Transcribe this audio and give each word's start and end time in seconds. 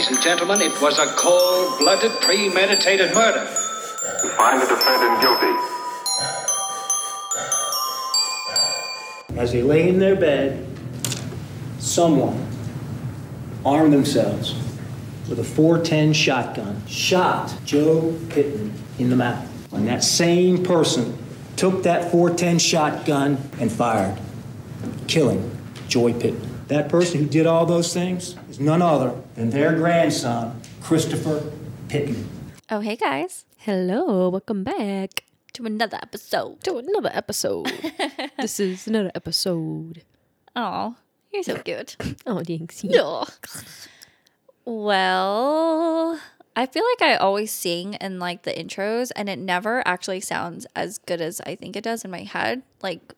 ladies 0.00 0.16
and 0.16 0.24
gentlemen, 0.24 0.62
it 0.62 0.80
was 0.80 0.98
a 0.98 1.06
cold 1.14 1.78
blooded, 1.78 2.10
premeditated 2.22 3.14
murder. 3.14 3.46
We 4.22 4.30
find 4.30 4.62
the 4.62 4.66
defendant 4.66 5.20
guilty. 5.20 5.54
As 9.38 9.52
they 9.52 9.62
lay 9.62 9.90
in 9.90 9.98
their 9.98 10.16
bed, 10.16 10.66
someone 11.78 12.46
armed 13.62 13.92
themselves 13.92 14.54
with 15.28 15.38
a 15.38 15.44
410 15.44 16.14
shotgun 16.14 16.80
shot 16.86 17.54
Joe 17.66 18.18
Pittman 18.30 18.72
in 18.98 19.10
the 19.10 19.16
mouth. 19.16 19.46
And 19.70 19.86
that 19.86 20.02
same 20.02 20.64
person 20.64 21.18
took 21.56 21.82
that 21.82 22.10
410 22.10 22.58
shotgun 22.58 23.36
and 23.60 23.70
fired, 23.70 24.18
killing 25.08 25.58
Joy 25.88 26.14
Pittman. 26.14 26.49
That 26.70 26.88
person 26.88 27.18
who 27.18 27.26
did 27.26 27.46
all 27.48 27.66
those 27.66 27.92
things 27.92 28.36
is 28.48 28.60
none 28.60 28.80
other 28.80 29.12
than 29.34 29.50
their 29.50 29.74
grandson, 29.74 30.62
Christopher 30.80 31.50
Pittman. 31.88 32.28
Oh, 32.70 32.78
hey 32.78 32.94
guys. 32.94 33.44
Hello, 33.58 34.28
welcome 34.28 34.62
back 34.62 35.24
To 35.54 35.66
another 35.66 35.98
episode. 36.00 36.62
to 36.62 36.78
another 36.78 37.10
episode. 37.12 37.66
this 38.38 38.60
is 38.60 38.86
another 38.86 39.10
episode. 39.16 40.04
Oh, 40.54 40.94
you're 41.32 41.42
so 41.42 41.56
cute. 41.58 41.96
Oh, 42.26 42.40
thanks. 42.46 42.84
No. 42.84 43.26
Well, 44.64 46.20
I 46.54 46.66
feel 46.66 46.84
like 46.94 47.02
I 47.10 47.16
always 47.16 47.50
sing 47.50 47.94
in 47.94 48.20
like 48.20 48.44
the 48.44 48.52
intros 48.52 49.10
and 49.16 49.28
it 49.28 49.40
never 49.40 49.82
actually 49.88 50.20
sounds 50.20 50.68
as 50.76 50.98
good 50.98 51.20
as 51.20 51.40
I 51.44 51.56
think 51.56 51.74
it 51.74 51.82
does 51.82 52.04
in 52.04 52.12
my 52.12 52.22
head. 52.22 52.62
Like, 52.80 53.12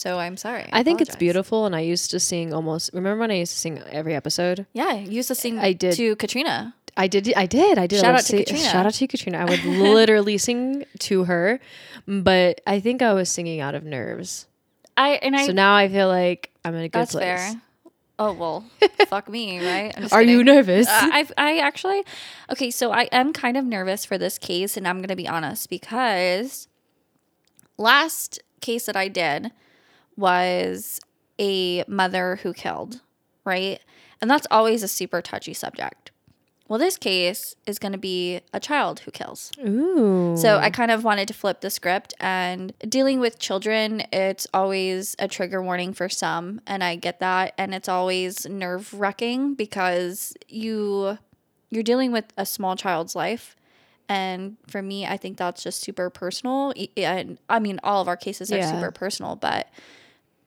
so 0.00 0.18
I'm 0.18 0.36
sorry. 0.38 0.66
I 0.72 0.82
think 0.82 1.02
it's 1.02 1.10
apologize. 1.10 1.18
beautiful, 1.20 1.66
and 1.66 1.76
I 1.76 1.80
used 1.80 2.10
to 2.12 2.18
sing 2.20 2.54
almost. 2.54 2.90
Remember 2.94 3.20
when 3.20 3.30
I 3.30 3.34
used 3.34 3.52
to 3.52 3.58
sing 3.58 3.82
every 3.90 4.14
episode? 4.14 4.64
Yeah, 4.72 4.86
I 4.88 4.98
used 5.00 5.28
to 5.28 5.34
sing 5.34 5.58
I 5.58 5.74
did. 5.74 5.92
to 5.96 6.16
Katrina. 6.16 6.74
I 6.96 7.06
did. 7.06 7.32
I 7.36 7.44
did. 7.44 7.76
I 7.78 7.86
did. 7.86 7.98
I 7.98 8.02
Shout 8.02 8.12
would 8.12 8.14
out 8.14 8.20
to 8.20 8.26
sing- 8.26 8.38
Katrina. 8.46 8.64
Shout 8.64 8.86
out 8.86 8.94
to 8.94 9.06
Katrina. 9.06 9.38
I 9.38 9.44
would 9.44 9.62
literally 9.92 10.38
sing 10.38 10.84
to 11.00 11.24
her, 11.24 11.60
but 12.08 12.62
I 12.66 12.80
think 12.80 13.02
I 13.02 13.12
was 13.12 13.30
singing 13.30 13.60
out 13.60 13.74
of 13.74 13.84
nerves. 13.84 14.46
I 14.96 15.10
and 15.22 15.36
I 15.36 15.44
so 15.46 15.52
now 15.52 15.74
I 15.74 15.88
feel 15.88 16.08
like 16.08 16.50
I'm 16.64 16.74
in 16.74 16.80
a 16.84 16.88
good 16.88 16.92
that's 17.00 17.12
place. 17.12 17.24
fair. 17.24 17.60
Oh 18.18 18.32
well, 18.32 18.64
fuck 19.08 19.28
me, 19.28 19.58
right? 19.64 19.92
I'm 19.96 20.02
just 20.04 20.14
Are 20.14 20.22
you 20.22 20.42
nervous? 20.44 20.88
Uh, 20.88 21.08
I 21.12 21.26
I 21.36 21.58
actually 21.58 22.04
okay, 22.50 22.70
so 22.70 22.90
I 22.90 23.02
am 23.12 23.32
kind 23.34 23.56
of 23.58 23.64
nervous 23.66 24.04
for 24.06 24.16
this 24.18 24.38
case, 24.38 24.76
and 24.78 24.88
I'm 24.88 25.00
gonna 25.02 25.14
be 25.16 25.28
honest 25.28 25.68
because 25.70 26.68
last 27.78 28.40
case 28.60 28.86
that 28.86 28.96
I 28.96 29.08
did 29.08 29.52
was 30.20 31.00
a 31.40 31.82
mother 31.88 32.36
who 32.42 32.52
killed, 32.52 33.00
right? 33.44 33.80
And 34.20 34.30
that's 34.30 34.46
always 34.50 34.82
a 34.82 34.88
super 34.88 35.22
touchy 35.22 35.54
subject. 35.54 36.10
Well, 36.68 36.78
this 36.78 36.96
case 36.96 37.56
is 37.66 37.80
going 37.80 37.90
to 37.92 37.98
be 37.98 38.42
a 38.52 38.60
child 38.60 39.00
who 39.00 39.10
kills. 39.10 39.50
Ooh. 39.66 40.36
So 40.36 40.58
I 40.58 40.70
kind 40.70 40.92
of 40.92 41.02
wanted 41.02 41.26
to 41.26 41.34
flip 41.34 41.62
the 41.62 41.70
script 41.70 42.14
and 42.20 42.72
dealing 42.88 43.18
with 43.18 43.40
children, 43.40 44.04
it's 44.12 44.46
always 44.54 45.16
a 45.18 45.26
trigger 45.26 45.60
warning 45.60 45.92
for 45.92 46.08
some, 46.08 46.60
and 46.68 46.84
I 46.84 46.94
get 46.94 47.18
that, 47.18 47.54
and 47.58 47.74
it's 47.74 47.88
always 47.88 48.46
nerve-wracking 48.46 49.54
because 49.54 50.36
you 50.48 51.18
you're 51.70 51.82
dealing 51.82 52.12
with 52.12 52.26
a 52.36 52.44
small 52.46 52.76
child's 52.76 53.16
life. 53.16 53.56
And 54.08 54.56
for 54.66 54.82
me, 54.82 55.06
I 55.06 55.16
think 55.16 55.38
that's 55.38 55.62
just 55.62 55.80
super 55.80 56.10
personal. 56.10 56.72
And 56.96 57.38
I 57.48 57.60
mean, 57.60 57.78
all 57.84 58.02
of 58.02 58.08
our 58.08 58.16
cases 58.16 58.52
are 58.52 58.56
Yeah. 58.56 58.70
super 58.72 58.90
personal, 58.90 59.36
but 59.36 59.68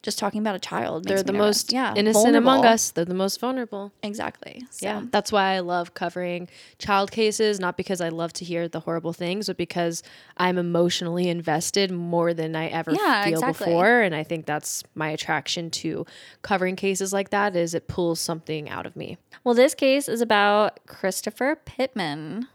just 0.03 0.19
talking 0.19 0.41
about 0.41 0.53
a 0.55 0.59
child, 0.59 1.05
They're 1.05 1.23
the 1.23 1.31
nervous. 1.31 1.45
most 1.63 1.71
yeah, 1.73 1.95
innocent 1.95 2.35
among 2.35 2.65
us. 2.65 2.91
They're 2.91 3.05
the 3.05 3.13
most 3.13 3.39
vulnerable. 3.39 3.91
Exactly. 4.03 4.65
So. 4.69 4.85
Yeah, 4.85 5.01
that's 5.09 5.31
why 5.31 5.53
I 5.53 5.59
love 5.61 5.93
covering 5.93 6.49
child 6.77 7.09
cases, 7.09 7.59
not 7.59 7.77
because 7.77 8.01
I 8.01 8.09
love 8.09 8.33
to 8.33 8.45
hear 8.45 8.67
the 8.67 8.81
horrible 8.81 9.13
things, 9.13 9.47
but 9.47 9.55
because 9.57 10.03
I'm 10.37 10.57
emotionally 10.57 11.29
invested 11.29 11.89
more 11.89 12.33
than 12.33 12.55
I 12.55 12.67
ever 12.67 12.91
Yeah, 12.91 13.23
feel 13.23 13.33
exactly. 13.39 13.65
before. 13.67 14.01
And 14.01 14.13
I 14.13 14.23
think 14.23 14.45
that's 14.45 14.83
my 14.93 15.09
attraction 15.09 15.71
to 15.71 16.05
covering 16.41 16.75
cases 16.75 17.13
like 17.13 17.29
that 17.29 17.55
is 17.55 17.73
it 17.73 17.87
pulls 17.87 18.19
something 18.19 18.69
out 18.69 18.85
of 18.85 18.95
me. 18.97 19.17
Well, 19.45 19.55
this 19.55 19.73
case 19.73 20.09
is 20.09 20.19
about 20.21 20.85
Christopher 20.85 21.55
Pittman. 21.63 22.47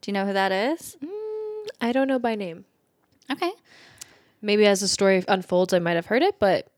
Do 0.00 0.10
you 0.10 0.14
know 0.14 0.26
who 0.26 0.32
that 0.32 0.50
is? 0.50 0.96
Mm, 1.04 1.66
I 1.80 1.92
don't 1.92 2.08
know 2.08 2.18
by 2.18 2.34
name. 2.34 2.64
Okay. 3.30 3.52
Maybe 4.44 4.66
as 4.66 4.80
the 4.80 4.88
story 4.88 5.24
unfolds, 5.26 5.72
I 5.72 5.78
might 5.78 5.96
have 5.96 6.06
heard 6.06 6.22
it, 6.22 6.38
but 6.38 6.68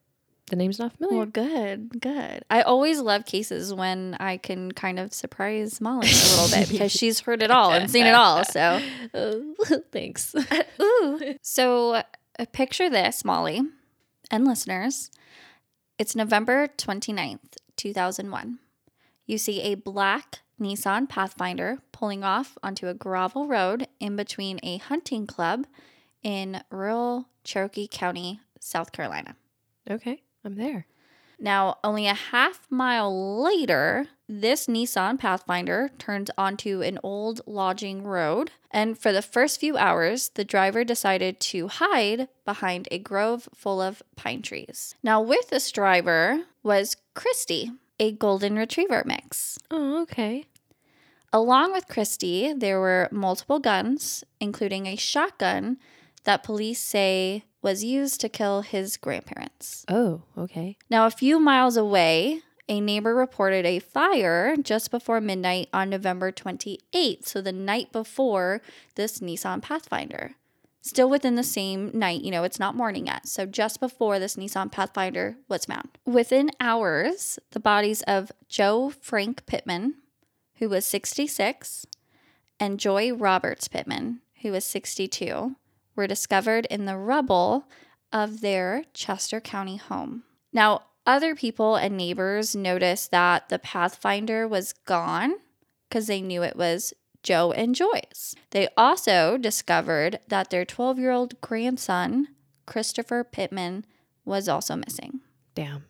the 0.51 0.55
name's 0.55 0.79
not 0.79 0.93
familiar. 0.93 1.17
Well, 1.17 1.27
good, 1.27 2.01
good. 2.01 2.45
I 2.49 2.63
always 2.63 3.01
love 3.01 3.27
cases 3.27 3.75
when 3.75 4.17
I 4.21 4.37
can 4.37 4.71
kind 4.71 5.01
of 5.01 5.13
surprise 5.13 5.81
Molly 5.81 6.07
a 6.09 6.13
little 6.13 6.57
bit 6.57 6.69
because 6.69 6.93
she's 6.99 7.19
heard 7.19 7.43
it 7.43 7.51
all 7.51 7.73
and 7.73 7.91
seen 7.91 8.07
it 8.07 8.15
all. 8.15 8.45
So, 8.45 8.81
Thanks. 9.93 10.33
ooh. 10.81 11.35
So, 11.43 11.95
uh, 11.95 12.03
picture 12.53 12.89
this, 12.89 13.25
Molly 13.25 13.63
and 14.31 14.47
listeners. 14.47 15.11
It's 15.99 16.15
November 16.15 16.69
29th, 16.69 17.57
2001. 17.77 18.61
You 19.27 19.39
see 19.39 19.63
a 19.63 19.75
black 19.75 20.43
Nissan 20.61 21.09
Pathfinder 21.09 21.79
pulling 21.91 22.23
off 22.23 22.57
onto 22.63 22.87
a 22.87 22.95
gravel 22.95 23.49
road 23.49 23.89
in 23.99 24.15
between 24.15 24.61
a 24.63 24.77
hunting 24.77 25.27
club 25.27 25.67
in 26.27 26.61
rural 26.71 27.29
Cherokee 27.45 27.87
County, 27.89 28.41
South 28.59 28.91
Carolina. 28.91 29.37
okay, 29.89 30.23
I'm 30.45 30.57
there. 30.57 30.87
Now, 31.39 31.77
only 31.85 32.09
a 32.09 32.15
half 32.15 32.67
mile 32.69 33.43
later, 33.43 34.07
this 34.29 34.67
Nissan 34.67 35.21
Pathfinder 35.21 35.91
turns 35.99 36.31
onto 36.37 36.83
an 36.83 36.99
old 37.05 37.43
lodging 37.47 38.03
road. 38.03 38.51
And 38.73 38.99
for 38.99 39.13
the 39.13 39.23
first 39.23 39.61
few 39.61 39.77
hours, 39.77 40.31
the 40.31 40.45
driver 40.45 40.83
decided 40.83 41.39
to 41.41 41.69
hide 41.69 42.29
behind 42.45 42.89
a 42.91 42.99
grove 42.99 43.49
full 43.55 43.81
of 43.81 44.03
pine 44.17 44.43
trees. 44.43 44.97
Now, 45.05 45.21
with 45.21 45.51
this 45.51 45.71
driver 45.71 46.43
was 46.65 46.97
Christy, 47.15 47.71
a 48.01 48.11
golden 48.11 48.57
retriever 48.57 49.05
mix. 49.07 49.59
Oh, 49.71 50.03
okay. 50.03 50.47
Along 51.33 51.73
with 51.73 51.87
Christy, 51.87 52.53
there 52.53 52.81
were 52.81 53.09
multiple 53.13 53.61
guns, 53.61 54.25
including 54.41 54.87
a 54.87 54.97
shotgun 54.97 55.77
that 56.27 56.43
police 56.43 56.81
say 56.81 57.45
was 57.63 57.83
used 57.83 58.21
to 58.21 58.29
kill 58.29 58.61
his 58.61 58.97
grandparents. 58.97 59.85
Oh, 59.89 60.23
okay. 60.37 60.77
Now, 60.91 61.07
a 61.07 61.11
few 61.11 61.41
miles 61.41 61.77
away, 61.77 62.43
a 62.69 62.81
neighbor 62.81 63.15
reported 63.15 63.65
a 63.65 63.79
fire 63.79 64.57
just 64.57 64.91
before 64.91 65.21
midnight 65.21 65.69
on 65.73 65.89
November 65.89 66.31
28th, 66.31 67.27
so 67.27 67.41
the 67.41 67.53
night 67.53 67.93
before 67.93 68.61
this 68.97 69.21
Nissan 69.21 69.63
Pathfinder. 69.63 70.35
Still 70.83 71.11
within 71.11 71.35
the 71.35 71.43
same 71.43 71.91
night, 71.95 72.21
you 72.23 72.31
know, 72.31 72.45
it's 72.45 72.61
not 72.61 72.77
morning 72.77 73.07
yet. 73.07 73.27
So 73.27 73.47
just 73.47 73.81
before 73.81 74.21
this 74.21 74.37
Nissan 74.37 74.71
Pathfinder 74.71 75.37
was 75.49 75.65
found. 75.65 75.89
Within 76.05 76.51
hours, 76.61 77.41
the 77.51 77.61
bodies 77.61 78.03
of 78.03 78.31
Joe 78.49 78.91
Frank 78.91 79.47
Pittman, 79.47 79.95
who 80.57 80.69
was 80.69 80.87
66, 80.87 81.87
and 82.61 82.79
Joy 82.79 83.13
Roberts 83.13 83.67
Pittman, 83.67 84.21
who 84.43 84.53
was 84.53 84.65
62, 84.65 85.57
were 85.97 86.07
discovered 86.07 86.67
in 86.67 86.85
the 86.85 86.97
rubble 86.97 87.67
of 88.13 88.41
their 88.41 88.85
Chester 88.95 89.41
County 89.41 89.77
home. 89.77 90.23
Now, 90.53 90.83
other 91.07 91.35
people 91.35 91.77
and 91.77 91.97
neighbors 91.97 92.55
noticed 92.55 93.11
that 93.11 93.49
the 93.49 93.59
Pathfinder 93.59 94.47
was 94.47 94.73
gone 94.73 95.35
because 95.89 96.07
they 96.07 96.21
knew 96.21 96.43
it 96.43 96.57
was 96.57 96.93
Joe 97.23 97.53
and 97.53 97.75
Joy's. 97.75 98.35
They 98.51 98.69
also 98.77 99.37
discovered 99.37 100.21
that 100.29 100.51
their 100.51 100.65
12 100.65 100.99
year 100.99 101.11
old 101.11 101.41
grandson, 101.41 102.29
Christopher 102.67 103.25
Pittman, 103.25 103.85
was 104.25 104.49
also 104.49 104.77
missing. 104.77 105.21
Damn. 105.55 105.85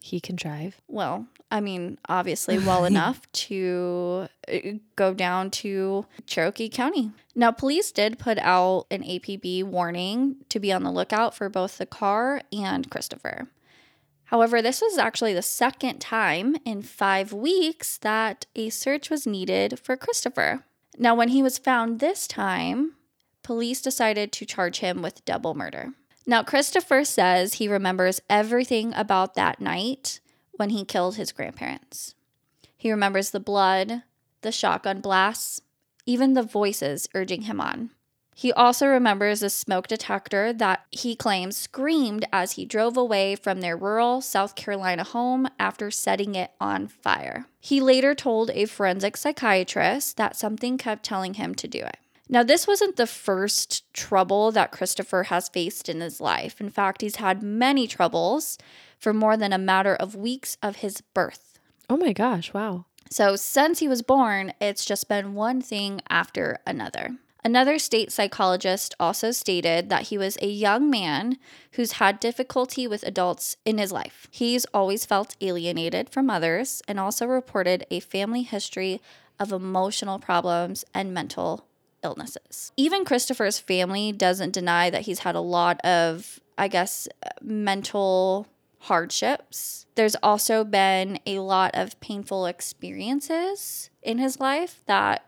He 0.00 0.20
can 0.20 0.34
drive. 0.36 0.80
Well, 0.88 1.26
I 1.52 1.60
mean, 1.60 1.98
obviously, 2.08 2.58
well 2.58 2.86
enough 2.86 3.30
to 3.32 4.26
uh, 4.50 4.58
go 4.96 5.12
down 5.12 5.50
to 5.50 6.06
Cherokee 6.24 6.70
County. 6.70 7.12
Now, 7.34 7.50
police 7.50 7.92
did 7.92 8.18
put 8.18 8.38
out 8.38 8.86
an 8.90 9.02
APB 9.02 9.62
warning 9.62 10.36
to 10.48 10.58
be 10.58 10.72
on 10.72 10.82
the 10.82 10.90
lookout 10.90 11.34
for 11.34 11.50
both 11.50 11.76
the 11.76 11.84
car 11.84 12.40
and 12.54 12.90
Christopher. 12.90 13.48
However, 14.24 14.62
this 14.62 14.80
was 14.80 14.96
actually 14.96 15.34
the 15.34 15.42
second 15.42 15.98
time 15.98 16.56
in 16.64 16.80
five 16.80 17.34
weeks 17.34 17.98
that 17.98 18.46
a 18.56 18.70
search 18.70 19.10
was 19.10 19.26
needed 19.26 19.78
for 19.78 19.94
Christopher. 19.94 20.64
Now, 20.96 21.14
when 21.14 21.28
he 21.28 21.42
was 21.42 21.58
found 21.58 22.00
this 22.00 22.26
time, 22.26 22.94
police 23.42 23.82
decided 23.82 24.32
to 24.32 24.46
charge 24.46 24.78
him 24.78 25.02
with 25.02 25.22
double 25.26 25.54
murder. 25.54 25.92
Now, 26.24 26.42
Christopher 26.42 27.04
says 27.04 27.54
he 27.54 27.68
remembers 27.68 28.22
everything 28.30 28.94
about 28.94 29.34
that 29.34 29.60
night 29.60 30.20
when 30.62 30.70
he 30.70 30.84
killed 30.84 31.16
his 31.16 31.32
grandparents. 31.32 32.14
He 32.76 32.92
remembers 32.92 33.30
the 33.30 33.40
blood, 33.40 34.04
the 34.42 34.52
shotgun 34.52 35.00
blasts, 35.00 35.60
even 36.06 36.34
the 36.34 36.44
voices 36.44 37.08
urging 37.14 37.42
him 37.42 37.60
on. 37.60 37.90
He 38.32 38.52
also 38.52 38.86
remembers 38.86 39.42
a 39.42 39.50
smoke 39.50 39.88
detector 39.88 40.52
that 40.52 40.84
he 40.92 41.16
claims 41.16 41.56
screamed 41.56 42.26
as 42.32 42.52
he 42.52 42.64
drove 42.64 42.96
away 42.96 43.34
from 43.34 43.60
their 43.60 43.76
rural 43.76 44.20
South 44.20 44.54
Carolina 44.54 45.02
home 45.02 45.48
after 45.58 45.90
setting 45.90 46.36
it 46.36 46.52
on 46.60 46.86
fire. 46.86 47.46
He 47.58 47.80
later 47.80 48.14
told 48.14 48.50
a 48.50 48.66
forensic 48.66 49.16
psychiatrist 49.16 50.16
that 50.16 50.36
something 50.36 50.78
kept 50.78 51.04
telling 51.04 51.34
him 51.34 51.56
to 51.56 51.66
do 51.66 51.80
it. 51.80 51.96
Now, 52.28 52.44
this 52.44 52.68
wasn't 52.68 52.94
the 52.94 53.08
first 53.08 53.92
trouble 53.92 54.52
that 54.52 54.70
Christopher 54.70 55.24
has 55.24 55.48
faced 55.48 55.88
in 55.88 56.00
his 56.00 56.20
life. 56.20 56.60
In 56.60 56.70
fact, 56.70 57.00
he's 57.00 57.16
had 57.16 57.42
many 57.42 57.88
troubles 57.88 58.58
for 59.02 59.12
more 59.12 59.36
than 59.36 59.52
a 59.52 59.58
matter 59.58 59.96
of 59.96 60.14
weeks 60.14 60.56
of 60.62 60.76
his 60.76 61.00
birth. 61.12 61.58
Oh 61.90 61.96
my 61.96 62.12
gosh, 62.12 62.54
wow. 62.54 62.86
So, 63.10 63.34
since 63.34 63.80
he 63.80 63.88
was 63.88 64.00
born, 64.00 64.54
it's 64.60 64.84
just 64.84 65.08
been 65.08 65.34
one 65.34 65.60
thing 65.60 66.00
after 66.08 66.60
another. 66.64 67.16
Another 67.44 67.80
state 67.80 68.12
psychologist 68.12 68.94
also 69.00 69.32
stated 69.32 69.88
that 69.88 70.04
he 70.04 70.16
was 70.16 70.38
a 70.40 70.46
young 70.46 70.88
man 70.88 71.36
who's 71.72 71.92
had 71.92 72.20
difficulty 72.20 72.86
with 72.86 73.02
adults 73.02 73.56
in 73.64 73.78
his 73.78 73.90
life. 73.90 74.28
He's 74.30 74.64
always 74.66 75.04
felt 75.04 75.34
alienated 75.40 76.08
from 76.08 76.30
others 76.30 76.80
and 76.86 77.00
also 77.00 77.26
reported 77.26 77.84
a 77.90 77.98
family 77.98 78.42
history 78.42 79.00
of 79.40 79.50
emotional 79.50 80.20
problems 80.20 80.84
and 80.94 81.12
mental 81.12 81.66
illnesses. 82.04 82.70
Even 82.76 83.04
Christopher's 83.04 83.58
family 83.58 84.12
doesn't 84.12 84.52
deny 84.52 84.88
that 84.90 85.02
he's 85.02 85.20
had 85.20 85.34
a 85.34 85.40
lot 85.40 85.80
of, 85.84 86.38
I 86.56 86.68
guess, 86.68 87.08
mental 87.40 88.46
hardships. 88.82 89.86
There's 89.94 90.16
also 90.22 90.64
been 90.64 91.20
a 91.24 91.38
lot 91.38 91.70
of 91.74 91.98
painful 92.00 92.46
experiences 92.46 93.90
in 94.02 94.18
his 94.18 94.40
life 94.40 94.82
that 94.86 95.24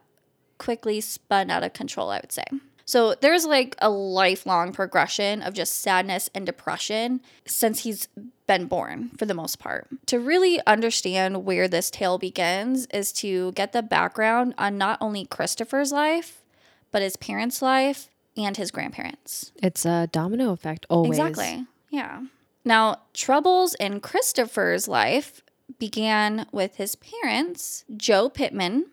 quickly 0.58 1.00
spun 1.00 1.50
out 1.50 1.62
of 1.62 1.72
control, 1.72 2.10
I 2.10 2.20
would 2.20 2.32
say. 2.32 2.44
So 2.84 3.14
there's 3.14 3.46
like 3.46 3.76
a 3.80 3.88
lifelong 3.88 4.72
progression 4.72 5.40
of 5.40 5.54
just 5.54 5.80
sadness 5.80 6.28
and 6.34 6.44
depression 6.44 7.20
since 7.46 7.84
he's 7.84 8.08
been 8.46 8.66
born 8.66 9.10
for 9.16 9.24
the 9.24 9.34
most 9.34 9.58
part. 9.58 9.88
To 10.06 10.18
really 10.18 10.60
understand 10.66 11.44
where 11.44 11.68
this 11.68 11.90
tale 11.90 12.18
begins 12.18 12.86
is 12.86 13.12
to 13.14 13.52
get 13.52 13.72
the 13.72 13.82
background 13.82 14.54
on 14.58 14.76
not 14.76 14.98
only 15.00 15.24
Christopher's 15.26 15.92
life, 15.92 16.42
but 16.90 17.02
his 17.02 17.16
parents' 17.16 17.62
life 17.62 18.10
and 18.36 18.56
his 18.56 18.70
grandparents. 18.70 19.52
It's 19.62 19.86
a 19.86 20.08
domino 20.10 20.50
effect 20.52 20.86
always. 20.90 21.18
Exactly. 21.18 21.66
Yeah. 21.90 22.22
Now, 22.64 23.02
troubles 23.12 23.74
in 23.74 24.00
Christopher's 24.00 24.88
life 24.88 25.42
began 25.78 26.46
with 26.52 26.76
his 26.76 26.96
parents, 26.96 27.84
Joe 27.96 28.28
Pittman 28.28 28.86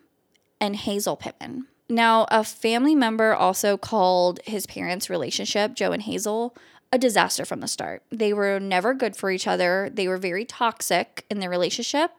and 0.60 0.76
Hazel 0.76 1.16
Pittman. 1.16 1.66
Now, 1.88 2.26
a 2.30 2.44
family 2.44 2.94
member 2.94 3.34
also 3.34 3.76
called 3.76 4.40
his 4.44 4.66
parents' 4.66 5.10
relationship, 5.10 5.74
Joe 5.74 5.92
and 5.92 6.02
Hazel, 6.02 6.54
a 6.92 6.98
disaster 6.98 7.44
from 7.44 7.60
the 7.60 7.68
start. 7.68 8.02
They 8.10 8.32
were 8.32 8.58
never 8.58 8.94
good 8.94 9.16
for 9.16 9.30
each 9.30 9.46
other. 9.46 9.90
They 9.92 10.06
were 10.06 10.18
very 10.18 10.44
toxic 10.44 11.24
in 11.30 11.40
their 11.40 11.50
relationship 11.50 12.10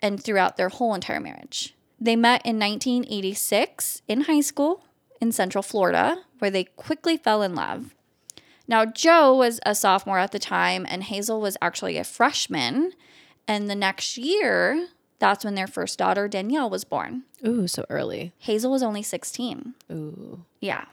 and 0.00 0.22
throughout 0.22 0.56
their 0.56 0.68
whole 0.68 0.94
entire 0.94 1.20
marriage. 1.20 1.74
They 2.00 2.16
met 2.16 2.44
in 2.44 2.58
1986 2.58 4.02
in 4.08 4.22
high 4.22 4.40
school 4.40 4.84
in 5.20 5.30
Central 5.30 5.62
Florida, 5.62 6.18
where 6.38 6.50
they 6.50 6.64
quickly 6.64 7.16
fell 7.16 7.42
in 7.42 7.54
love. 7.54 7.94
Now, 8.68 8.84
Joe 8.84 9.34
was 9.34 9.60
a 9.66 9.74
sophomore 9.74 10.18
at 10.18 10.32
the 10.32 10.38
time, 10.38 10.86
and 10.88 11.04
Hazel 11.04 11.40
was 11.40 11.56
actually 11.60 11.96
a 11.96 12.04
freshman. 12.04 12.92
And 13.48 13.68
the 13.68 13.74
next 13.74 14.16
year, 14.16 14.88
that's 15.18 15.44
when 15.44 15.54
their 15.54 15.66
first 15.66 15.98
daughter, 15.98 16.28
Danielle, 16.28 16.70
was 16.70 16.84
born. 16.84 17.22
Ooh, 17.46 17.66
so 17.66 17.84
early. 17.90 18.32
Hazel 18.38 18.70
was 18.70 18.82
only 18.82 19.02
16. 19.02 19.74
Ooh. 19.90 20.44
Yeah. 20.60 20.84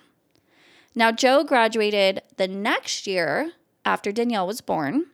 Now, 0.95 1.11
Joe 1.11 1.43
graduated 1.43 2.23
the 2.37 2.47
next 2.47 3.05
year 3.07 3.51
after 3.85 4.11
Danielle 4.11 4.47
was 4.47 4.61
born 4.61 5.05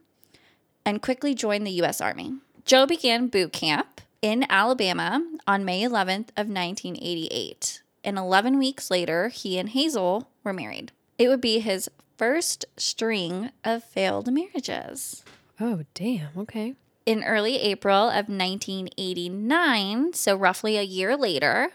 and 0.85 1.01
quickly 1.01 1.33
joined 1.33 1.67
the 1.67 1.71
U.S. 1.71 1.99
Army. 1.99 2.35
Joe 2.63 2.85
began 2.85 3.27
boot 3.27 3.51
camp 3.53 4.01
in 4.21 4.45
Alabama 4.49 5.23
on 5.45 5.65
May 5.65 5.83
11th 5.83 6.29
of 6.37 6.47
1988. 6.47 7.81
And 8.03 8.17
11 8.17 8.57
weeks 8.57 8.89
later, 8.89 9.29
he 9.29 9.57
and 9.57 9.69
Hazel 9.69 10.29
were 10.43 10.53
married. 10.53 10.91
It 11.17 11.27
would 11.27 11.41
be 11.41 11.59
his 11.59 11.89
first 12.17 12.65
string 12.77 13.51
of 13.63 13.83
failed 13.83 14.31
marriages. 14.31 15.23
Oh, 15.59 15.83
damn. 15.93 16.29
Okay. 16.37 16.75
In 17.05 17.23
early 17.23 17.57
April 17.57 18.09
of 18.09 18.29
1989, 18.29 20.13
so 20.13 20.35
roughly 20.35 20.77
a 20.77 20.83
year 20.83 21.15
later, 21.15 21.69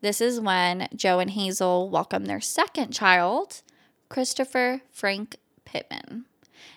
this 0.00 0.20
is 0.20 0.40
when 0.40 0.88
Joe 0.94 1.18
and 1.18 1.30
Hazel 1.30 1.90
welcomed 1.90 2.26
their 2.26 2.40
second 2.40 2.92
child, 2.92 3.62
Christopher 4.08 4.82
Frank 4.92 5.36
Pittman. 5.64 6.26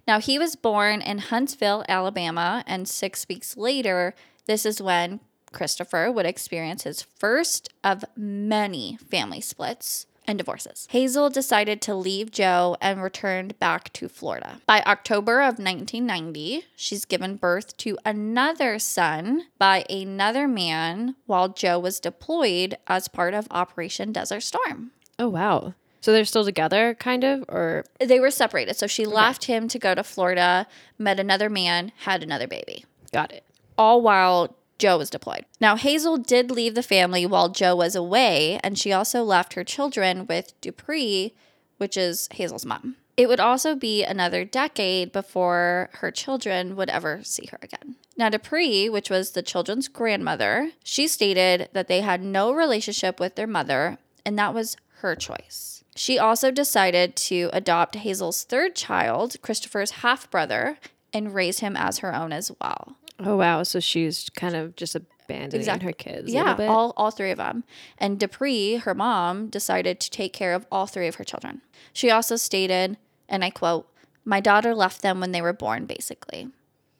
Now, 0.08 0.19
he 0.19 0.40
was 0.40 0.56
born 0.56 1.02
in 1.02 1.19
Huntsville, 1.19 1.86
Alabama, 1.88 2.63
and 2.66 2.88
six 2.88 3.28
weeks 3.30 3.56
later, 3.56 4.16
this 4.48 4.66
is 4.66 4.81
when 4.81 5.19
Christopher 5.52 6.12
would 6.12 6.25
experience 6.25 6.84
his 6.84 7.02
first 7.04 7.69
of 7.84 8.04
many 8.16 8.98
family 9.10 9.42
splits 9.42 10.08
and 10.27 10.38
divorces. 10.38 10.88
Hazel 10.91 11.29
decided 11.29 11.81
to 11.81 11.95
leave 11.95 12.31
Joe 12.31 12.77
and 12.81 13.01
returned 13.01 13.57
back 13.59 13.91
to 13.94 14.07
Florida. 14.07 14.62
By 14.65 14.81
October 14.83 15.39
of 15.41 15.57
1990, 15.59 16.65
she's 16.75 17.06
given 17.06 17.35
birth 17.35 17.75
to 17.77 17.97
another 18.06 18.79
son 18.79 19.44
by 19.57 19.83
another 19.89 20.47
man 20.47 21.15
while 21.25 21.50
Joe 21.50 21.79
was 21.79 22.00
deployed 22.00 22.77
as 22.88 23.07
part 23.07 23.33
of 23.33 23.47
Operation 23.51 24.12
Desert 24.12 24.41
Storm. 24.41 24.91
Oh, 25.19 25.29
wow. 25.29 25.73
So 26.01 26.12
they're 26.12 26.25
still 26.25 26.45
together, 26.45 26.95
kind 26.95 27.24
of? 27.24 27.44
Or, 27.47 27.83
They 28.00 28.19
were 28.19 28.31
separated, 28.31 28.75
so 28.75 28.88
she 28.88 29.06
left 29.06 29.45
him 29.45 29.67
to 29.67 29.77
go 29.77 29.94
to 29.94 30.03
Florida, 30.03 30.65
met 30.97 31.19
another 31.19 31.50
man, 31.50 31.91
had 32.06 32.24
another 32.24 32.47
baby. 32.47 32.85
got 33.12 33.31
it. 33.31 33.44
all 33.77 34.01
while 34.01 34.56
Joe 34.81 34.98
was 34.98 35.12
deployed. 35.12 35.45
Now, 35.60 35.75
Hazel 35.75 36.18
did 36.18 36.50
leave 36.50 36.74
the 36.74 36.81
family 36.81 37.24
while 37.28 37.50
Joe 37.50 37.75
was 37.75 37.95
away, 37.95 38.60
and 38.63 38.80
she 38.80 38.92
also 38.92 39.22
left 39.24 39.54
her 39.54 39.63
children 39.63 40.25
with 40.25 40.60
Dupree, 40.60 41.36
which 41.78 41.95
is 41.95 42.28
Hazel's 42.31 42.66
mom. 42.66 42.95
It 43.16 43.30
would 43.30 43.39
also 43.39 43.75
be 43.75 44.04
another 44.04 44.44
decade 44.44 45.12
before 45.12 45.92
her 45.94 46.10
children 46.10 46.75
would 46.75 46.89
ever 46.89 47.19
see 47.24 47.48
her 47.51 47.60
again. 47.62 47.95
Now, 48.18 48.30
Dupree, 48.30 48.89
which 48.89 49.12
was 49.12 49.31
the 49.31 49.44
children's 49.44 49.88
grandmother, 49.88 50.72
she 50.84 51.07
stated 51.07 51.69
that 51.74 51.88
they 51.88 52.01
had 52.01 52.24
no 52.24 52.51
relationship 52.51 53.19
with 53.19 53.36
their 53.36 53.45
mother, 53.45 54.00
and 54.25 54.39
that 54.39 54.56
was 54.56 54.77
her 55.01 55.16
choice. 55.16 55.84
She 55.95 56.18
also 56.18 56.50
decided 56.50 57.16
to 57.18 57.51
adopt 57.54 57.98
Hazel's 57.98 58.44
third 58.45 58.75
child, 58.75 59.36
Christopher's 59.44 59.91
half 60.01 60.32
brother, 60.32 60.79
and 61.13 61.36
raise 61.36 61.60
him 61.60 61.77
as 61.77 62.00
her 62.00 62.15
own 62.15 62.32
as 62.34 62.51
well. 62.60 62.96
Oh, 63.24 63.38
wow. 63.38 63.63
So 63.63 63.80
she's 63.80 64.30
kind 64.36 64.56
of 64.56 64.75
just 64.75 64.96
abandoning 64.96 65.62
Exact- 65.62 65.84
her 65.84 65.92
kids. 65.92 66.30
a 66.30 66.34
Yeah, 66.34 66.56
all 66.68 66.94
all 66.98 67.12
three 67.12 67.32
of 67.32 67.38
them. 67.38 67.63
And 67.98 68.20
Dupree, 68.20 68.75
her 68.78 68.94
mom, 68.94 69.48
decided 69.48 70.00
to 70.00 70.10
take 70.10 70.34
care 70.34 70.54
of 70.54 70.66
all 70.72 70.88
three 70.88 71.08
of 71.08 71.16
her 71.16 71.24
children. 71.24 71.62
She 71.94 72.10
also 72.10 72.36
stated, 72.36 72.98
and 73.30 73.44
I 73.44 73.50
quote, 73.50 73.88
"My 74.25 74.40
daughter 74.40 74.74
left 74.75 75.01
them 75.01 75.20
when 75.20 75.32
they 75.32 75.42
were 75.42 75.54
born, 75.54 75.86
basically." 75.86 76.50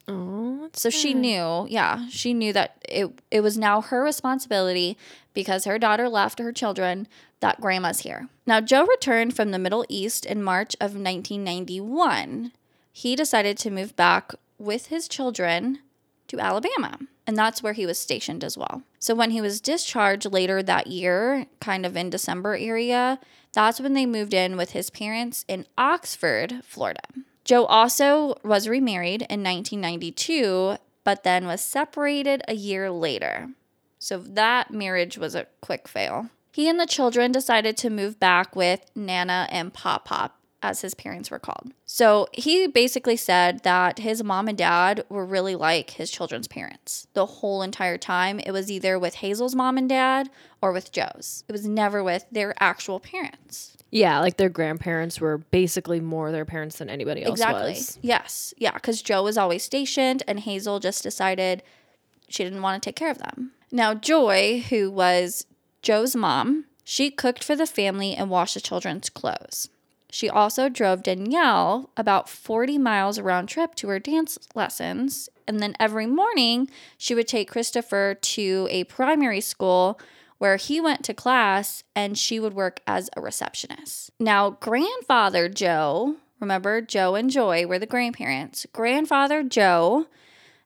Oh, 0.08 0.70
So 0.74 0.90
she 0.90 1.14
knew, 1.14 1.68
yeah, 1.70 2.08
she 2.10 2.34
knew 2.34 2.52
that 2.54 2.78
it 2.90 3.12
it 3.30 3.42
was 3.42 3.58
now 3.58 3.82
her 3.82 4.02
responsibility 4.04 4.98
because 5.34 5.66
her 5.66 5.80
daughter 5.80 6.10
left 6.10 6.40
her 6.40 6.52
children 6.52 7.08
that 7.40 7.62
grandma's 7.62 8.00
here. 8.00 8.28
Now 8.46 8.62
Joe 8.62 8.86
returned 8.86 9.36
from 9.36 9.52
the 9.52 9.60
Middle 9.60 9.86
East 9.90 10.26
in 10.26 10.44
March 10.44 10.76
of 10.82 10.96
1991. 10.96 12.52
He 12.92 13.16
decided 13.16 13.58
to 13.60 13.72
move 13.72 13.96
back 13.96 14.34
with 14.58 14.88
his 14.88 15.08
children 15.08 15.80
to 16.32 16.40
Alabama, 16.40 16.98
and 17.28 17.36
that's 17.36 17.62
where 17.62 17.74
he 17.74 17.86
was 17.86 18.00
stationed 18.00 18.44
as 18.44 18.58
well. 18.58 18.84
So 19.00 19.14
when 19.14 19.32
he 19.32 19.42
was 19.42 19.60
discharged 19.60 20.32
later 20.32 20.64
that 20.64 20.88
year, 20.88 21.46
kind 21.60 21.86
of 21.86 21.98
in 21.98 22.10
December 22.10 22.56
area, 22.56 23.20
that's 23.54 23.82
when 23.82 23.94
they 23.94 24.06
moved 24.06 24.34
in 24.34 24.56
with 24.56 24.72
his 24.72 24.90
parents 24.90 25.44
in 25.50 25.68
Oxford, 25.78 26.62
Florida. 26.64 27.02
Joe 27.44 27.66
also 27.66 28.36
was 28.44 28.70
remarried 28.70 29.24
in 29.24 29.44
1992, 29.44 30.78
but 31.04 31.24
then 31.24 31.48
was 31.48 31.60
separated 31.60 32.44
a 32.48 32.54
year 32.54 32.90
later. 32.90 33.50
So 34.00 34.18
that 34.20 34.72
marriage 34.72 35.18
was 35.18 35.36
a 35.36 35.48
quick 35.60 35.90
fail. 35.90 36.30
He 36.54 36.70
and 36.70 36.80
the 36.80 36.86
children 36.86 37.32
decided 37.32 37.76
to 37.78 37.90
move 37.90 38.20
back 38.20 38.56
with 38.56 38.90
Nana 38.96 39.48
and 39.52 39.74
Pop 39.74 40.06
Pop, 40.06 40.38
as 40.64 40.82
his 40.82 40.94
parents 40.94 41.32
were 41.32 41.40
called. 41.40 41.74
So 41.86 42.28
he 42.34 42.68
basically 42.68 43.18
said 43.18 43.64
that 43.64 44.00
his 44.00 44.24
mom 44.24 44.48
and 44.48 44.58
dad 44.58 45.04
were 45.10 45.26
really 45.26 45.56
like 45.56 45.92
his 45.92 46.12
children's 46.12 46.48
parents. 46.48 47.08
The 47.14 47.26
whole 47.26 47.62
entire 47.62 47.98
time, 47.98 48.40
it 48.40 48.52
was 48.52 48.72
either 48.72 49.00
with 49.00 49.16
Hazel's 49.16 49.56
mom 49.56 49.78
and 49.78 49.90
dad 49.90 50.30
or 50.62 50.72
with 50.72 50.92
Joe's. 50.92 51.44
It 51.48 51.52
was 51.52 51.68
never 51.68 52.04
with 52.04 52.26
their 52.32 52.54
actual 52.60 53.00
parents. 53.00 53.76
Yeah, 53.90 54.20
like 54.20 54.38
their 54.38 54.50
grandparents 54.50 55.20
were 55.20 55.40
basically 55.40 56.00
more 56.00 56.32
their 56.32 56.46
parents 56.46 56.78
than 56.78 56.90
anybody 56.90 57.24
else 57.24 57.34
Exactly. 57.34 57.72
was. 57.72 58.00
Yes. 58.02 58.54
Yeah. 58.58 58.74
Because 58.74 59.02
Joe 59.02 59.24
was 59.24 59.38
always 59.38 59.64
stationed, 59.64 60.24
and 60.28 60.40
Hazel 60.40 60.80
just 60.80 61.04
decided 61.04 61.62
she 62.30 62.44
didn't 62.44 62.62
want 62.62 62.82
to 62.82 62.88
take 62.88 62.96
care 62.96 63.12
of 63.12 63.18
them. 63.18 63.52
Now, 63.72 63.94
Joy, 63.94 64.64
who 64.70 64.90
was 64.92 65.46
Joe's 65.82 66.16
mom, 66.16 66.66
She 66.84 67.12
cooked 67.12 67.44
for 67.44 67.56
the 67.56 67.68
family 67.68 68.16
and 68.16 68.30
washed 68.30 68.56
the 68.56 68.62
children's 68.62 69.10
clothes. 69.10 69.70
She 70.12 70.30
also 70.30 70.68
drove 70.68 71.04
Danielle 71.04 71.90
about 71.96 72.28
40 72.30 72.78
miles 72.78 73.20
round 73.20 73.48
trip 73.48 73.74
to 73.76 73.88
her 73.88 73.98
dance 73.98 74.38
lessons. 74.54 75.30
And 75.48 75.62
then 75.62 75.74
every 75.80 76.06
morning, 76.06 76.70
she 76.98 77.16
would 77.16 77.30
take 77.30 77.50
Christopher 77.50 78.14
to 78.14 78.68
a 78.70 78.84
primary 78.84 79.40
school 79.40 80.00
where 80.38 80.58
he 80.58 80.82
went 80.82 81.04
to 81.06 81.14
class 81.14 81.84
and 81.96 82.18
she 82.18 82.42
would 82.42 82.54
work 82.54 82.82
as 82.86 83.10
a 83.16 83.22
receptionist. 83.22 84.12
Now, 84.20 84.52
grandfather 84.52 85.48
Joe, 85.48 86.18
remember 86.42 86.82
Joe 86.82 87.16
and 87.16 87.30
Joy 87.30 87.66
were 87.66 87.80
the 87.80 87.86
grandparents. 87.86 88.66
Grandfather 88.74 89.44
Joe 89.44 90.08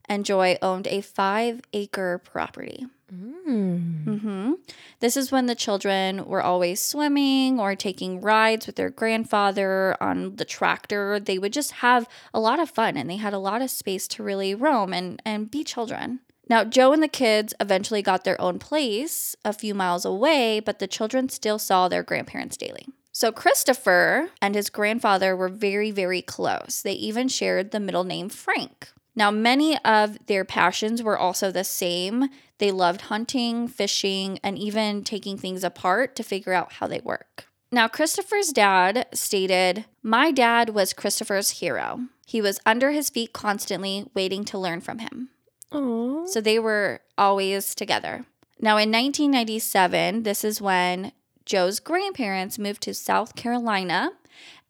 and 0.06 0.26
Joy 0.26 0.58
owned 0.62 0.88
a 0.88 1.02
five 1.02 1.62
acre 1.72 2.18
property. 2.18 2.88
Hmm 3.10 4.54
This 5.00 5.18
is 5.18 5.32
when 5.32 5.46
the 5.46 5.56
children 5.56 6.26
were 6.26 6.42
always 6.42 6.82
swimming 6.82 7.60
or 7.60 7.76
taking 7.76 8.22
rides 8.22 8.66
with 8.66 8.76
their 8.76 8.90
grandfather 8.90 9.96
on 10.02 10.38
the 10.38 10.46
tractor. 10.46 11.20
They 11.20 11.38
would 11.38 11.54
just 11.54 11.72
have 11.74 12.08
a 12.34 12.40
lot 12.40 12.60
of 12.60 12.70
fun 12.70 12.98
and 12.98 13.10
they 13.10 13.18
had 13.18 13.34
a 13.34 13.40
lot 13.40 13.62
of 13.62 13.70
space 13.70 14.08
to 14.10 14.24
really 14.24 14.56
roam 14.56 14.94
and, 14.94 15.22
and 15.26 15.52
be 15.52 15.64
children. 15.64 16.20
Now, 16.48 16.64
Joe 16.64 16.94
and 16.94 17.02
the 17.02 17.08
kids 17.08 17.54
eventually 17.60 18.02
got 18.02 18.24
their 18.24 18.40
own 18.40 18.60
place 18.60 19.36
a 19.44 19.54
few 19.54 19.74
miles 19.74 20.06
away, 20.06 20.60
but 20.60 20.80
the 20.80 20.88
children 20.88 21.28
still 21.30 21.58
saw 21.58 21.88
their 21.88 22.04
grandparents 22.04 22.58
daily. 22.58 22.88
So, 23.12 23.32
Christopher 23.32 24.30
and 24.42 24.54
his 24.56 24.70
grandfather 24.70 25.36
were 25.36 25.50
very, 25.50 25.90
very 25.90 26.22
close. 26.22 26.82
They 26.84 26.94
even 26.94 27.30
shared 27.30 27.72
the 27.72 27.80
middle 27.80 28.04
name 28.04 28.30
Frank. 28.30 28.90
Now, 29.16 29.32
many 29.32 29.78
of 29.86 30.18
their 30.28 30.44
passions 30.44 31.02
were 31.02 31.18
also 31.18 31.50
the 31.50 31.64
same. 31.64 32.30
They 32.58 32.72
loved 32.72 33.02
hunting, 33.02 33.68
fishing, 33.68 34.40
and 34.44 34.58
even 34.58 35.04
taking 35.04 35.38
things 35.38 35.64
apart 35.64 36.16
to 36.16 36.24
figure 36.24 36.54
out 36.54 36.74
how 36.74 36.88
they 36.88 37.00
work. 37.00 37.48
Now, 37.72 37.88
Christopher's 37.88 38.50
dad 38.50 39.08
stated, 39.14 39.86
My 40.02 40.32
dad 40.32 40.70
was 40.70 40.94
Christopher's 40.94 41.60
hero. 41.60 42.06
He 42.26 42.42
was 42.42 42.60
under 42.66 42.92
his 42.92 43.10
feet 43.10 43.34
constantly, 43.34 44.06
waiting 44.14 44.46
to 44.46 44.58
learn 44.58 44.82
from 44.82 45.00
him. 45.00 45.30
Oh. 45.72 46.26
So 46.28 46.40
they 46.40 46.60
were 46.60 47.02
always 47.18 47.76
together. 47.76 48.26
Now, 48.60 48.78
in 48.78 48.92
1997, 48.92 50.24
this 50.24 50.44
is 50.44 50.62
when 50.62 51.12
Joe's 51.46 51.80
grandparents 51.80 52.58
moved 52.58 52.82
to 52.84 52.94
South 52.94 53.36
Carolina 53.36 54.12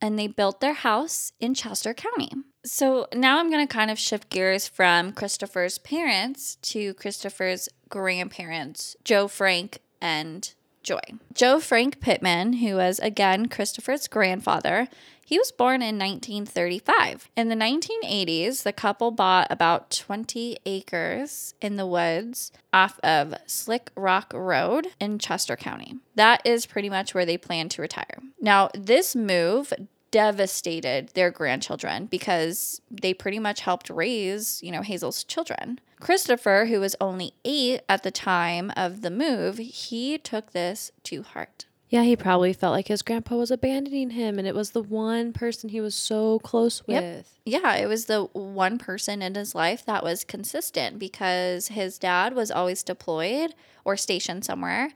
and 0.01 0.18
they 0.18 0.27
built 0.27 0.60
their 0.60 0.74
house 0.74 1.32
in 1.39 1.54
Chester 1.54 1.94
County. 1.94 2.32
So 2.65 3.08
now 3.13 3.39
I'm 3.39 3.50
going 3.50 3.65
to 3.65 3.74
kind 3.74 3.92
of 3.92 4.00
shift 4.00 4.30
gears 4.30 4.68
from 4.68 5.13
Christopher's 5.13 5.77
parents 5.77 6.56
to 6.63 6.94
Christopher's 6.96 7.70
grandparents, 7.89 8.96
Joe 9.04 9.27
Frank 9.27 9.80
and 10.01 10.54
Joy. 10.84 11.00
Joe 11.34 11.60
Frank 11.60 12.00
Pittman, 12.00 12.54
who 12.54 12.75
was 12.75 13.00
again 13.00 13.48
Christopher's 13.48 14.08
grandfather, 14.08 14.88
he 15.25 15.39
was 15.39 15.51
born 15.51 15.82
in 15.82 15.98
1935. 15.98 17.32
In 17.36 17.50
the 17.50 17.56
1980s, 17.56 18.62
the 18.62 18.72
couple 18.72 19.10
bought 19.10 19.48
about 19.50 19.89
20 19.89 20.58
acres 20.68 21.56
in 21.60 21.77
the 21.77 21.88
woods 21.88 22.51
off 22.72 23.00
of 23.00 23.34
Slick 23.48 23.89
Rock 23.96 24.32
Road 24.36 24.89
in 25.00 25.18
Chester 25.18 25.56
County. 25.56 25.96
That 26.13 26.46
is 26.46 26.68
pretty 26.68 26.92
much 26.92 27.15
where 27.15 27.25
they 27.25 27.39
plan 27.39 27.70
to 27.70 27.82
retire. 27.82 28.20
Now, 28.39 28.70
this 28.75 29.15
move 29.15 29.74
devastated 30.15 31.10
their 31.10 31.29
grandchildren 31.29 32.05
because 32.05 32.79
they 32.89 33.13
pretty 33.13 33.38
much 33.38 33.60
helped 33.60 33.89
raise, 33.89 34.63
you 34.63 34.72
know, 34.72 34.81
Hazel's 34.81 35.25
children. 35.25 35.77
Christopher, 36.00 36.67
who 36.69 36.79
was 36.79 36.95
only 37.01 37.34
8 37.43 37.81
at 37.89 38.03
the 38.03 38.12
time 38.12 38.72
of 38.77 39.01
the 39.01 39.12
move, 39.12 39.57
he 39.57 40.17
took 40.17 40.53
this 40.53 40.93
to 41.03 41.22
heart. 41.24 41.65
Yeah, 41.89 42.03
he 42.03 42.15
probably 42.15 42.53
felt 42.53 42.72
like 42.72 42.88
his 42.88 43.01
grandpa 43.01 43.36
was 43.36 43.51
abandoning 43.51 44.12
him 44.12 44.39
and 44.39 44.48
it 44.48 44.55
was 44.55 44.72
the 44.72 44.81
one 44.81 45.34
person 45.34 45.69
he 45.69 45.81
was 45.81 45.95
so 45.95 46.39
close 46.39 46.88
with. 46.88 47.38
Yep. 47.45 47.62
Yeah, 47.63 47.75
it 47.75 47.88
was 47.88 48.05
the 48.05 48.24
one 48.31 48.77
person 48.77 49.22
in 49.22 49.36
his 49.36 49.53
life 49.53 49.86
that 49.86 50.01
was 50.01 50.24
consistent 50.24 50.98
because 50.98 51.67
his 51.67 51.98
dad 51.98 52.34
was 52.34 52.51
always 52.51 52.84
deployed 52.84 53.53
or 53.84 53.98
stationed 53.98 54.45
somewhere, 54.45 54.91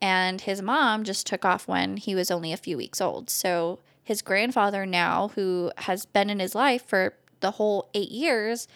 and 0.00 0.40
his 0.40 0.62
mom 0.62 1.04
just 1.04 1.26
took 1.26 1.44
off 1.44 1.68
when 1.68 1.98
he 1.98 2.14
was 2.14 2.30
only 2.30 2.50
a 2.50 2.56
few 2.56 2.78
weeks 2.78 3.02
old. 3.02 3.28
So 3.28 3.80
his 4.04 4.22
grandfather, 4.22 4.86
now 4.86 5.28
who 5.34 5.72
has 5.78 6.04
been 6.04 6.30
in 6.30 6.38
his 6.38 6.54
life 6.54 6.86
for 6.86 7.14
the 7.40 7.52
whole 7.52 7.88
eight 7.94 8.10
years, 8.10 8.68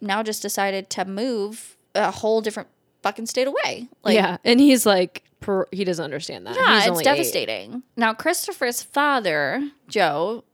now 0.00 0.22
just 0.22 0.40
decided 0.40 0.88
to 0.90 1.04
move 1.04 1.76
a 1.94 2.10
whole 2.10 2.40
different 2.40 2.68
fucking 3.02 3.26
state 3.26 3.48
away. 3.48 3.88
Like, 4.02 4.14
yeah, 4.14 4.38
and 4.44 4.60
he's 4.60 4.86
like, 4.86 5.24
per, 5.40 5.66
he 5.72 5.84
doesn't 5.84 6.04
understand 6.04 6.46
that. 6.46 6.54
yeah, 6.54 6.78
it's 6.78 6.88
only 6.88 7.00
eight. 7.00 7.04
devastating. 7.04 7.82
Now, 7.96 8.14
Christopher's 8.14 8.82
father, 8.82 9.70
Joe, 9.88 10.44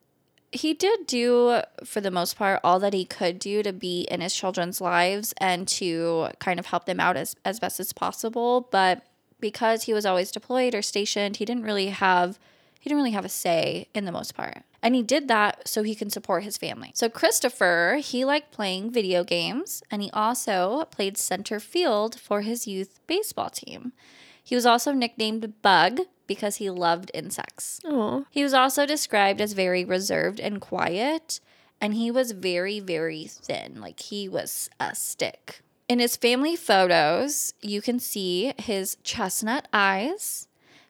he 0.53 0.73
did 0.73 1.07
do, 1.07 1.61
for 1.85 2.01
the 2.01 2.11
most 2.11 2.37
part, 2.37 2.61
all 2.65 2.79
that 2.81 2.95
he 2.95 3.05
could 3.05 3.39
do 3.39 3.63
to 3.63 3.73
be 3.73 4.03
in 4.11 4.21
his 4.21 4.35
children's 4.35 4.81
lives 4.81 5.35
and 5.39 5.69
to 5.69 6.29
kind 6.39 6.59
of 6.59 6.67
help 6.67 6.87
them 6.87 7.01
out 7.01 7.17
as, 7.17 7.37
as 7.45 7.61
best 7.61 7.79
as 7.81 7.93
possible. 7.93 8.69
But 8.71 9.03
because 9.41 9.83
he 9.83 9.93
was 9.93 10.07
always 10.07 10.31
deployed 10.31 10.75
or 10.75 10.83
stationed, 10.83 11.37
he 11.37 11.45
didn't 11.45 11.65
really 11.65 11.89
have 11.89 12.39
he 12.87 12.89
didn't 12.91 12.99
really 13.03 13.11
have 13.11 13.25
a 13.25 13.29
say 13.29 13.89
in 13.95 14.05
the 14.05 14.13
most 14.13 14.37
part. 14.37 14.59
And 14.81 14.95
he 14.95 15.03
did 15.03 15.27
that 15.27 15.67
so 15.67 15.83
he 15.83 15.97
can 15.97 16.09
support 16.09 16.45
his 16.45 16.57
family. 16.57 16.93
So 16.95 17.09
Christopher, 17.09 17.99
he 18.01 18.25
liked 18.25 18.53
playing 18.53 18.93
video 18.93 19.25
games 19.25 19.83
and 19.91 20.03
he 20.03 20.11
also 20.13 20.85
played 20.93 21.19
center 21.19 21.59
field 21.59 22.17
for 22.17 22.43
his 22.43 22.69
youth 22.69 23.01
baseball 23.09 23.51
team. 23.51 23.93
He 24.41 24.55
was 24.55 24.65
also 24.65 24.93
nicknamed 24.93 25.61
Bug 25.63 26.03
because 26.29 26.57
he 26.57 26.71
loved 26.71 27.11
insects. 27.13 27.81
Aw. 27.85 28.23
He 28.31 28.45
was 28.45 28.55
also 28.55 28.87
described 28.87 29.41
as 29.41 29.55
very 29.55 29.85
reserved 29.85 30.39
and 30.39 30.61
quiet, 30.61 31.41
and 31.81 31.93
he 31.93 32.13
was 32.13 32.31
very, 32.31 32.79
very 32.79 33.25
thin. 33.25 33.81
Like 33.81 33.99
he 33.99 34.29
was 34.29 34.71
a 34.79 34.95
stick. 34.95 35.63
In 35.89 35.99
his 35.99 36.15
family 36.15 36.55
photos, 36.55 37.53
you 37.61 37.83
can 37.83 37.99
see 37.99 38.53
his 38.59 38.97
chestnut 39.03 39.67
eyes. 39.73 40.46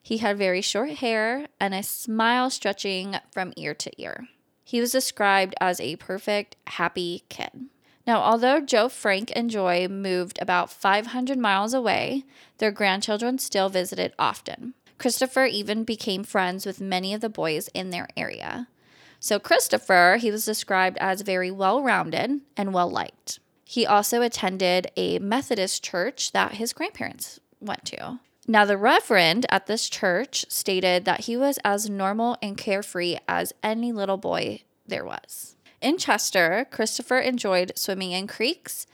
He 0.07 0.19
had 0.19 0.37
very 0.37 0.61
short 0.61 0.91
hair 0.91 1.47
and 1.59 1.73
a 1.73 1.83
smile 1.83 2.49
stretching 2.49 3.17
from 3.29 3.51
ear 3.57 3.73
to 3.73 3.91
ear. 4.01 4.29
He 4.63 4.79
was 4.79 4.93
described 4.93 5.53
as 5.59 5.81
a 5.81 5.97
perfect, 5.97 6.55
happy 6.65 7.25
kid. 7.27 7.65
Now, 8.07 8.21
although 8.21 8.61
Joe 8.61 8.87
Frank 8.87 9.33
and 9.35 9.49
Joy 9.49 9.89
moved 9.89 10.39
about 10.41 10.71
500 10.71 11.37
miles 11.37 11.73
away, 11.73 12.23
their 12.59 12.71
grandchildren 12.71 13.37
still 13.37 13.67
visited 13.67 14.13
often. 14.17 14.75
Christopher 14.97 15.43
even 15.43 15.83
became 15.83 16.23
friends 16.23 16.65
with 16.65 16.79
many 16.79 17.13
of 17.13 17.19
the 17.19 17.27
boys 17.27 17.67
in 17.73 17.89
their 17.89 18.07
area. 18.15 18.69
So, 19.19 19.39
Christopher, 19.39 20.19
he 20.21 20.31
was 20.31 20.45
described 20.45 20.97
as 21.01 21.19
very 21.19 21.51
well 21.51 21.83
rounded 21.83 22.39
and 22.55 22.73
well 22.73 22.89
liked. 22.89 23.39
He 23.65 23.85
also 23.85 24.21
attended 24.21 24.89
a 24.95 25.19
Methodist 25.19 25.83
church 25.83 26.31
that 26.31 26.53
his 26.53 26.71
grandparents 26.71 27.41
went 27.59 27.83
to. 27.87 28.19
Now, 28.49 28.63
the 28.63 28.77
Reverend 28.77 29.45
at 29.49 29.67
this 29.67 29.89
church 29.89 30.45
stated 30.47 31.03
that 31.03 31.21
he 31.21 31.35
was 31.35 31.59
as 31.65 31.89
normal 31.89 32.37
and 32.41 32.57
carefree 32.57 33.17
as 33.27 33.53
any 33.61 33.91
little 33.91 34.17
boy 34.17 34.61
there 34.87 35.03
was. 35.03 35.57
In 35.81 35.97
Chester, 35.97 36.65
Christopher 36.71 37.17
enjoyed 37.17 37.73
swimming 37.75 38.13
in 38.13 38.25
creeks. 38.25 38.87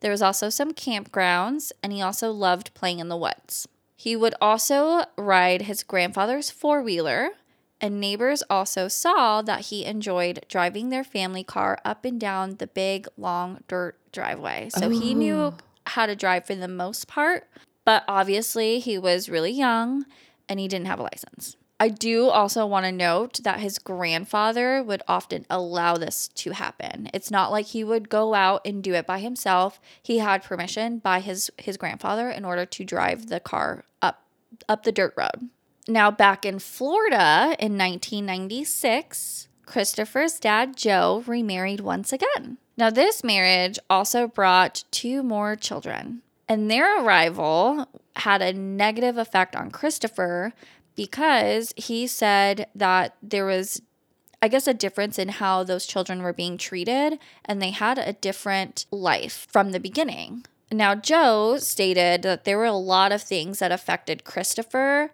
There 0.00 0.10
was 0.10 0.22
also 0.22 0.48
some 0.48 0.72
campgrounds, 0.72 1.70
and 1.82 1.92
he 1.92 2.00
also 2.00 2.32
loved 2.32 2.72
playing 2.72 2.98
in 2.98 3.08
the 3.08 3.16
woods. 3.16 3.68
He 3.94 4.16
would 4.16 4.34
also 4.40 5.04
ride 5.16 5.62
his 5.62 5.82
grandfather's 5.82 6.50
four 6.50 6.82
wheeler, 6.82 7.30
and 7.80 8.00
neighbors 8.00 8.42
also 8.48 8.88
saw 8.88 9.42
that 9.42 9.66
he 9.66 9.84
enjoyed 9.84 10.46
driving 10.48 10.88
their 10.88 11.04
family 11.04 11.44
car 11.44 11.78
up 11.84 12.06
and 12.06 12.18
down 12.18 12.56
the 12.56 12.66
big, 12.66 13.06
long 13.18 13.62
dirt 13.68 13.98
driveway. 14.12 14.70
So 14.70 14.88
he 14.88 15.12
knew 15.14 15.36
oh. 15.36 15.54
how 15.86 16.06
to 16.06 16.16
drive 16.16 16.46
for 16.46 16.54
the 16.54 16.68
most 16.68 17.06
part, 17.06 17.46
but 17.84 18.04
obviously 18.08 18.78
he 18.78 18.98
was 18.98 19.28
really 19.28 19.52
young 19.52 20.06
and 20.48 20.60
he 20.60 20.68
didn't 20.68 20.86
have 20.86 21.00
a 21.00 21.04
license. 21.04 21.56
I 21.80 21.88
do 21.88 22.28
also 22.28 22.64
want 22.66 22.86
to 22.86 22.92
note 22.92 23.40
that 23.42 23.60
his 23.60 23.78
grandfather 23.78 24.82
would 24.82 25.02
often 25.08 25.44
allow 25.50 25.96
this 25.96 26.28
to 26.28 26.52
happen. 26.52 27.10
It's 27.12 27.30
not 27.30 27.50
like 27.50 27.66
he 27.66 27.82
would 27.82 28.08
go 28.08 28.32
out 28.34 28.62
and 28.64 28.82
do 28.82 28.94
it 28.94 29.06
by 29.06 29.18
himself. 29.18 29.80
He 30.02 30.18
had 30.18 30.44
permission 30.44 30.98
by 30.98 31.20
his 31.20 31.50
his 31.58 31.76
grandfather 31.76 32.30
in 32.30 32.44
order 32.44 32.64
to 32.64 32.84
drive 32.84 33.26
the 33.26 33.40
car 33.40 33.84
up 34.00 34.22
up 34.68 34.84
the 34.84 34.92
dirt 34.92 35.14
road. 35.16 35.50
Now 35.88 36.10
back 36.10 36.46
in 36.46 36.60
Florida 36.60 37.56
in 37.58 37.76
1996, 37.76 39.48
Christopher's 39.66 40.38
dad 40.38 40.76
Joe 40.76 41.24
remarried 41.26 41.80
once 41.80 42.12
again. 42.12 42.58
Now 42.76 42.90
this 42.90 43.24
marriage 43.24 43.78
also 43.90 44.28
brought 44.28 44.84
two 44.90 45.22
more 45.22 45.56
children. 45.56 46.22
And 46.48 46.70
their 46.70 47.02
arrival 47.02 47.88
had 48.16 48.42
a 48.42 48.52
negative 48.52 49.16
effect 49.16 49.56
on 49.56 49.70
Christopher 49.70 50.52
because 50.94 51.72
he 51.76 52.06
said 52.06 52.66
that 52.74 53.16
there 53.22 53.46
was, 53.46 53.82
I 54.42 54.48
guess, 54.48 54.66
a 54.66 54.74
difference 54.74 55.18
in 55.18 55.28
how 55.28 55.64
those 55.64 55.86
children 55.86 56.22
were 56.22 56.32
being 56.32 56.58
treated 56.58 57.18
and 57.44 57.60
they 57.60 57.70
had 57.70 57.98
a 57.98 58.12
different 58.12 58.86
life 58.90 59.46
from 59.50 59.72
the 59.72 59.80
beginning. 59.80 60.44
Now, 60.70 60.94
Joe 60.94 61.56
stated 61.58 62.22
that 62.22 62.44
there 62.44 62.58
were 62.58 62.64
a 62.64 62.72
lot 62.72 63.12
of 63.12 63.22
things 63.22 63.58
that 63.58 63.72
affected 63.72 64.24
Christopher, 64.24 65.12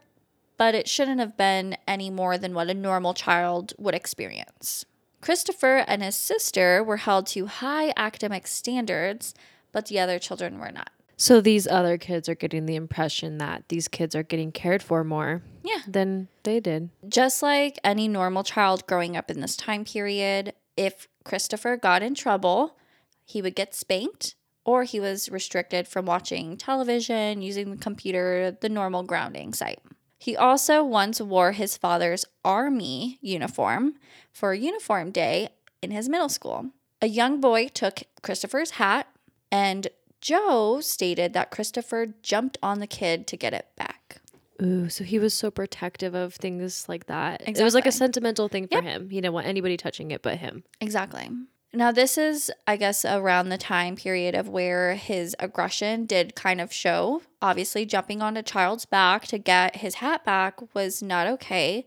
but 0.56 0.74
it 0.74 0.88
shouldn't 0.88 1.20
have 1.20 1.36
been 1.36 1.76
any 1.86 2.10
more 2.10 2.38
than 2.38 2.54
what 2.54 2.70
a 2.70 2.74
normal 2.74 3.14
child 3.14 3.72
would 3.78 3.94
experience. 3.94 4.84
Christopher 5.20 5.84
and 5.86 6.02
his 6.02 6.16
sister 6.16 6.82
were 6.82 6.98
held 6.98 7.26
to 7.28 7.46
high 7.46 7.92
academic 7.96 8.46
standards, 8.46 9.34
but 9.70 9.86
the 9.86 9.98
other 9.98 10.18
children 10.18 10.58
were 10.58 10.72
not. 10.72 10.90
So 11.20 11.42
these 11.42 11.66
other 11.66 11.98
kids 11.98 12.30
are 12.30 12.34
getting 12.34 12.64
the 12.64 12.76
impression 12.76 13.36
that 13.38 13.68
these 13.68 13.88
kids 13.88 14.16
are 14.16 14.22
getting 14.22 14.52
cared 14.52 14.82
for 14.82 15.04
more 15.04 15.42
Yeah. 15.62 15.82
than 15.86 16.28
they 16.44 16.60
did. 16.60 16.88
Just 17.06 17.42
like 17.42 17.78
any 17.84 18.08
normal 18.08 18.42
child 18.42 18.86
growing 18.86 19.18
up 19.18 19.30
in 19.30 19.42
this 19.42 19.54
time 19.54 19.84
period, 19.84 20.54
if 20.78 21.08
Christopher 21.22 21.76
got 21.76 22.02
in 22.02 22.14
trouble, 22.14 22.78
he 23.26 23.42
would 23.42 23.54
get 23.54 23.74
spanked 23.74 24.34
or 24.64 24.84
he 24.84 24.98
was 24.98 25.28
restricted 25.28 25.86
from 25.86 26.06
watching 26.06 26.56
television, 26.56 27.42
using 27.42 27.70
the 27.70 27.76
computer, 27.76 28.56
the 28.58 28.70
normal 28.70 29.02
grounding 29.02 29.52
site. 29.52 29.80
He 30.18 30.34
also 30.34 30.82
once 30.82 31.20
wore 31.20 31.52
his 31.52 31.76
father's 31.76 32.24
army 32.46 33.18
uniform 33.20 33.96
for 34.32 34.54
uniform 34.54 35.10
day 35.10 35.50
in 35.82 35.90
his 35.90 36.08
middle 36.08 36.30
school. 36.30 36.70
A 37.02 37.08
young 37.08 37.42
boy 37.42 37.68
took 37.68 38.04
Christopher's 38.22 38.72
hat, 38.72 39.06
and 39.52 39.88
Joe 40.20 40.80
stated 40.80 41.32
that 41.32 41.50
Christopher 41.50 42.08
jumped 42.22 42.58
on 42.62 42.80
the 42.80 42.86
kid 42.86 43.26
to 43.28 43.36
get 43.36 43.52
it 43.54 43.66
back. 43.76 44.20
Ooh, 44.62 44.88
so 44.90 45.04
he 45.04 45.18
was 45.18 45.32
so 45.32 45.50
protective 45.50 46.14
of 46.14 46.34
things 46.34 46.86
like 46.88 47.06
that. 47.06 47.42
It 47.46 47.62
was 47.62 47.74
like 47.74 47.86
a 47.86 47.92
sentimental 47.92 48.48
thing 48.48 48.68
for 48.68 48.74
Yep. 48.74 48.84
him. 48.84 49.10
He 49.10 49.16
didn't 49.20 49.32
want 49.32 49.46
anybody 49.46 49.76
touching 49.78 50.10
it 50.10 50.22
but 50.22 50.36
him. 50.38 50.64
Exactly. 50.80 51.28
Now, 51.72 51.92
this 51.92 52.18
is, 52.18 52.50
I 52.66 52.76
guess, 52.76 53.04
around 53.04 53.48
the 53.48 53.56
time 53.56 53.94
period 53.94 54.34
of 54.34 54.48
where 54.48 54.96
his 54.96 55.36
aggression 55.38 56.04
did 56.04 56.34
kind 56.34 56.60
of 56.60 56.72
show. 56.72 57.22
Obviously, 57.40 57.86
jumping 57.86 58.20
on 58.20 58.36
a 58.36 58.42
child's 58.42 58.84
back 58.84 59.26
to 59.28 59.38
get 59.38 59.76
his 59.76 59.96
hat 59.96 60.24
back 60.24 60.74
was 60.74 61.00
not 61.00 61.28
okay, 61.28 61.86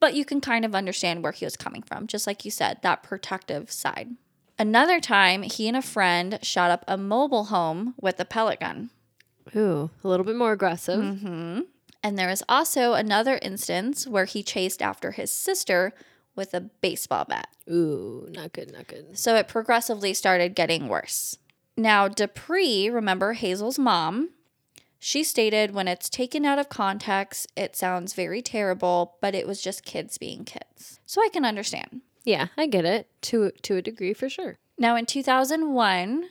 but 0.00 0.14
you 0.14 0.26
can 0.26 0.42
kind 0.42 0.66
of 0.66 0.74
understand 0.74 1.22
where 1.22 1.32
he 1.32 1.46
was 1.46 1.56
coming 1.56 1.82
from, 1.82 2.06
just 2.06 2.26
like 2.26 2.44
you 2.44 2.50
said, 2.50 2.78
that 2.82 3.02
protective 3.02 3.72
side. 3.72 4.10
Another 4.58 5.00
time, 5.00 5.42
he 5.42 5.68
and 5.68 5.76
a 5.76 5.82
friend 5.82 6.38
shot 6.42 6.70
up 6.70 6.84
a 6.88 6.96
mobile 6.96 7.44
home 7.44 7.94
with 8.00 8.18
a 8.18 8.24
pellet 8.24 8.60
gun. 8.60 8.90
Ooh, 9.54 9.90
a 10.02 10.08
little 10.08 10.24
bit 10.24 10.36
more 10.36 10.52
aggressive. 10.52 11.00
Mm-hmm. 11.00 11.60
And 12.02 12.18
there 12.18 12.28
was 12.28 12.42
also 12.48 12.94
another 12.94 13.38
instance 13.42 14.06
where 14.06 14.24
he 14.24 14.42
chased 14.42 14.80
after 14.80 15.12
his 15.12 15.30
sister 15.30 15.92
with 16.34 16.54
a 16.54 16.60
baseball 16.60 17.24
bat. 17.24 17.48
Ooh, 17.70 18.28
not 18.30 18.52
good, 18.52 18.72
not 18.72 18.86
good. 18.86 19.18
So 19.18 19.34
it 19.36 19.48
progressively 19.48 20.14
started 20.14 20.54
getting 20.54 20.88
worse. 20.88 21.38
Now, 21.76 22.08
Dupree, 22.08 22.88
remember 22.88 23.34
Hazel's 23.34 23.78
mom, 23.78 24.30
she 24.98 25.22
stated 25.22 25.74
when 25.74 25.88
it's 25.88 26.08
taken 26.08 26.44
out 26.44 26.58
of 26.58 26.68
context, 26.68 27.50
it 27.56 27.76
sounds 27.76 28.14
very 28.14 28.40
terrible, 28.40 29.16
but 29.20 29.34
it 29.34 29.46
was 29.46 29.60
just 29.60 29.84
kids 29.84 30.16
being 30.16 30.44
kids. 30.44 31.00
So 31.06 31.20
I 31.20 31.28
can 31.32 31.44
understand. 31.44 32.00
Yeah, 32.26 32.48
I 32.56 32.66
get 32.66 32.84
it 32.84 33.08
to 33.22 33.52
to 33.62 33.76
a 33.76 33.82
degree 33.82 34.12
for 34.12 34.28
sure. 34.28 34.58
Now, 34.76 34.96
in 34.96 35.06
2001, 35.06 36.24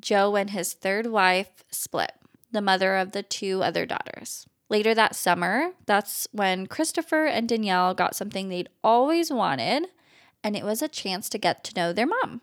Joe 0.00 0.36
and 0.36 0.50
his 0.50 0.72
third 0.72 1.06
wife 1.06 1.64
split, 1.70 2.12
the 2.52 2.62
mother 2.62 2.96
of 2.96 3.12
the 3.12 3.22
two 3.22 3.62
other 3.62 3.84
daughters. 3.84 4.46
Later 4.70 4.94
that 4.94 5.14
summer, 5.14 5.72
that's 5.84 6.26
when 6.32 6.66
Christopher 6.66 7.26
and 7.26 7.48
Danielle 7.48 7.92
got 7.92 8.16
something 8.16 8.48
they'd 8.48 8.70
always 8.82 9.30
wanted, 9.30 9.88
and 10.42 10.56
it 10.56 10.64
was 10.64 10.80
a 10.80 10.88
chance 10.88 11.28
to 11.28 11.38
get 11.38 11.62
to 11.64 11.74
know 11.74 11.92
their 11.92 12.06
mom. 12.06 12.40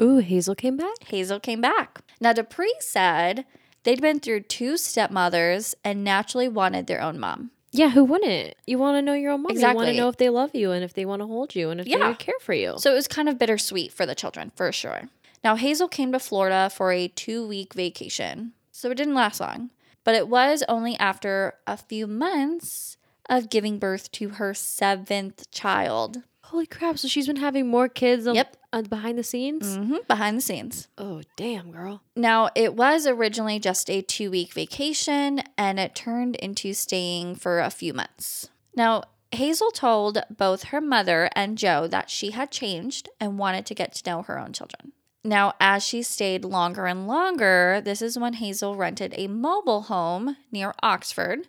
Ooh, 0.00 0.18
Hazel 0.18 0.54
came 0.54 0.76
back. 0.76 1.04
Hazel 1.04 1.40
came 1.40 1.60
back. 1.60 2.00
Now, 2.20 2.32
Dupree 2.32 2.74
said 2.80 3.46
they'd 3.84 4.02
been 4.02 4.20
through 4.20 4.40
two 4.40 4.76
stepmothers 4.76 5.74
and 5.84 6.04
naturally 6.04 6.48
wanted 6.48 6.88
their 6.88 7.00
own 7.00 7.18
mom. 7.20 7.52
Yeah, 7.72 7.88
who 7.90 8.04
wouldn't? 8.04 8.54
You 8.66 8.78
want 8.78 8.96
to 8.98 9.02
know 9.02 9.14
your 9.14 9.32
own 9.32 9.42
mom. 9.42 9.56
You 9.56 9.62
want 9.74 9.88
to 9.88 9.94
know 9.96 10.08
if 10.08 10.18
they 10.18 10.28
love 10.28 10.54
you 10.54 10.72
and 10.72 10.84
if 10.84 10.92
they 10.94 11.04
want 11.06 11.20
to 11.22 11.26
hold 11.26 11.54
you 11.54 11.70
and 11.70 11.80
if 11.80 11.86
Yeah. 11.86 12.08
they 12.08 12.14
care 12.14 12.38
for 12.40 12.52
you. 12.52 12.74
So 12.76 12.92
it 12.92 12.94
was 12.94 13.08
kind 13.08 13.28
of 13.28 13.38
bittersweet 13.38 13.92
for 13.92 14.04
the 14.06 14.14
children, 14.14 14.52
for 14.54 14.70
sure. 14.72 15.08
Now, 15.42 15.56
Hazel 15.56 15.88
came 15.88 16.12
to 16.12 16.18
Florida 16.20 16.70
for 16.70 16.92
a 16.92 17.08
two 17.08 17.46
week 17.48 17.74
vacation, 17.74 18.52
so 18.70 18.90
it 18.90 18.96
didn't 18.96 19.14
last 19.14 19.40
long. 19.40 19.70
But 20.04 20.14
it 20.14 20.28
was 20.28 20.62
only 20.68 20.96
after 20.98 21.54
a 21.66 21.76
few 21.76 22.06
months 22.06 22.96
of 23.28 23.48
giving 23.50 23.78
birth 23.78 24.10
to 24.12 24.30
her 24.30 24.52
seventh 24.52 25.50
child. 25.50 26.22
Holy 26.44 26.66
crap! 26.66 26.98
So 26.98 27.08
she's 27.08 27.26
been 27.26 27.36
having 27.36 27.68
more 27.68 27.88
kids. 27.88 28.26
Yep. 28.26 28.56
On 28.72 28.84
behind 28.84 29.18
the 29.18 29.22
scenes. 29.22 29.76
hmm 29.76 29.96
behind 30.08 30.36
the 30.36 30.42
scenes. 30.42 30.88
Oh 30.96 31.22
damn, 31.36 31.70
girl. 31.70 32.02
Now, 32.16 32.50
it 32.54 32.74
was 32.74 33.06
originally 33.06 33.58
just 33.58 33.90
a 33.90 34.02
two 34.02 34.30
week 34.30 34.52
vacation 34.52 35.42
and 35.58 35.78
it 35.78 35.94
turned 35.94 36.36
into 36.36 36.72
staying 36.72 37.36
for 37.36 37.60
a 37.60 37.70
few 37.70 37.92
months. 37.92 38.48
Now, 38.74 39.02
Hazel 39.32 39.70
told 39.70 40.22
both 40.30 40.64
her 40.64 40.80
mother 40.80 41.30
and 41.34 41.56
Joe 41.56 41.86
that 41.86 42.10
she 42.10 42.32
had 42.32 42.50
changed 42.50 43.08
and 43.18 43.38
wanted 43.38 43.64
to 43.66 43.74
get 43.74 43.94
to 43.94 44.10
know 44.10 44.22
her 44.22 44.38
own 44.38 44.52
children. 44.52 44.92
Now, 45.24 45.54
as 45.60 45.84
she 45.84 46.02
stayed 46.02 46.44
longer 46.44 46.86
and 46.86 47.06
longer, 47.06 47.80
this 47.82 48.02
is 48.02 48.18
when 48.18 48.34
Hazel 48.34 48.76
rented 48.76 49.14
a 49.16 49.28
mobile 49.28 49.82
home 49.82 50.36
near 50.50 50.74
Oxford 50.82 51.46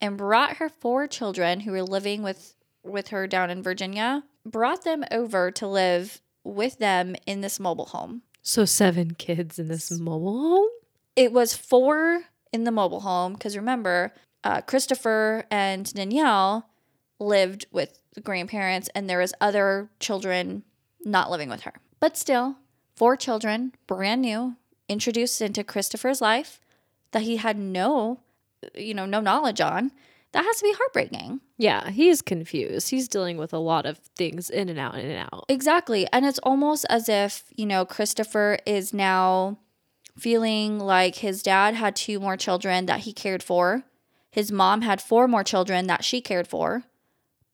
and 0.00 0.16
brought 0.16 0.58
her 0.58 0.68
four 0.68 1.06
children 1.06 1.60
who 1.60 1.72
were 1.72 1.82
living 1.82 2.22
with, 2.22 2.54
with 2.84 3.08
her 3.08 3.26
down 3.26 3.50
in 3.50 3.62
Virginia, 3.62 4.22
brought 4.46 4.84
them 4.84 5.04
over 5.10 5.50
to 5.50 5.66
live 5.66 6.20
with 6.54 6.78
them 6.78 7.14
in 7.26 7.40
this 7.40 7.60
mobile 7.60 7.86
home. 7.86 8.22
So 8.42 8.64
seven 8.64 9.12
kids 9.14 9.58
in 9.58 9.68
this 9.68 9.90
mobile 9.90 10.38
home. 10.40 10.68
it 11.16 11.32
was 11.32 11.54
four 11.54 12.22
in 12.52 12.64
the 12.64 12.70
mobile 12.70 13.00
home 13.00 13.34
because 13.34 13.56
remember 13.56 14.12
uh, 14.44 14.60
christopher 14.62 15.44
and 15.50 15.92
danielle 15.92 16.70
lived 17.18 17.66
with 17.72 18.00
the 18.14 18.20
grandparents 18.22 18.88
and 18.94 19.10
there 19.10 19.18
was 19.18 19.34
other 19.40 19.90
children 20.00 20.62
not 21.04 21.30
living 21.30 21.50
with 21.50 21.62
her 21.62 21.74
but 22.00 22.16
still 22.16 22.56
four 22.96 23.16
children 23.16 23.72
brand 23.86 24.22
new 24.22 24.56
introduced 24.88 25.42
into 25.42 25.62
christopher's 25.62 26.20
life 26.22 26.60
that 27.10 27.22
he 27.22 27.36
had 27.36 27.58
no 27.58 28.20
you 28.74 28.94
know 28.94 29.04
no 29.06 29.20
knowledge 29.20 29.60
on 29.60 29.90
that 30.32 30.44
has 30.44 30.56
to 30.56 30.62
be 30.62 30.72
heartbreaking 30.76 31.40
Yeah, 31.56 31.90
he's 31.90 32.20
confused. 32.22 32.90
He's 32.90 33.08
dealing 33.08 33.36
with 33.38 33.52
a 33.52 33.58
lot 33.58 33.86
of 33.86 33.98
things 34.16 34.50
in 34.50 34.68
and 34.68 34.78
out, 34.78 34.94
in 34.96 35.10
and 35.10 35.28
out. 35.32 35.44
Exactly. 35.48 36.06
And 36.12 36.26
it's 36.26 36.38
almost 36.40 36.84
as 36.90 37.08
if, 37.08 37.44
you 37.56 37.66
know, 37.66 37.84
Christopher 37.84 38.58
is 38.66 38.92
now 38.94 39.58
feeling 40.18 40.78
like 40.78 41.16
his 41.16 41.42
dad 41.42 41.74
had 41.74 41.94
two 41.96 42.20
more 42.20 42.36
children 42.36 42.86
that 42.86 43.00
he 43.00 43.12
cared 43.12 43.42
for. 43.42 43.84
His 44.30 44.52
mom 44.52 44.82
had 44.82 45.00
four 45.00 45.26
more 45.28 45.44
children 45.44 45.86
that 45.86 46.04
she 46.04 46.20
cared 46.20 46.46
for. 46.48 46.84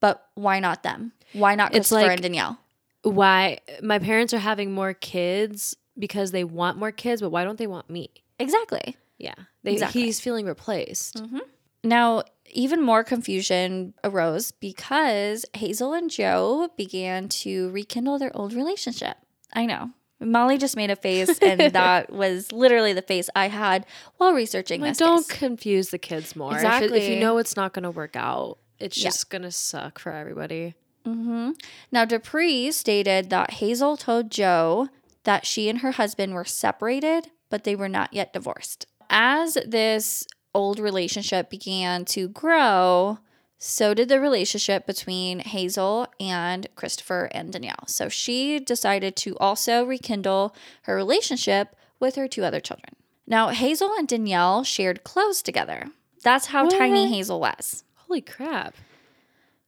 But 0.01 0.27
why 0.35 0.61
not 0.61 0.83
them? 0.83 1.13
Why 1.33 1.55
not 1.55 1.75
It's 1.75 1.89
Christopher 1.89 2.03
like- 2.09 2.13
and 2.13 2.23
Danielle? 2.23 2.59
Why 3.03 3.59
my 3.83 3.99
parents 3.99 4.33
are 4.33 4.39
having 4.39 4.73
more 4.73 4.95
kids 4.95 5.77
because 5.99 6.31
they 6.31 6.43
want 6.43 6.79
more 6.79 6.91
kids, 6.91 7.21
but 7.21 7.29
why 7.31 7.45
don't 7.45 7.59
they 7.59 7.67
want 7.67 7.91
me? 7.91 8.09
Exactly. 8.39 8.97
Yeah, 9.19 9.35
they, 9.63 9.75
Exactly. 9.75 10.03
he's 10.03 10.21
feeling 10.21 10.47
replaced. 10.47 11.17
Mm-hmm. 11.17 11.39
Now, 11.85 12.23
even 12.55 12.81
more 12.83 13.05
confusion 13.05 13.95
arose 14.03 14.51
because 14.53 15.45
Hazel 15.55 15.93
and 15.93 16.11
Joe 16.11 16.69
began 16.77 17.29
to 17.29 17.71
rekindle 17.71 18.19
their 18.19 18.35
old 18.37 18.53
relationship. 18.55 19.17
I 19.53 19.67
know. 19.67 19.90
Molly 20.21 20.57
just 20.59 20.77
made 20.77 20.90
a 20.90 20.97
face, 20.97 21.38
and 21.43 21.61
that 21.73 22.11
was 22.11 22.51
literally 22.53 22.93
the 22.93 23.03
face 23.03 23.29
I 23.37 23.49
had 23.49 23.85
while 24.17 24.33
researching 24.33 24.81
Like, 24.81 24.93
this. 24.93 24.99
don't 24.99 25.29
case. 25.29 25.38
confuse 25.38 25.90
the 25.90 25.99
kids 25.99 26.35
more. 26.35 26.57
If 26.57 26.64
it- 26.83 26.93
If, 26.93 27.09
you 27.09 27.17
know 27.21 27.38
it's 27.38 27.57
not 27.57 27.73
going 27.73 27.83
to 27.83 27.90
work 27.90 28.17
out, 28.17 28.59
it's 28.79 28.97
Yeah. 28.99 29.05
just 29.05 29.29
going 29.31 29.43
to 29.43 29.51
suck 29.51 29.99
for 29.99 30.12
everybody. 30.12 30.75
Mm-hmm. 31.05 31.51
Now, 31.93 32.05
Dupree 32.07 32.71
stated 32.73 33.29
that 33.31 33.53
Hazel 33.55 33.97
told 33.99 34.31
Joe 34.31 34.88
that 35.25 35.45
she 35.45 35.69
and 35.69 35.81
her 35.81 35.93
husband 35.93 36.33
were 36.35 36.45
separated, 36.45 37.31
but 37.51 37.64
they 37.64 37.77
were 37.77 37.88
not 37.90 38.12
yet 38.14 38.33
divorced. 38.33 38.87
As 39.11 39.59
this 39.67 40.27
old 40.55 40.79
relationship 40.79 41.51
began 41.51 42.05
to 42.07 42.29
grow, 42.29 43.19
so 43.59 43.95
did 43.95 44.09
the 44.09 44.21
relationship 44.21 44.87
between 44.87 45.40
Hazel 45.40 46.07
and 46.21 46.67
Christopher 46.75 47.29
and 47.33 47.53
Danielle. 47.53 47.87
So 47.87 48.09
she 48.09 48.61
decided 48.61 49.17
to 49.17 49.37
also 49.38 49.85
rekindle 49.85 50.55
her 50.83 50.95
relationship 50.95 51.75
with 51.99 52.17
her 52.17 52.29
two 52.29 52.45
other 52.45 52.61
children. 52.61 52.95
Now, 53.27 53.49
Hazel 53.49 53.90
and 53.99 54.07
Danielle 54.07 54.64
shared 54.64 55.05
clothes 55.05 55.43
together. 55.43 55.87
That's 56.23 56.47
how 56.47 56.69
tiny 56.69 57.09
Hazel 57.09 57.40
was. 57.40 57.85
Holy 57.97 58.21
crap. 58.21 58.75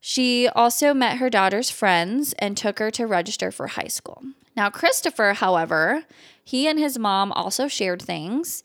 She 0.01 0.47
also 0.49 0.95
met 0.95 1.19
her 1.19 1.31
daughter's 1.31 1.71
friends 1.71 2.33
and 2.39 2.57
took 2.57 2.79
her 2.79 2.91
to 2.93 3.07
register 3.07 3.51
for 3.51 3.67
high 3.69 3.89
school. 3.89 4.23
Now, 4.57 4.71
Christopher, 4.71 5.35
however, 5.35 6.05
he 6.45 6.69
and 6.69 6.79
his 6.79 6.99
mom 6.99 7.33
also 7.33 7.67
shared 7.67 8.01
things, 8.01 8.63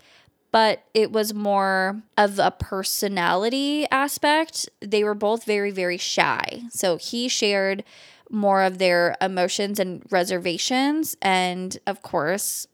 but 0.52 0.84
it 0.94 1.12
was 1.12 1.34
more 1.34 2.02
of 2.18 2.40
a 2.40 2.52
personality 2.52 3.88
aspect. 3.90 4.70
They 4.82 5.04
were 5.04 5.16
both 5.16 5.46
very, 5.46 5.72
very 5.72 5.98
shy. 5.98 6.64
So 6.70 6.98
he 6.98 7.28
shared 7.28 7.84
more 8.30 8.62
of 8.62 8.78
their 8.78 9.16
emotions 9.22 9.80
and 9.80 10.04
reservations. 10.10 11.16
And 11.22 11.78
of 11.88 12.02
course, 12.02 12.68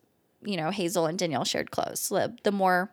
you 0.43 0.57
know, 0.57 0.71
Hazel 0.71 1.05
and 1.05 1.17
Danielle 1.19 1.45
shared 1.45 1.71
clothes, 1.71 2.09
the, 2.09 2.51
more 2.51 2.91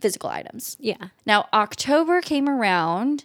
physical 0.00 0.30
items. 0.30 0.76
Yeah. 0.80 1.08
Now, 1.26 1.48
October 1.52 2.20
came 2.20 2.48
around 2.48 3.24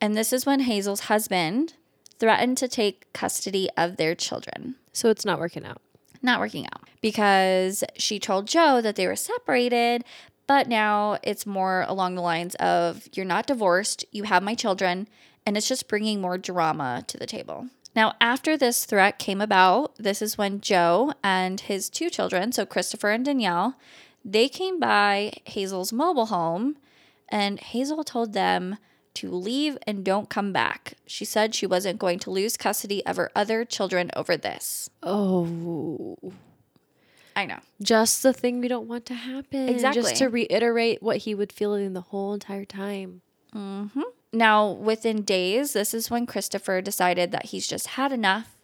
And 0.00 0.16
this 0.16 0.32
is 0.32 0.46
when 0.46 0.60
Hazel's 0.60 1.00
husband 1.00 1.74
threatened 2.18 2.58
to 2.58 2.68
take 2.68 3.12
custody 3.12 3.68
of 3.76 3.96
their 3.96 4.14
children. 4.14 4.76
So 4.92 5.10
it's 5.10 5.24
not 5.24 5.40
working 5.40 5.64
out. 5.64 5.80
Not 6.22 6.40
working 6.40 6.66
out 6.66 6.88
because 7.00 7.84
she 7.96 8.18
told 8.18 8.48
Joe 8.48 8.80
that 8.80 8.96
they 8.96 9.06
were 9.06 9.14
separated, 9.16 10.04
but 10.48 10.66
now 10.66 11.18
it's 11.22 11.46
more 11.46 11.84
along 11.86 12.16
the 12.16 12.22
lines 12.22 12.56
of 12.56 13.08
you're 13.12 13.24
not 13.24 13.46
divorced, 13.46 14.04
you 14.10 14.24
have 14.24 14.42
my 14.42 14.56
children, 14.56 15.06
and 15.46 15.56
it's 15.56 15.68
just 15.68 15.86
bringing 15.86 16.20
more 16.20 16.38
drama 16.38 17.04
to 17.06 17.16
the 17.16 17.26
table. 17.26 17.68
Now, 17.94 18.14
after 18.20 18.56
this 18.56 18.84
threat 18.84 19.18
came 19.18 19.40
about, 19.40 19.94
this 19.96 20.20
is 20.22 20.38
when 20.38 20.60
Joe 20.60 21.12
and 21.22 21.60
his 21.60 21.88
two 21.88 22.10
children, 22.10 22.50
so 22.50 22.66
Christopher 22.66 23.10
and 23.10 23.24
Danielle, 23.24 23.76
they 24.24 24.48
came 24.48 24.80
by 24.80 25.32
Hazel's 25.44 25.92
mobile 25.92 26.26
home, 26.26 26.76
and 27.28 27.60
Hazel 27.60 28.02
told 28.02 28.32
them 28.32 28.78
to 29.14 29.30
leave 29.30 29.76
and 29.86 30.04
don't 30.04 30.30
come 30.30 30.52
back. 30.52 30.94
She 31.06 31.24
said 31.24 31.54
she 31.54 31.66
wasn't 31.66 31.98
going 31.98 32.20
to 32.20 32.30
lose 32.30 32.56
custody 32.56 33.04
of 33.04 33.16
her 33.16 33.30
other 33.34 33.64
children 33.64 34.10
over 34.16 34.36
this. 34.36 34.88
Oh, 35.02 36.16
I 37.38 37.46
know. 37.46 37.60
just 37.80 38.24
the 38.24 38.32
thing 38.32 38.60
we 38.60 38.66
don't 38.66 38.88
want 38.88 39.06
to 39.06 39.14
happen. 39.14 39.68
Exactly. 39.68 40.02
Just 40.02 40.16
to 40.16 40.28
reiterate 40.28 41.00
what 41.00 41.18
he 41.18 41.36
would 41.36 41.52
feel 41.52 41.74
in 41.74 41.92
the 41.92 42.00
whole 42.00 42.34
entire 42.34 42.64
time. 42.64 43.22
Mm-hmm. 43.54 44.02
Now, 44.32 44.72
within 44.72 45.22
days, 45.22 45.72
this 45.72 45.94
is 45.94 46.10
when 46.10 46.26
Christopher 46.26 46.82
decided 46.82 47.30
that 47.30 47.46
he's 47.46 47.68
just 47.68 47.88
had 47.88 48.10
enough. 48.10 48.56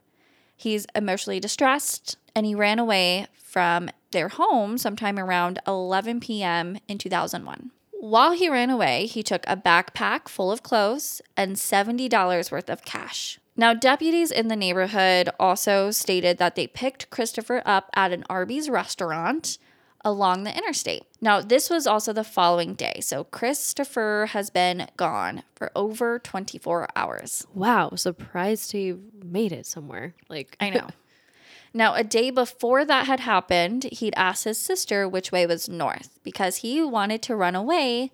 He's 0.57 0.89
emotionally 0.93 1.39
distressed 1.39 2.17
and 2.35 2.45
he 2.45 2.57
ran 2.57 2.81
away 2.81 3.29
from 3.41 3.91
their 4.11 4.29
home 4.29 4.77
sometime 4.77 5.21
around 5.21 5.61
11 5.69 6.19
p.m. 6.19 6.79
in 6.89 6.99
2001. 6.99 7.71
While 7.93 8.33
he 8.33 8.49
ran 8.49 8.71
away, 8.71 9.07
he 9.07 9.23
took 9.23 9.45
a 9.47 9.57
backpack 9.57 10.27
full 10.27 10.51
of 10.51 10.65
clothes 10.65 11.23
and 11.37 11.55
$70 11.55 12.51
worth 12.51 12.69
of 12.69 12.85
cash. 12.85 13.39
Now, 13.57 13.73
deputies 13.73 14.31
in 14.31 14.49
the 14.49 14.57
neighborhood 14.57 15.31
also 15.39 15.91
stated 15.91 16.39
that 16.39 16.57
they 16.57 16.67
picked 16.67 17.11
Christopher 17.11 17.63
up 17.65 17.91
at 17.95 18.13
an 18.13 18.25
Arby's 18.29 18.69
restaurant 18.69 19.59
along 20.05 20.43
the 20.43 20.57
interstate. 20.57 21.05
Now, 21.21 21.41
this 21.41 21.71
was 21.71 21.87
also 21.87 22.13
the 22.13 22.25
following 22.25 22.75
day. 22.75 23.01
So, 23.01 23.25
Christopher 23.25 24.29
has 24.31 24.51
been 24.51 24.89
gone 24.97 25.45
for 25.55 25.71
over 25.77 26.19
24 26.19 26.89
hours. 26.97 27.47
Wow, 27.55 27.93
surprised 27.95 28.73
he 28.73 28.97
made 29.23 29.53
it 29.53 29.67
somewhere. 29.67 30.15
Like 30.29 30.57
I 30.61 30.71
know. 30.71 30.89
now, 31.75 31.95
a 31.95 32.03
day 32.03 32.31
before 32.31 32.85
that 32.85 33.07
had 33.07 33.21
happened, 33.21 33.85
he'd 33.85 34.15
asked 34.17 34.45
his 34.45 34.59
sister 34.59 35.09
which 35.09 35.31
way 35.31 35.47
was 35.47 35.69
north 35.69 36.19
because 36.25 36.57
he 36.57 36.83
wanted 36.83 37.23
to 37.23 37.37
run 37.37 37.55
away 37.55 38.11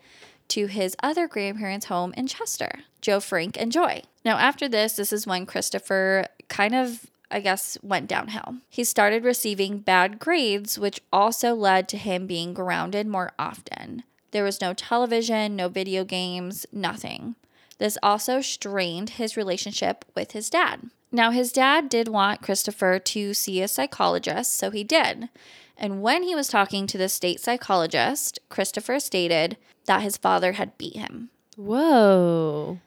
to 0.51 0.67
his 0.67 0.97
other 1.03 1.27
grandparents' 1.27 1.87
home 1.87 2.13
in 2.17 2.27
Chester, 2.27 2.81
Joe 3.01 3.21
Frank 3.21 3.57
and 3.59 3.73
Joy. 3.73 4.03
Now, 4.25 4.37
after 4.37 4.69
this, 4.69 4.95
this 4.95 5.13
is 5.13 5.27
when 5.27 5.47
Christopher 5.47 6.27
kind 6.49 6.75
of, 6.75 7.11
I 7.31 7.41
guess, 7.41 7.79
went 7.83 8.09
downhill. 8.09 8.57
He 8.69 8.85
started 8.85 9.25
receiving 9.25 9.79
bad 9.79 10.19
grades, 10.19 10.79
which 10.79 11.01
also 11.13 11.55
led 11.55 11.89
to 11.89 11.97
him 11.97 12.27
being 12.27 12.53
grounded 12.53 13.07
more 13.07 13.33
often. 13.39 14.03
There 14.33 14.45
was 14.45 14.61
no 14.61 14.75
television, 14.75 15.57
no 15.57 15.69
video 15.69 16.05
games, 16.05 16.67
nothing. 16.73 17.37
This 17.79 17.97
also 18.03 18.41
strained 18.41 19.11
his 19.11 19.37
relationship 19.37 20.05
with 20.15 20.33
his 20.33 20.51
dad. 20.51 20.91
Now, 21.11 21.31
his 21.31 21.51
dad 21.51 21.89
did 21.89 22.09
want 22.09 22.43
Christopher 22.43 22.99
to 22.99 23.35
see 23.35 23.61
a 23.61 23.69
psychologist, 23.69 24.57
so 24.57 24.71
he 24.71 24.85
did. 24.85 25.29
And 25.77 26.03
when 26.03 26.23
he 26.23 26.35
was 26.35 26.47
talking 26.47 26.87
to 26.87 26.99
the 26.99 27.09
state 27.09 27.41
psychologist, 27.41 28.39
Christopher 28.49 29.01
stated 29.01 29.57
that 29.91 30.03
his 30.03 30.17
father 30.17 30.53
had 30.53 30.79
beat 30.79 30.95
him. 30.95 31.31
Whoa. 31.57 32.79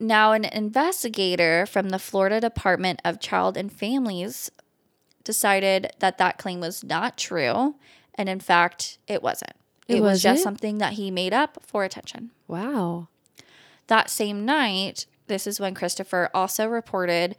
Now, 0.00 0.32
an 0.32 0.46
investigator 0.46 1.66
from 1.66 1.90
the 1.90 1.98
Florida 1.98 2.40
Department 2.40 3.02
of 3.04 3.20
Child 3.20 3.58
and 3.58 3.70
Families 3.70 4.50
decided 5.22 5.90
that 5.98 6.16
that 6.16 6.38
claim 6.38 6.60
was 6.60 6.82
not 6.82 7.18
true. 7.18 7.74
And 8.14 8.30
in 8.30 8.40
fact, 8.40 8.96
it 9.06 9.22
wasn't. 9.22 9.52
It 9.86 9.96
It, 9.96 10.00
was 10.00 10.22
just 10.22 10.38
wasn't? 10.38 10.44
something 10.44 10.78
that 10.78 10.94
he 10.94 11.10
made 11.10 11.34
up 11.34 11.58
for 11.60 11.84
attention. 11.84 12.30
Wow. 12.48 13.08
That 13.88 14.08
same 14.08 14.46
night, 14.46 15.04
this 15.26 15.46
is 15.46 15.60
when 15.60 15.74
Christopher 15.74 16.30
also 16.32 16.66
reported 16.66 17.36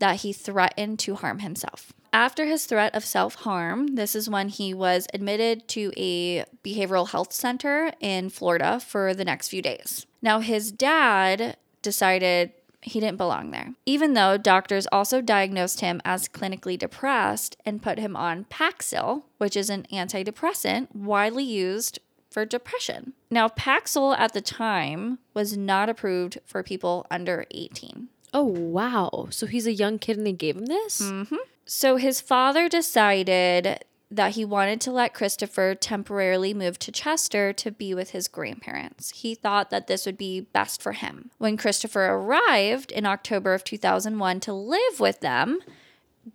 that 0.00 0.16
he 0.16 0.34
threatened 0.34 0.98
to 0.98 1.14
harm 1.14 1.38
himself. 1.38 1.94
After 2.12 2.46
his 2.46 2.66
threat 2.66 2.94
of 2.94 3.04
self 3.04 3.36
harm, 3.36 3.94
this 3.94 4.14
is 4.14 4.28
when 4.28 4.48
he 4.48 4.72
was 4.74 5.06
admitted 5.12 5.68
to 5.68 5.92
a 5.96 6.44
behavioral 6.64 7.08
health 7.08 7.32
center 7.32 7.92
in 8.00 8.30
Florida 8.30 8.80
for 8.80 9.14
the 9.14 9.24
next 9.24 9.48
few 9.48 9.62
days. 9.62 10.06
Now, 10.22 10.40
his 10.40 10.72
dad 10.72 11.56
decided 11.82 12.52
he 12.80 13.00
didn't 13.00 13.18
belong 13.18 13.50
there, 13.50 13.74
even 13.86 14.14
though 14.14 14.36
doctors 14.36 14.86
also 14.92 15.20
diagnosed 15.20 15.80
him 15.80 16.00
as 16.04 16.28
clinically 16.28 16.78
depressed 16.78 17.56
and 17.64 17.82
put 17.82 17.98
him 17.98 18.16
on 18.16 18.44
Paxil, 18.44 19.24
which 19.38 19.56
is 19.56 19.68
an 19.68 19.86
antidepressant 19.92 20.94
widely 20.94 21.44
used 21.44 21.98
for 22.30 22.44
depression. 22.44 23.14
Now, 23.30 23.48
Paxil 23.48 24.16
at 24.18 24.32
the 24.32 24.40
time 24.40 25.18
was 25.34 25.56
not 25.56 25.88
approved 25.88 26.38
for 26.44 26.62
people 26.62 27.06
under 27.10 27.46
18. 27.50 28.08
Oh 28.34 28.44
wow. 28.44 29.28
So 29.30 29.46
he's 29.46 29.66
a 29.66 29.72
young 29.72 29.98
kid 29.98 30.18
and 30.18 30.26
they 30.26 30.32
gave 30.32 30.56
him 30.56 30.66
this? 30.66 31.00
Mm-hmm. 31.00 31.36
So 31.70 31.96
his 31.96 32.22
father 32.22 32.66
decided 32.66 33.84
that 34.10 34.32
he 34.32 34.44
wanted 34.44 34.80
to 34.80 34.90
let 34.90 35.12
Christopher 35.12 35.74
temporarily 35.74 36.54
move 36.54 36.78
to 36.78 36.90
Chester 36.90 37.52
to 37.52 37.70
be 37.70 37.92
with 37.92 38.10
his 38.10 38.26
grandparents. 38.26 39.10
He 39.10 39.34
thought 39.34 39.68
that 39.68 39.86
this 39.86 40.06
would 40.06 40.16
be 40.16 40.40
best 40.40 40.80
for 40.80 40.92
him. 40.92 41.30
When 41.36 41.58
Christopher 41.58 42.06
arrived 42.06 42.90
in 42.90 43.04
October 43.04 43.52
of 43.52 43.64
2001 43.64 44.40
to 44.40 44.52
live 44.54 44.98
with 44.98 45.20
them, 45.20 45.60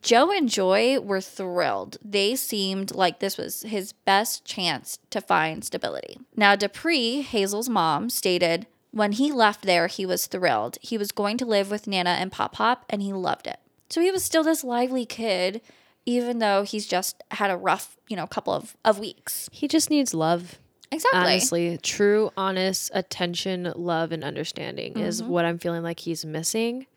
Joe 0.04 0.32
and 0.32 0.48
Joy 0.48 1.00
were 1.00 1.20
thrilled. 1.20 1.98
They 2.06 2.36
seemed 2.36 2.94
like 2.94 3.18
this 3.18 3.36
was 3.36 3.64
his 3.64 3.92
best 3.92 4.46
chance 4.46 5.00
to 5.10 5.20
find 5.20 5.64
stability. 5.64 6.20
Now, 6.36 6.56
Dupree, 6.56 7.22
Hazel's 7.22 7.70
mom, 7.70 8.12
stated 8.12 8.68
when 8.92 9.14
he 9.14 9.32
left 9.32 9.64
there, 9.64 9.88
he 9.88 10.06
was 10.06 10.28
thrilled. 10.28 10.78
He 10.80 11.00
was 11.00 11.12
going 11.12 11.40
to 11.40 11.46
live 11.46 11.72
with 11.72 11.88
Nana 11.88 12.12
and 12.12 12.32
Pop 12.32 12.54
Pop, 12.54 12.86
and 12.88 13.02
he 13.02 13.12
loved 13.12 13.48
it. 13.48 13.58
So 13.94 14.02
he 14.02 14.10
was 14.10 14.24
still 14.24 14.44
this 14.44 14.64
lively 14.64 15.06
kid, 15.06 15.62
even 16.08 16.40
though 16.40 16.64
he's 16.64 16.88
just 16.88 17.22
had 17.30 17.52
a 17.52 17.56
rough, 17.56 17.96
you 18.08 18.16
know, 18.16 18.26
couple 18.26 18.52
of, 18.52 18.76
of 18.84 18.98
weeks. 18.98 19.48
He 19.52 19.68
just 19.68 19.92
needs 19.92 20.16
love. 20.16 20.58
Exactly. 20.92 21.20
Honestly, 21.20 21.78
true, 21.78 22.32
honest 22.36 22.90
attention, 22.96 23.72
love, 23.76 24.12
and 24.12 24.24
understanding 24.24 24.98
is 24.98 25.22
Mm-hmm. 25.22 25.30
what 25.32 25.46
I'm 25.46 25.60
feeling 25.60 25.84
like 25.84 26.00
he's 26.00 26.26
missing. 26.26 26.88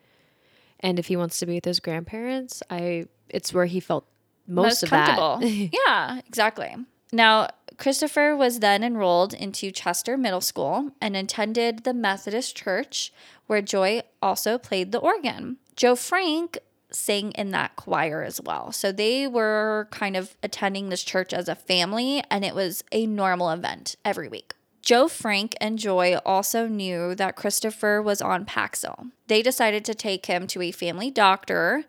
And 0.80 0.98
if 0.98 1.08
he 1.08 1.18
wants 1.18 1.38
to 1.40 1.44
be 1.46 1.56
with 1.56 1.66
his 1.66 1.80
grandparents, 1.80 2.62
I 2.70 3.04
it's 3.28 3.52
where 3.52 3.66
he 3.66 3.78
felt 3.78 4.06
most, 4.46 4.82
of 4.82 4.88
that. 4.88 5.42
yeah, 5.86 6.22
exactly. 6.26 6.74
Now, 7.12 7.48
Christopher 7.76 8.34
was 8.34 8.60
then 8.60 8.82
enrolled 8.82 9.34
into 9.34 9.70
Chester 9.70 10.16
Middle 10.16 10.40
School 10.40 10.92
and 10.98 11.14
attended 11.14 11.84
the 11.84 11.92
Methodist 11.92 12.56
Church, 12.56 13.12
where 13.48 13.60
Joy 13.60 14.00
also 14.22 14.56
played 14.56 14.92
the 14.92 14.98
organ. 14.98 15.58
Joe 15.76 15.94
Frank 15.94 16.58
sang 16.96 17.32
in 17.32 17.50
that 17.50 17.76
choir 17.76 18.22
as 18.22 18.40
well. 18.40 18.72
So 18.72 18.90
they 18.90 19.26
were 19.26 19.88
kind 19.90 20.16
of 20.16 20.36
attending 20.42 20.88
this 20.88 21.02
church 21.04 21.32
as 21.32 21.48
a 21.48 21.54
family, 21.54 22.22
and 22.30 22.44
it 22.44 22.54
was 22.54 22.82
a 22.92 23.06
normal 23.06 23.50
event 23.50 23.96
every 24.04 24.28
week. 24.28 24.54
Joe 24.82 25.08
Frank 25.08 25.56
and 25.60 25.78
Joy 25.78 26.16
also 26.24 26.68
knew 26.68 27.14
that 27.16 27.34
Christopher 27.34 28.00
was 28.00 28.22
on 28.22 28.46
Paxil. 28.46 29.10
They 29.26 29.42
decided 29.42 29.84
to 29.84 29.94
take 29.94 30.26
him 30.26 30.46
to 30.46 30.62
a 30.62 30.70
family 30.70 31.10
doctor, 31.10 31.84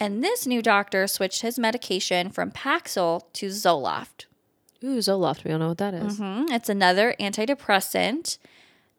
and 0.00 0.22
this 0.22 0.44
new 0.44 0.60
doctor 0.60 1.06
switched 1.06 1.42
his 1.42 1.58
medication 1.58 2.30
from 2.30 2.50
Paxil 2.50 3.22
to 3.34 3.46
Zoloft. 3.46 4.24
Ooh, 4.82 4.98
Zoloft. 4.98 5.44
We 5.44 5.52
don't 5.52 5.60
know 5.60 5.68
what 5.68 5.78
that 5.78 5.94
is. 5.94 6.18
Mhm. 6.18 6.50
It's 6.50 6.68
another 6.68 7.14
antidepressant 7.20 8.38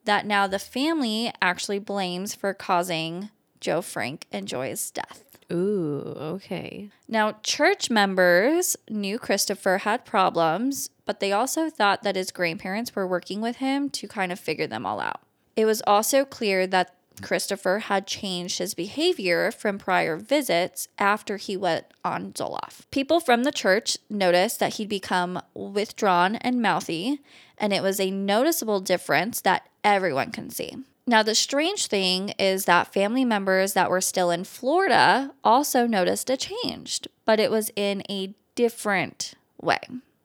that 0.06 0.26
now 0.26 0.48
the 0.48 0.58
family 0.58 1.34
actually 1.42 1.80
blames 1.80 2.34
for 2.34 2.54
causing 2.54 3.30
Joe 3.60 3.82
Frank 3.82 4.28
and 4.32 4.48
Joy's 4.48 4.90
death. 4.92 5.25
Ooh, 5.52 6.16
okay. 6.18 6.90
Now, 7.08 7.34
church 7.44 7.90
members 7.90 8.76
knew 8.90 9.20
Christopher 9.20 9.80
had 9.80 10.06
problems, 10.06 10.90
but 11.06 11.20
they 11.20 11.32
also 11.32 11.70
thought 11.70 12.04
that 12.04 12.16
his 12.16 12.32
grandparents 12.32 12.96
were 12.96 13.08
working 13.08 13.42
with 13.42 13.58
him 13.58 13.90
to 13.92 14.08
kind 14.08 14.32
of 14.32 14.40
figure 14.40 14.68
them 14.68 14.86
all 14.86 15.00
out. 15.00 15.22
It 15.56 15.66
was 15.66 15.84
also 15.86 16.26
clear 16.26 16.66
that 16.68 16.96
Christopher 17.22 17.80
had 17.80 18.08
changed 18.08 18.58
his 18.58 18.74
behavior 18.74 19.52
from 19.52 19.78
prior 19.78 20.18
visits 20.18 20.88
after 20.98 21.38
he 21.38 21.56
went 21.56 21.86
on 22.04 22.34
Zoloft. 22.34 22.90
People 22.92 23.20
from 23.20 23.44
the 23.44 23.52
church 23.52 23.98
noticed 24.10 24.60
that 24.60 24.74
he'd 24.74 24.90
become 24.90 25.42
withdrawn 25.54 26.36
and 26.38 26.62
mouthy, 26.62 27.22
and 27.58 27.72
it 27.72 27.82
was 27.84 28.00
a 28.00 28.12
noticeable 28.12 28.82
difference 28.82 29.42
that 29.42 29.70
everyone 29.84 30.32
can 30.32 30.50
see. 30.50 30.76
Now, 31.08 31.22
the 31.22 31.36
strange 31.36 31.86
thing 31.86 32.30
is 32.40 32.66
that 32.66 32.92
family 32.92 33.26
members 33.26 33.74
that 33.74 33.92
were 33.92 34.02
still 34.02 34.32
in 34.32 34.44
Florida 34.44 35.32
also 35.44 35.86
noticed 35.86 36.32
a 36.32 36.38
change, 36.38 37.02
but 37.26 37.40
it 37.40 37.52
was 37.52 37.72
in 37.76 38.02
a 38.10 38.34
different 38.56 39.36
way. 39.62 39.80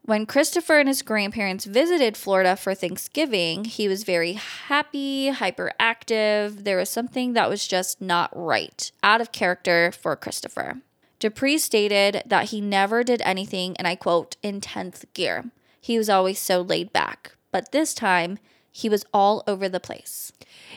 When 0.06 0.24
Christopher 0.24 0.78
and 0.78 0.88
his 0.88 1.02
grandparents 1.02 1.66
visited 1.66 2.16
Florida 2.16 2.56
for 2.56 2.74
Thanksgiving, 2.74 3.64
he 3.64 3.88
was 3.88 4.04
very 4.04 4.32
happy, 4.32 5.30
hyperactive. 5.30 6.64
There 6.64 6.78
was 6.78 6.88
something 6.88 7.34
that 7.34 7.50
was 7.50 7.68
just 7.68 8.00
not 8.00 8.30
right, 8.34 8.90
out 9.02 9.20
of 9.20 9.32
character 9.32 9.92
for 9.92 10.16
Christopher. 10.16 10.78
Dupree 11.18 11.58
stated 11.58 12.22
that 12.24 12.46
he 12.46 12.62
never 12.62 13.04
did 13.04 13.20
anything, 13.22 13.76
and 13.76 13.86
I 13.86 13.94
quote, 13.94 14.36
in 14.42 14.62
10th 14.62 15.04
gear. 15.12 15.44
He 15.78 15.98
was 15.98 16.08
always 16.08 16.38
so 16.38 16.62
laid 16.62 16.92
back. 16.92 17.36
But 17.52 17.72
this 17.72 17.92
time, 17.92 18.38
he 18.72 18.88
was 18.88 19.04
all 19.12 19.42
over 19.46 19.68
the 19.68 19.80
place. 19.80 20.32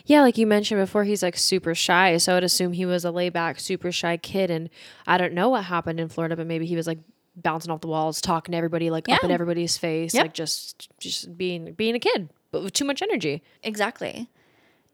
Yeah, 0.05 0.21
like 0.21 0.37
you 0.37 0.47
mentioned 0.47 0.81
before, 0.81 1.03
he's 1.03 1.21
like 1.23 1.37
super 1.37 1.75
shy. 1.75 2.17
So 2.17 2.35
I'd 2.35 2.43
assume 2.43 2.73
he 2.73 2.85
was 2.85 3.05
a 3.05 3.11
layback, 3.11 3.59
super 3.59 3.91
shy 3.91 4.17
kid. 4.17 4.49
And 4.49 4.69
I 5.07 5.17
don't 5.17 5.33
know 5.33 5.49
what 5.49 5.65
happened 5.65 5.99
in 5.99 6.09
Florida, 6.09 6.35
but 6.35 6.47
maybe 6.47 6.65
he 6.65 6.75
was 6.75 6.87
like 6.87 6.99
bouncing 7.35 7.71
off 7.71 7.81
the 7.81 7.87
walls, 7.87 8.19
talking 8.21 8.51
to 8.53 8.57
everybody, 8.57 8.89
like 8.89 9.07
up 9.09 9.23
in 9.23 9.31
everybody's 9.31 9.77
face, 9.77 10.13
Yep. 10.13 10.23
like 10.23 10.33
just 10.33 10.89
just 10.99 11.37
being 11.37 11.73
being 11.73 11.95
a 11.95 11.99
kid, 11.99 12.29
but 12.51 12.63
with 12.63 12.73
too 12.73 12.85
much 12.85 13.01
energy. 13.01 13.43
Exactly. 13.63 14.29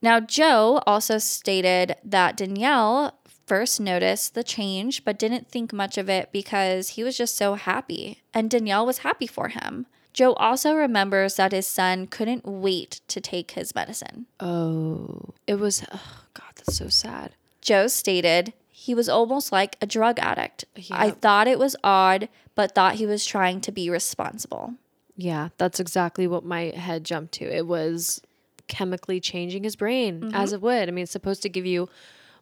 Now, 0.02 0.18
Joe 0.20 0.82
also 0.86 1.18
stated 1.18 1.96
that 2.04 2.36
Danielle 2.36 3.18
first 3.46 3.80
noticed 3.80 4.34
the 4.34 4.44
change, 4.44 5.04
but 5.04 5.18
didn't 5.18 5.50
think 5.50 5.72
much 5.72 5.98
of 5.98 6.08
it 6.08 6.30
because 6.32 6.90
he 6.90 7.02
was 7.04 7.18
just 7.18 7.36
so 7.36 7.54
happy, 7.54 8.22
and 8.32 8.50
Danielle 8.50 8.86
was 8.86 8.98
happy 8.98 9.26
for 9.26 9.48
him. 9.48 9.86
Joe 10.20 10.34
also 10.34 10.74
remembers 10.74 11.36
that 11.36 11.50
his 11.50 11.66
son 11.66 12.06
couldn't 12.06 12.44
wait 12.44 13.00
to 13.08 13.22
take 13.22 13.52
his 13.52 13.74
medicine. 13.74 14.26
Oh, 14.38 15.30
it 15.46 15.54
was. 15.54 15.82
Oh 15.90 16.24
God, 16.34 16.52
that's 16.56 16.76
so 16.76 16.88
sad. 16.88 17.32
Joe 17.62 17.86
stated 17.86 18.52
he 18.68 18.94
was 18.94 19.08
almost 19.08 19.50
like 19.50 19.78
a 19.80 19.86
drug 19.86 20.18
addict. 20.18 20.66
I 20.90 21.12
thought 21.12 21.48
it 21.48 21.58
was 21.58 21.74
odd, 21.82 22.28
but 22.54 22.74
thought 22.74 22.96
he 22.96 23.06
was 23.06 23.24
trying 23.24 23.62
to 23.62 23.72
be 23.72 23.88
responsible. 23.88 24.74
Yeah, 25.16 25.48
that's 25.56 25.80
exactly 25.80 26.26
what 26.26 26.44
my 26.44 26.64
head 26.64 27.02
jumped 27.02 27.32
to. 27.36 27.46
It 27.46 27.66
was 27.66 28.20
chemically 28.68 29.20
changing 29.20 29.64
his 29.64 29.74
brain 29.74 30.20
mm-hmm. 30.20 30.34
as 30.34 30.52
it 30.52 30.60
would. 30.60 30.86
I 30.86 30.92
mean, 30.92 31.04
it's 31.04 31.12
supposed 31.12 31.40
to 31.44 31.48
give 31.48 31.64
you 31.64 31.88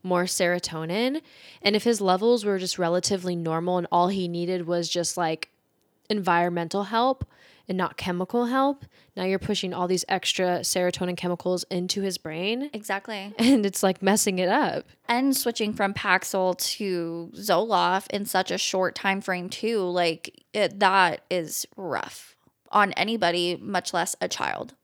more 0.03 0.25
serotonin. 0.25 1.23
And 1.63 1.77
if 1.77 1.85
his 1.85 2.01
levels 2.01 2.45
were 2.45 2.59
just 2.59 2.77
relatively 2.77 3.37
normal 3.37 3.79
and 3.79 3.87
all 3.93 4.09
he 4.09 4.27
needed 4.27 4.67
was 4.67 4.89
just 4.89 5.17
like 5.17 5.51
environmental 6.11 6.83
help 6.83 7.25
and 7.69 7.77
not 7.77 7.97
chemical 7.97 8.47
help, 8.47 8.85
now 9.17 9.25
you're 9.25 9.39
pushing 9.39 9.75
all 9.75 9.87
these 9.87 10.05
extra 10.09 10.61
serotonin 10.61 11.17
chemicals 11.17 11.65
into 11.71 12.01
his 12.03 12.17
brain 12.19 12.71
Exactly. 12.73 13.35
and 13.39 13.67
it's 13.67 13.83
like 13.83 14.03
messing 14.03 14.39
it 14.39 14.49
up. 14.49 14.87
and 15.09 15.37
switching 15.37 15.75
from 15.75 15.93
Paxil 15.95 16.57
to 16.77 17.31
Zoloft 17.35 18.07
in 18.11 18.25
such 18.25 18.51
a 18.51 18.59
short 18.59 18.95
time 18.95 19.21
frame 19.21 19.49
too, 19.51 19.81
like 19.83 20.45
it, 20.53 20.81
that 20.81 21.25
is 21.31 21.67
rough 21.77 22.37
on 22.71 22.93
anybody, 22.93 23.57
much 23.61 23.93
less 23.95 24.15
a 24.21 24.29
child, 24.29 24.75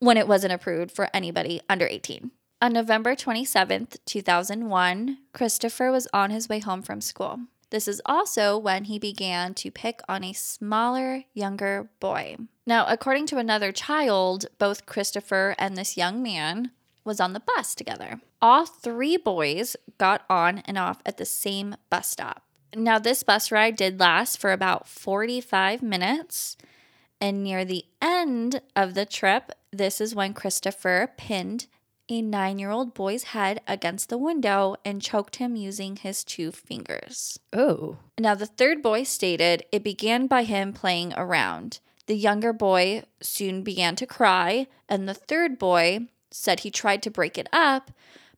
when 0.00 0.16
it 0.16 0.28
wasn't 0.28 0.52
approved 0.52 0.90
for 0.92 1.08
anybody 1.14 1.60
under 1.68 1.86
18. 1.86 2.30
On 2.60 2.72
November 2.72 3.14
27th, 3.14 3.98
2001, 4.04 5.18
Christopher 5.32 5.90
was 5.92 6.08
on 6.12 6.30
his 6.30 6.48
way 6.48 6.58
home 6.58 6.82
from 6.82 7.00
school. 7.00 7.40
This 7.70 7.86
is 7.86 8.00
also 8.06 8.56
when 8.56 8.84
he 8.84 8.98
began 8.98 9.52
to 9.54 9.70
pick 9.70 10.00
on 10.08 10.24
a 10.24 10.32
smaller, 10.32 11.24
younger 11.34 11.90
boy. 12.00 12.36
Now, 12.66 12.86
according 12.86 13.26
to 13.26 13.38
another 13.38 13.72
child, 13.72 14.46
both 14.58 14.86
Christopher 14.86 15.54
and 15.58 15.76
this 15.76 15.96
young 15.96 16.22
man 16.22 16.70
was 17.04 17.20
on 17.20 17.32
the 17.32 17.40
bus 17.40 17.74
together. 17.74 18.20
All 18.40 18.66
three 18.66 19.16
boys 19.16 19.76
got 19.98 20.24
on 20.30 20.58
and 20.58 20.78
off 20.78 21.00
at 21.04 21.16
the 21.16 21.24
same 21.24 21.76
bus 21.90 22.08
stop. 22.08 22.44
Now, 22.74 22.98
this 22.98 23.22
bus 23.22 23.50
ride 23.50 23.76
did 23.76 24.00
last 24.00 24.38
for 24.38 24.52
about 24.52 24.86
45 24.86 25.82
minutes. 25.82 26.56
And 27.20 27.42
near 27.42 27.64
the 27.64 27.84
end 28.00 28.60
of 28.76 28.94
the 28.94 29.06
trip, 29.06 29.52
this 29.72 30.00
is 30.00 30.14
when 30.14 30.34
Christopher 30.34 31.12
pinned 31.16 31.66
a 32.08 32.22
nine 32.22 32.58
year 32.58 32.70
old 32.70 32.94
boy's 32.94 33.24
head 33.24 33.60
against 33.66 34.08
the 34.08 34.18
window 34.18 34.76
and 34.84 35.02
choked 35.02 35.36
him 35.36 35.56
using 35.56 35.96
his 35.96 36.24
two 36.24 36.50
fingers. 36.50 37.38
Oh. 37.52 37.98
Now, 38.18 38.34
the 38.34 38.46
third 38.46 38.82
boy 38.82 39.02
stated 39.02 39.64
it 39.72 39.84
began 39.84 40.26
by 40.26 40.44
him 40.44 40.72
playing 40.72 41.12
around. 41.16 41.80
The 42.06 42.16
younger 42.16 42.52
boy 42.52 43.04
soon 43.20 43.62
began 43.62 43.94
to 43.96 44.06
cry, 44.06 44.66
and 44.88 45.06
the 45.06 45.14
third 45.14 45.58
boy 45.58 46.08
said 46.30 46.60
he 46.60 46.70
tried 46.70 47.02
to 47.02 47.10
break 47.10 47.36
it 47.36 47.48
up, 47.52 47.90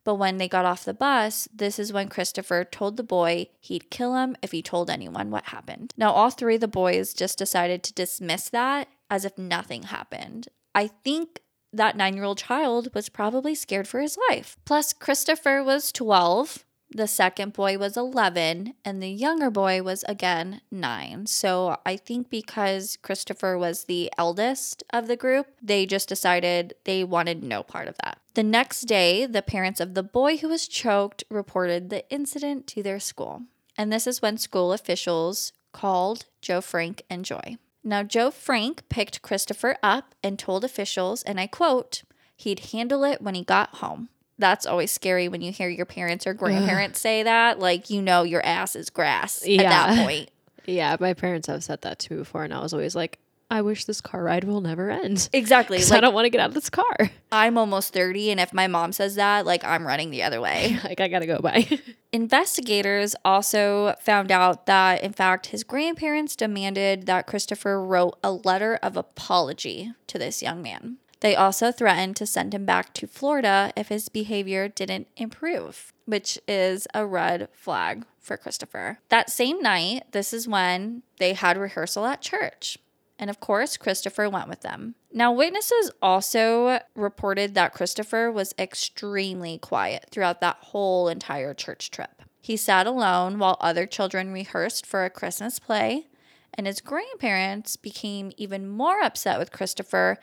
but 0.02 0.16
when 0.16 0.38
they 0.38 0.48
got 0.48 0.64
off 0.64 0.84
the 0.84 0.94
bus, 0.94 1.48
this 1.54 1.78
is 1.78 1.92
when 1.92 2.08
Christopher 2.08 2.64
told 2.64 2.96
the 2.96 3.02
boy 3.02 3.46
he'd 3.60 3.90
kill 3.90 4.16
him 4.16 4.36
if 4.42 4.52
he 4.52 4.62
told 4.62 4.88
anyone 4.88 5.30
what 5.30 5.46
happened. 5.46 5.92
Now, 5.96 6.10
all 6.12 6.30
three 6.30 6.56
of 6.56 6.60
the 6.60 6.68
boys 6.68 7.14
just 7.14 7.38
decided 7.38 7.82
to 7.84 7.94
dismiss 7.94 8.48
that 8.48 8.88
as 9.10 9.24
if 9.24 9.36
nothing 9.36 9.84
happened. 9.84 10.48
I 10.74 10.88
think 10.88 11.40
that 11.72 11.96
nine 11.96 12.14
year 12.14 12.24
old 12.24 12.38
child 12.38 12.88
was 12.94 13.08
probably 13.08 13.54
scared 13.54 13.88
for 13.88 14.00
his 14.00 14.18
life. 14.30 14.56
Plus, 14.64 14.92
Christopher 14.92 15.62
was 15.62 15.92
12, 15.92 16.64
the 16.92 17.06
second 17.06 17.52
boy 17.52 17.78
was 17.78 17.96
11, 17.96 18.74
and 18.84 19.00
the 19.00 19.10
younger 19.10 19.50
boy 19.50 19.82
was 19.82 20.02
again 20.08 20.60
9. 20.72 21.26
So 21.26 21.76
I 21.86 21.96
think 21.96 22.30
because 22.30 22.98
Christopher 23.00 23.56
was 23.56 23.84
the 23.84 24.10
eldest 24.18 24.82
of 24.90 25.06
the 25.06 25.16
group, 25.16 25.46
they 25.62 25.86
just 25.86 26.08
decided 26.08 26.74
they 26.84 27.04
wanted 27.04 27.44
no 27.44 27.62
part 27.62 27.86
of 27.86 27.96
that. 28.02 28.18
The 28.34 28.42
next 28.42 28.82
day, 28.82 29.26
the 29.26 29.42
parents 29.42 29.80
of 29.80 29.94
the 29.94 30.02
boy 30.02 30.38
who 30.38 30.48
was 30.48 30.66
choked 30.66 31.22
reported 31.30 31.90
the 31.90 32.08
incident 32.10 32.66
to 32.68 32.82
their 32.82 32.98
school. 32.98 33.42
And 33.78 33.92
this 33.92 34.06
is 34.06 34.20
when 34.20 34.36
school 34.36 34.72
officials 34.72 35.52
called 35.72 36.26
Joe 36.42 36.60
Frank 36.60 37.02
and 37.08 37.24
Joy. 37.24 37.56
Now, 37.82 38.02
Joe 38.02 38.30
Frank 38.30 38.82
picked 38.88 39.22
Christopher 39.22 39.76
up 39.82 40.14
and 40.22 40.38
told 40.38 40.64
officials, 40.64 41.22
and 41.22 41.40
I 41.40 41.46
quote, 41.46 42.02
he'd 42.36 42.60
handle 42.72 43.04
it 43.04 43.22
when 43.22 43.34
he 43.34 43.42
got 43.44 43.76
home. 43.76 44.08
That's 44.38 44.64
always 44.66 44.90
scary 44.90 45.28
when 45.28 45.42
you 45.42 45.52
hear 45.52 45.68
your 45.68 45.86
parents 45.86 46.26
or 46.26 46.32
grandparents 46.34 47.00
say 47.00 47.22
that. 47.22 47.58
Like, 47.58 47.90
you 47.90 48.00
know, 48.00 48.22
your 48.22 48.44
ass 48.44 48.74
is 48.76 48.88
grass 48.90 49.42
at 49.42 49.48
that 49.70 50.04
point. 50.04 50.30
Yeah, 50.66 50.96
my 51.00 51.14
parents 51.14 51.48
have 51.48 51.64
said 51.64 51.80
that 51.82 51.98
to 52.00 52.12
me 52.12 52.18
before, 52.18 52.44
and 52.44 52.52
I 52.52 52.60
was 52.60 52.72
always 52.74 52.94
like, 52.94 53.18
I 53.50 53.62
wish 53.62 53.84
this 53.84 54.00
car 54.00 54.22
ride 54.22 54.44
will 54.44 54.60
never 54.60 54.90
end. 54.90 55.28
Exactly. 55.32 55.78
'Cause 55.78 55.90
I 55.90 56.00
don't 56.00 56.14
want 56.14 56.26
to 56.26 56.30
get 56.30 56.40
out 56.40 56.48
of 56.48 56.54
this 56.54 56.70
car. 56.70 57.10
I'm 57.32 57.58
almost 57.58 57.92
30, 57.92 58.30
and 58.30 58.38
if 58.38 58.52
my 58.52 58.68
mom 58.68 58.92
says 58.92 59.16
that, 59.16 59.44
like, 59.44 59.64
I'm 59.64 59.86
running 59.86 60.10
the 60.10 60.22
other 60.22 60.40
way. 60.40 60.78
like, 60.84 61.00
I 61.00 61.08
gotta 61.08 61.26
go 61.26 61.38
by. 61.38 61.66
Investigators 62.12 63.16
also 63.24 63.94
found 64.00 64.30
out 64.30 64.66
that, 64.66 65.02
in 65.02 65.12
fact, 65.12 65.46
his 65.46 65.64
grandparents 65.64 66.36
demanded 66.36 67.06
that 67.06 67.26
Christopher 67.26 67.84
wrote 67.84 68.16
a 68.22 68.30
letter 68.32 68.78
of 68.82 68.96
apology 68.96 69.92
to 70.06 70.18
this 70.18 70.42
young 70.42 70.62
man. 70.62 70.98
They 71.20 71.36
also 71.36 71.70
threatened 71.70 72.16
to 72.16 72.26
send 72.26 72.54
him 72.54 72.64
back 72.64 72.94
to 72.94 73.06
Florida 73.06 73.72
if 73.76 73.88
his 73.88 74.08
behavior 74.08 74.68
didn't 74.68 75.08
improve, 75.16 75.92
which 76.06 76.38
is 76.48 76.86
a 76.94 77.04
red 77.04 77.48
flag 77.52 78.04
for 78.18 78.36
Christopher. 78.36 79.00
That 79.10 79.28
same 79.28 79.60
night, 79.60 80.04
this 80.12 80.32
is 80.32 80.48
when 80.48 81.02
they 81.18 81.34
had 81.34 81.58
rehearsal 81.58 82.06
at 82.06 82.22
church. 82.22 82.78
And 83.20 83.28
of 83.28 83.38
course, 83.38 83.76
Christopher 83.76 84.30
went 84.30 84.48
with 84.48 84.62
them. 84.62 84.94
Now, 85.12 85.30
witnesses 85.30 85.90
also 86.00 86.80
reported 86.96 87.54
that 87.54 87.74
Christopher 87.74 88.32
was 88.32 88.54
extremely 88.58 89.58
quiet 89.58 90.06
throughout 90.10 90.40
that 90.40 90.56
whole 90.60 91.06
entire 91.06 91.52
church 91.52 91.90
trip. 91.90 92.22
He 92.40 92.56
sat 92.56 92.86
alone 92.86 93.38
while 93.38 93.58
other 93.60 93.84
children 93.86 94.32
rehearsed 94.32 94.86
for 94.86 95.04
a 95.04 95.10
Christmas 95.10 95.58
play, 95.58 96.06
and 96.54 96.66
his 96.66 96.80
grandparents 96.80 97.76
became 97.76 98.32
even 98.38 98.66
more 98.66 99.02
upset 99.02 99.38
with 99.38 99.52
Christopher 99.52 100.18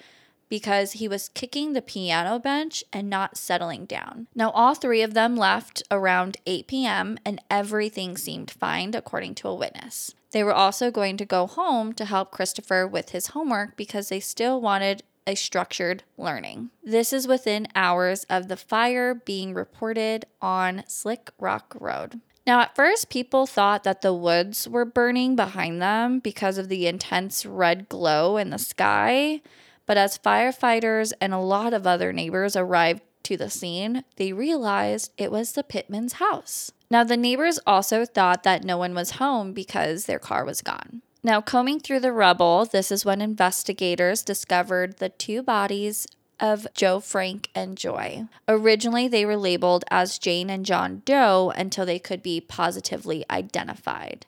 because 0.50 0.94
he 0.94 1.08
was 1.08 1.30
kicking 1.30 1.74
the 1.74 1.82
piano 1.84 2.40
bench 2.40 2.84
and 2.92 3.12
not 3.12 3.38
settling 3.38 3.86
down. 3.86 4.28
Now, 4.34 4.50
all 4.52 4.74
three 4.74 5.04
of 5.04 5.14
them 5.14 5.36
left 5.36 5.84
around 5.92 6.38
8 6.48 6.66
p.m., 6.68 7.20
and 7.24 7.42
everything 7.52 8.18
seemed 8.18 8.50
fine, 8.50 8.96
according 8.96 9.36
to 9.36 9.50
a 9.50 9.56
witness. 9.56 10.16
They 10.32 10.44
were 10.44 10.54
also 10.54 10.92
going 10.92 11.18
to 11.18 11.26
go 11.26 11.48
home 11.48 11.94
to 11.94 12.06
help 12.06 12.32
Christopher 12.32 12.86
with 12.88 13.10
his 13.10 13.28
homework 13.28 13.78
because 13.78 14.10
they 14.10 14.20
still 14.20 14.60
wanted 14.62 15.04
a 15.26 15.36
structured 15.36 16.04
learning. 16.18 16.70
This 16.84 17.12
is 17.12 17.28
within 17.28 17.68
hours 17.76 18.26
of 18.30 18.48
the 18.48 18.58
fire 18.58 19.14
being 19.14 19.54
reported 19.54 20.26
on 20.42 20.84
Slick 20.88 21.32
Rock 21.40 21.76
Road. 21.80 22.22
Now, 22.46 22.62
at 22.62 22.76
first, 22.76 23.10
people 23.10 23.46
thought 23.46 23.84
that 23.84 24.02
the 24.02 24.14
woods 24.14 24.70
were 24.70 24.86
burning 24.86 25.36
behind 25.36 25.82
them 25.82 26.20
because 26.20 26.58
of 26.58 26.70
the 26.70 26.88
intense 26.88 27.46
red 27.46 27.90
glow 27.90 28.38
in 28.38 28.52
the 28.52 28.58
sky. 28.58 29.42
But 29.86 29.98
as 29.98 30.18
firefighters 30.18 31.12
and 31.20 31.34
a 31.34 31.40
lot 31.40 31.74
of 31.74 31.86
other 31.86 32.14
neighbors 32.14 32.56
arrived 32.56 33.02
to 33.24 33.36
the 33.36 33.50
scene, 33.50 34.06
they 34.16 34.32
realized 34.32 35.12
it 35.18 35.30
was 35.30 35.52
the 35.52 35.64
Pittman's 35.64 36.14
house. 36.14 36.72
Now, 36.90 37.04
the 37.04 37.18
neighbors 37.18 37.60
also 37.68 38.06
thought 38.06 38.44
that 38.44 38.64
no 38.64 38.78
one 38.78 38.94
was 38.94 39.12
home 39.12 39.54
because 39.54 40.06
their 40.06 40.20
car 40.20 40.46
was 40.46 40.62
gone. 40.62 41.02
Now, 41.24 41.42
combing 41.42 41.80
through 41.80 42.00
the 42.00 42.14
rubble, 42.14 42.66
this 42.66 42.92
is 42.92 43.04
when 43.04 43.22
investigators 43.22 44.24
discovered 44.24 44.98
the 44.98 45.10
two 45.10 45.44
bodies 45.44 46.08
of 46.40 46.68
Joe 46.74 47.00
Frank 47.00 47.50
and 47.54 47.78
Joy. 47.78 48.26
Originally, 48.48 49.08
they 49.08 49.26
were 49.26 49.36
labeled 49.36 49.84
as 49.90 50.20
Jane 50.20 50.50
and 50.50 50.66
John 50.66 51.02
Doe 51.04 51.52
until 51.56 51.86
they 51.86 52.00
could 52.00 52.24
be 52.24 52.40
positively 52.40 53.26
identified. 53.30 54.26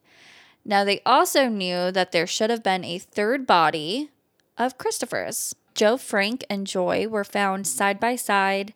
Now, 0.65 0.83
they 0.83 1.01
also 1.05 1.47
knew 1.47 1.91
that 1.91 2.11
there 2.11 2.27
should 2.27 2.49
have 2.49 2.63
been 2.63 2.83
a 2.83 2.99
third 2.99 3.47
body 3.47 4.09
of 4.57 4.77
Christopher's. 4.77 5.55
Joe, 5.75 5.95
Frank, 5.95 6.43
and 6.49 6.67
Joy 6.67 7.07
were 7.07 7.23
found 7.23 7.65
side 7.65 7.99
by 7.99 8.15
side 8.17 8.73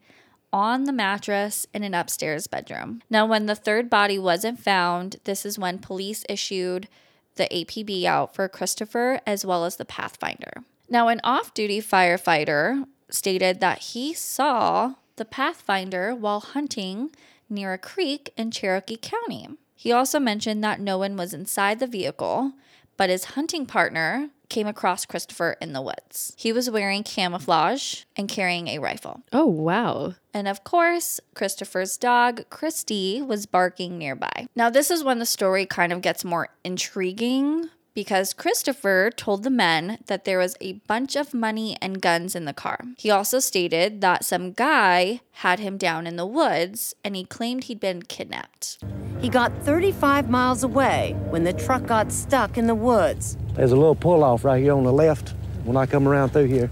on 0.53 0.83
the 0.83 0.93
mattress 0.93 1.65
in 1.73 1.83
an 1.83 1.95
upstairs 1.95 2.47
bedroom. 2.47 3.01
Now, 3.09 3.25
when 3.25 3.47
the 3.47 3.55
third 3.55 3.89
body 3.89 4.19
wasn't 4.19 4.59
found, 4.59 5.17
this 5.23 5.45
is 5.45 5.59
when 5.59 5.79
police 5.79 6.23
issued 6.29 6.87
the 7.35 7.47
APB 7.51 8.05
out 8.05 8.35
for 8.35 8.47
Christopher 8.47 9.19
as 9.25 9.43
well 9.43 9.65
as 9.65 9.77
the 9.77 9.85
Pathfinder. 9.85 10.63
Now, 10.87 11.07
an 11.07 11.19
off 11.23 11.53
duty 11.53 11.81
firefighter 11.81 12.85
stated 13.09 13.59
that 13.59 13.79
he 13.79 14.13
saw 14.13 14.93
the 15.15 15.25
Pathfinder 15.25 16.13
while 16.13 16.39
hunting 16.39 17.09
near 17.49 17.73
a 17.73 17.77
creek 17.77 18.31
in 18.37 18.51
Cherokee 18.51 18.97
County. 18.97 19.49
He 19.75 19.91
also 19.91 20.19
mentioned 20.19 20.63
that 20.63 20.79
no 20.79 20.97
one 20.97 21.17
was 21.17 21.33
inside 21.33 21.79
the 21.79 21.87
vehicle, 21.87 22.53
but 22.95 23.09
his 23.09 23.25
hunting 23.25 23.65
partner 23.65 24.29
came 24.53 24.67
across 24.67 25.05
Christopher 25.05 25.57
in 25.59 25.73
the 25.73 25.81
woods. 25.81 26.33
He 26.37 26.53
was 26.53 26.69
wearing 26.69 27.01
camouflage 27.03 28.03
and 28.15 28.29
carrying 28.29 28.67
a 28.67 28.77
rifle. 28.77 29.23
Oh, 29.33 29.47
wow. 29.47 30.13
And 30.31 30.47
of 30.47 30.63
course, 30.63 31.19
Christopher's 31.33 31.97
dog, 31.97 32.47
Christy, 32.51 33.19
was 33.19 33.47
barking 33.47 33.97
nearby. 33.97 34.47
Now, 34.55 34.69
this 34.69 34.91
is 34.91 35.03
when 35.03 35.17
the 35.17 35.25
story 35.25 35.65
kind 35.65 35.91
of 35.91 36.01
gets 36.01 36.23
more 36.23 36.49
intriguing 36.63 37.69
because 37.93 38.33
Christopher 38.33 39.11
told 39.15 39.43
the 39.43 39.49
men 39.49 39.99
that 40.07 40.25
there 40.25 40.39
was 40.39 40.55
a 40.59 40.73
bunch 40.87 41.15
of 41.15 41.33
money 41.33 41.77
and 41.81 42.01
guns 42.01 42.35
in 42.35 42.45
the 42.45 42.53
car. 42.53 42.79
He 42.97 43.11
also 43.11 43.39
stated 43.39 44.01
that 44.01 44.25
some 44.25 44.51
guy 44.51 45.21
had 45.33 45.59
him 45.59 45.77
down 45.77 46.07
in 46.07 46.15
the 46.15 46.25
woods 46.25 46.95
and 47.03 47.15
he 47.15 47.23
claimed 47.23 47.65
he'd 47.65 47.79
been 47.79 48.01
kidnapped. 48.01 48.79
He 49.21 49.29
got 49.29 49.51
35 49.61 50.29
miles 50.29 50.63
away 50.63 51.15
when 51.29 51.43
the 51.43 51.53
truck 51.53 51.85
got 51.85 52.11
stuck 52.11 52.57
in 52.57 52.67
the 52.67 52.75
woods. 52.75 53.37
There's 53.53 53.71
a 53.71 53.75
little 53.75 53.95
pull 53.95 54.23
off 54.23 54.43
right 54.43 54.61
here 54.61 54.73
on 54.73 54.83
the 54.83 54.93
left. 54.93 55.33
When 55.63 55.77
I 55.77 55.85
come 55.85 56.07
around 56.07 56.29
through 56.29 56.45
here, 56.45 56.69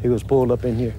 he 0.00 0.08
was 0.08 0.22
pulled 0.22 0.50
up 0.50 0.64
in 0.64 0.76
here. 0.76 0.94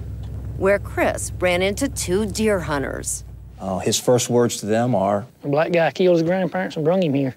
Where 0.58 0.78
Chris 0.78 1.32
ran 1.40 1.62
into 1.62 1.88
two 1.88 2.26
deer 2.26 2.60
hunters. 2.60 3.24
Uh, 3.58 3.78
his 3.78 3.98
first 3.98 4.28
words 4.28 4.58
to 4.58 4.66
them 4.66 4.94
are, 4.94 5.26
The 5.42 5.48
black 5.48 5.72
guy 5.72 5.90
killed 5.90 6.18
his 6.18 6.22
grandparents 6.22 6.76
and 6.76 6.84
brung 6.84 7.02
him 7.02 7.14
here. 7.14 7.34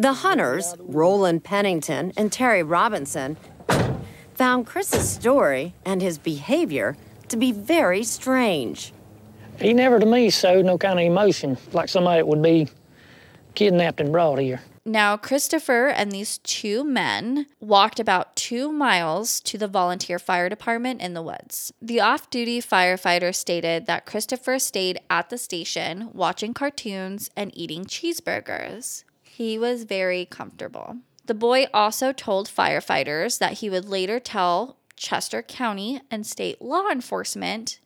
The 0.00 0.12
hunters, 0.12 0.76
Roland 0.78 1.42
Pennington 1.42 2.12
and 2.16 2.30
Terry 2.30 2.62
Robinson, 2.62 3.36
found 4.32 4.64
Chris's 4.64 5.08
story 5.10 5.74
and 5.84 6.00
his 6.00 6.18
behavior 6.18 6.96
to 7.26 7.36
be 7.36 7.50
very 7.50 8.04
strange. 8.04 8.92
He 9.60 9.74
never 9.74 9.98
to 9.98 10.06
me 10.06 10.30
showed 10.30 10.64
no 10.64 10.78
kind 10.78 11.00
of 11.00 11.04
emotion 11.04 11.58
like 11.72 11.88
somebody 11.88 12.20
that 12.20 12.28
would 12.28 12.40
be 12.40 12.68
kidnapped 13.56 14.00
and 14.00 14.12
brought 14.12 14.38
here. 14.38 14.60
Now, 14.84 15.16
Christopher 15.16 15.88
and 15.88 16.12
these 16.12 16.38
two 16.38 16.84
men 16.84 17.46
walked 17.58 17.98
about 17.98 18.36
two 18.36 18.70
miles 18.70 19.40
to 19.40 19.58
the 19.58 19.66
volunteer 19.66 20.20
fire 20.20 20.48
department 20.48 21.02
in 21.02 21.14
the 21.14 21.22
woods. 21.22 21.72
The 21.82 22.00
off 22.00 22.30
duty 22.30 22.62
firefighter 22.62 23.34
stated 23.34 23.86
that 23.86 24.06
Christopher 24.06 24.60
stayed 24.60 25.00
at 25.10 25.28
the 25.28 25.38
station 25.38 26.10
watching 26.12 26.54
cartoons 26.54 27.30
and 27.36 27.50
eating 27.52 27.84
cheeseburgers. 27.84 29.02
He 29.38 29.56
was 29.56 29.84
very 29.84 30.24
comfortable. 30.24 30.96
The 31.26 31.32
boy 31.32 31.66
also 31.72 32.12
told 32.12 32.48
firefighters 32.48 33.38
that 33.38 33.58
he 33.58 33.70
would 33.70 33.88
later 33.88 34.18
tell 34.18 34.78
Chester 34.96 35.42
County 35.42 36.00
and 36.10 36.26
state 36.26 36.60
law 36.60 36.88
enforcement 36.90 37.78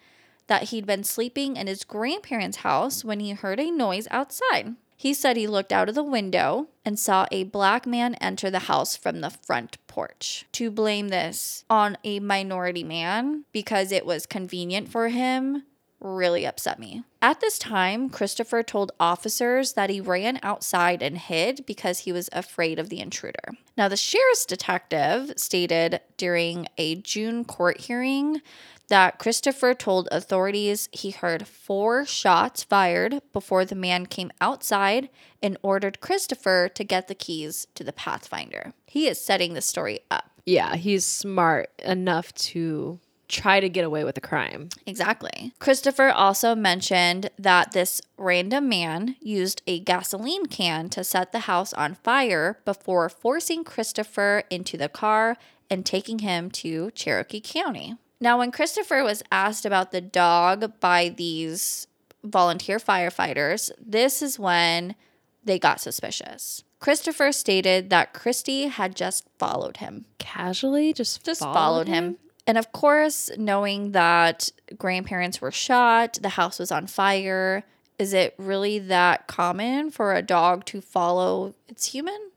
that 0.47 0.71
he'd 0.71 0.87
been 0.87 1.05
sleeping 1.05 1.59
in 1.59 1.67
his 1.67 1.85
grandparents' 1.85 2.65
house 2.65 3.05
when 3.05 3.21
he 3.21 3.33
heard 3.33 3.61
a 3.61 3.71
noise 3.71 4.09
outside. 4.11 4.77
He 4.97 5.13
said 5.13 5.37
he 5.37 5.47
looked 5.47 5.75
out 5.75 5.91
of 5.91 5.95
the 5.95 6.03
window 6.03 6.69
and 6.87 6.99
saw 6.99 7.27
a 7.31 7.45
black 7.45 7.87
man 7.87 8.15
enter 8.15 8.51
the 8.51 8.61
house 8.61 8.97
from 8.97 9.21
the 9.21 9.29
front 9.29 9.77
porch. 9.87 10.47
To 10.53 10.71
blame 10.71 11.11
this 11.11 11.67
on 11.69 11.99
a 12.03 12.19
minority 12.21 12.83
man 12.83 13.45
because 13.53 13.93
it 13.93 14.07
was 14.07 14.25
convenient 14.25 14.89
for 14.89 15.11
him 15.11 15.65
really 16.03 16.45
upset 16.45 16.79
me. 16.79 17.05
At 17.21 17.41
this 17.41 17.59
time, 17.59 18.11
Christopher 18.11 18.63
told 18.63 18.93
officers 18.99 19.75
that 19.75 19.91
he 19.91 20.01
ran 20.01 20.41
outside 20.43 21.03
and 21.03 21.17
hid 21.17 21.65
because 21.67 22.01
he 22.01 22.13
was 22.13 22.29
afraid 22.33 22.79
of 22.79 22.89
the 22.89 23.01
intruder. 23.01 23.55
Now, 23.77 23.89
the 23.89 23.97
sheriff's 23.97 24.45
detective 24.45 25.33
stated 25.37 26.01
during 26.17 26.67
a 26.77 26.97
June 26.97 27.45
court 27.45 27.83
hearing 27.83 28.43
that 28.89 29.19
Christopher 29.19 29.73
told 29.73 30.09
authorities 30.11 30.89
he 30.93 31.13
heard 31.13 31.47
four 31.47 32.05
shots 32.05 32.63
fired 32.63 33.23
before 33.33 33.65
the 33.65 33.75
man 33.75 34.05
came 34.05 34.31
outside 34.41 35.09
and 35.43 35.57
ordered 35.63 36.01
Christopher 36.01 36.69
to 36.75 36.85
get 36.85 37.09
the 37.09 37.15
keys 37.15 37.67
to 37.75 37.85
the 37.85 37.93
Pathfinder. 37.93 38.75
He 38.85 39.07
is 39.07 39.19
setting 39.19 39.55
the 39.55 39.63
story 39.63 40.01
up. 40.11 40.31
Yeah, 40.45 40.77
he's 40.77 41.07
smart 41.07 41.71
enough 41.79 42.35
to 42.35 42.99
try 43.33 43.59
to 43.59 43.69
get 43.69 43.85
away 43.85 44.05
with 44.05 44.15
the 44.15 44.21
crime. 44.21 44.69
Exactly. 44.87 45.53
Christopher 45.59 46.11
also 46.11 46.55
mentioned 46.55 47.31
that 47.39 47.73
this 47.73 48.03
random 48.19 48.69
man 48.69 49.17
used 49.21 49.63
a 49.67 49.81
gasoline 49.81 50.47
can 50.47 50.89
to 50.91 51.03
set 51.03 51.33
the 51.33 51.41
house 51.41 51.73
on 51.73 51.95
fire 51.95 52.61
before 52.65 53.09
forcing 53.09 53.65
Christopher 53.65 54.45
into 54.51 54.77
the 54.77 54.89
car 54.91 55.37
and 55.71 55.85
taking 55.85 56.21
him 56.21 56.51
to 56.51 56.91
Cherokee 56.91 57.41
County. 57.43 57.97
Now, 58.21 58.39
when 58.39 58.53
Christopher 58.53 59.03
was 59.03 59.23
asked 59.33 59.65
about 59.65 59.91
the 59.91 60.03
dog 60.03 60.79
by 60.79 61.09
these 61.09 61.89
volunteer 62.23 62.79
firefighters, 62.79 63.71
this 63.85 64.23
is 64.23 64.39
when 64.39 64.95
they 65.43 65.59
got 65.59 65.81
suspicious. 65.81 66.63
Christopher 66.79 67.33
stated 67.33 67.91
that 67.91 68.13
Christy 68.13 68.67
had 68.67 68.95
just 68.95 69.27
followed 69.39 69.79
him. 69.79 70.05
Casually, 70.19 70.93
just 70.93 71.25
Just 71.25 71.41
followed 71.41 71.89
him. 71.89 72.19
And 72.47 72.59
of 72.59 72.73
course, 72.73 73.31
knowing 73.37 73.93
that 73.93 74.51
grandparents 74.77 75.41
were 75.41 75.53
shot, 75.53 76.19
the 76.21 76.31
house 76.31 76.59
was 76.59 76.73
on 76.73 76.87
fire, 76.87 77.65
is 77.99 78.13
it 78.13 78.35
really 78.37 78.79
that 78.79 79.27
common 79.29 79.91
for 79.91 80.15
a 80.15 80.23
dog 80.23 80.65
to 80.67 80.81
follow 80.81 81.55
its 81.69 81.87
human? 81.87 82.31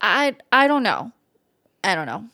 I 0.00 0.36
I 0.50 0.68
don't 0.68 0.82
know. 0.82 1.12
I 1.82 1.94
don't 1.94 2.06
know. 2.06 2.26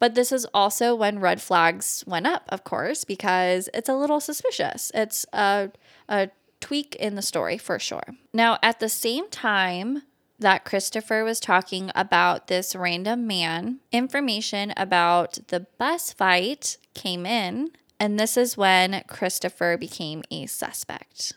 But 0.00 0.14
this 0.14 0.32
is 0.32 0.46
also 0.54 0.94
when 0.94 1.20
red 1.20 1.42
flags 1.42 2.02
went 2.06 2.26
up, 2.26 2.44
of 2.48 2.64
course, 2.64 3.04
because 3.04 3.68
it's 3.74 3.88
a 3.88 3.94
little 3.94 4.18
suspicious. 4.18 4.90
It's 4.94 5.26
a, 5.32 5.70
a 6.08 6.30
tweak 6.58 6.96
in 6.96 7.16
the 7.16 7.22
story 7.22 7.58
for 7.58 7.78
sure. 7.78 8.14
Now, 8.32 8.58
at 8.62 8.80
the 8.80 8.88
same 8.88 9.28
time 9.28 10.02
that 10.40 10.64
Christopher 10.64 11.22
was 11.24 11.40
talking 11.40 11.90
about 11.94 12.48
this 12.48 12.74
random 12.74 13.26
man, 13.26 13.80
information 13.92 14.72
about 14.76 15.38
the 15.48 15.66
bus 15.78 16.12
fight 16.12 16.76
came 16.94 17.24
in. 17.24 17.70
And 17.98 18.18
this 18.18 18.36
is 18.36 18.56
when 18.56 19.02
Christopher 19.06 19.76
became 19.76 20.22
a 20.30 20.46
suspect 20.46 21.34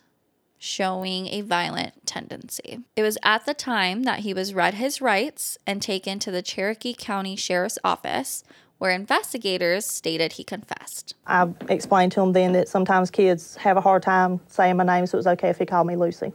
showing 0.57 1.27
a 1.27 1.41
violent 1.41 2.05
tendency. 2.05 2.79
It 2.95 3.03
was 3.03 3.17
at 3.21 3.45
the 3.45 3.53
time 3.53 4.03
that 4.03 4.19
he 4.19 4.33
was 4.33 4.53
read 4.53 4.75
his 4.75 5.01
rights 5.01 5.57
and 5.67 5.81
taken 5.81 6.19
to 6.19 6.31
the 6.31 6.41
Cherokee 6.41 6.95
County 6.97 7.35
Sheriff's 7.35 7.77
Office, 7.83 8.45
where 8.77 8.91
investigators 8.91 9.85
stated 9.85 10.33
he 10.33 10.45
confessed. 10.45 11.15
I 11.27 11.49
explained 11.67 12.13
to 12.13 12.21
him 12.21 12.31
then 12.31 12.53
that 12.53 12.69
sometimes 12.69 13.11
kids 13.11 13.57
have 13.57 13.75
a 13.75 13.81
hard 13.81 14.03
time 14.03 14.39
saying 14.47 14.77
my 14.77 14.85
name, 14.85 15.05
so 15.05 15.17
it 15.17 15.19
was 15.19 15.27
okay 15.27 15.49
if 15.49 15.57
he 15.57 15.65
called 15.65 15.85
me 15.85 15.97
Lucy. 15.97 16.31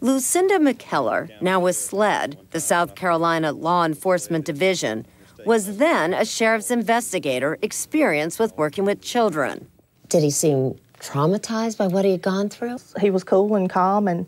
Lucinda 0.00 0.58
McKellar, 0.58 1.30
now 1.40 1.58
with 1.58 1.74
SLED, 1.74 2.38
the 2.50 2.60
South 2.60 2.94
Carolina 2.94 3.52
Law 3.52 3.84
Enforcement 3.84 4.44
Division, 4.44 5.06
was 5.46 5.78
then 5.78 6.12
a 6.12 6.24
sheriff's 6.24 6.70
investigator 6.70 7.58
experienced 7.62 8.38
with 8.38 8.54
working 8.56 8.84
with 8.84 9.00
children. 9.00 9.68
Did 10.08 10.22
he 10.22 10.30
seem 10.30 10.78
traumatized 11.00 11.78
by 11.78 11.86
what 11.86 12.04
he 12.04 12.12
had 12.12 12.22
gone 12.22 12.50
through? 12.50 12.76
He 13.00 13.10
was 13.10 13.24
cool 13.24 13.54
and 13.54 13.70
calm, 13.70 14.06
and 14.06 14.26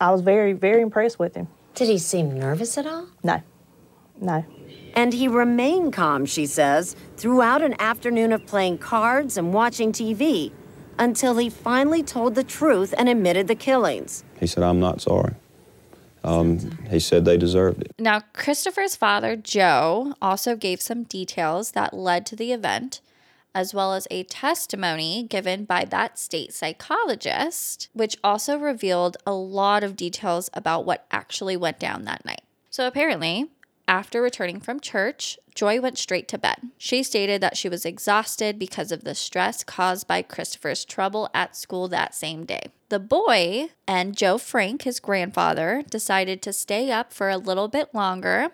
I 0.00 0.10
was 0.10 0.22
very, 0.22 0.52
very 0.52 0.82
impressed 0.82 1.18
with 1.18 1.36
him. 1.36 1.46
Did 1.74 1.88
he 1.88 1.98
seem 1.98 2.36
nervous 2.36 2.76
at 2.76 2.86
all? 2.86 3.06
No, 3.22 3.42
no. 4.20 4.44
And 4.94 5.12
he 5.12 5.28
remained 5.28 5.92
calm, 5.92 6.26
she 6.26 6.46
says, 6.46 6.96
throughout 7.16 7.62
an 7.62 7.76
afternoon 7.78 8.32
of 8.32 8.44
playing 8.46 8.78
cards 8.78 9.36
and 9.36 9.52
watching 9.52 9.92
TV 9.92 10.52
until 10.98 11.36
he 11.36 11.50
finally 11.50 12.02
told 12.02 12.34
the 12.34 12.44
truth 12.44 12.94
and 12.96 13.08
admitted 13.08 13.48
the 13.48 13.54
killings. 13.54 14.24
He 14.38 14.46
said, 14.46 14.62
I'm 14.62 14.80
not 14.80 15.00
sorry. 15.00 15.34
Um, 16.24 16.58
he 16.90 16.98
said 16.98 17.24
they 17.24 17.36
deserved 17.36 17.82
it. 17.82 17.94
Now, 17.98 18.22
Christopher's 18.32 18.96
father, 18.96 19.36
Joe, 19.36 20.14
also 20.20 20.56
gave 20.56 20.80
some 20.80 21.04
details 21.04 21.70
that 21.72 21.94
led 21.94 22.26
to 22.26 22.36
the 22.36 22.52
event, 22.52 23.00
as 23.54 23.72
well 23.72 23.94
as 23.94 24.08
a 24.10 24.24
testimony 24.24 25.22
given 25.22 25.64
by 25.64 25.84
that 25.84 26.18
state 26.18 26.52
psychologist, 26.52 27.88
which 27.92 28.16
also 28.24 28.58
revealed 28.58 29.16
a 29.24 29.32
lot 29.32 29.84
of 29.84 29.94
details 29.94 30.50
about 30.52 30.84
what 30.84 31.06
actually 31.12 31.56
went 31.56 31.78
down 31.78 32.04
that 32.04 32.24
night. 32.24 32.42
So, 32.70 32.88
apparently, 32.88 33.48
after 33.88 34.20
returning 34.20 34.60
from 34.60 34.80
church, 34.80 35.38
Joy 35.54 35.80
went 35.80 35.98
straight 35.98 36.28
to 36.28 36.38
bed. 36.38 36.56
She 36.76 37.02
stated 37.02 37.40
that 37.40 37.56
she 37.56 37.68
was 37.68 37.84
exhausted 37.84 38.58
because 38.58 38.92
of 38.92 39.04
the 39.04 39.14
stress 39.14 39.64
caused 39.64 40.06
by 40.06 40.22
Christopher's 40.22 40.84
trouble 40.84 41.30
at 41.32 41.56
school 41.56 41.88
that 41.88 42.14
same 42.14 42.44
day. 42.44 42.70
The 42.88 42.98
boy 42.98 43.70
and 43.86 44.16
Joe 44.16 44.38
Frank, 44.38 44.82
his 44.82 45.00
grandfather, 45.00 45.82
decided 45.88 46.42
to 46.42 46.52
stay 46.52 46.90
up 46.90 47.12
for 47.12 47.30
a 47.30 47.38
little 47.38 47.68
bit 47.68 47.94
longer 47.94 48.50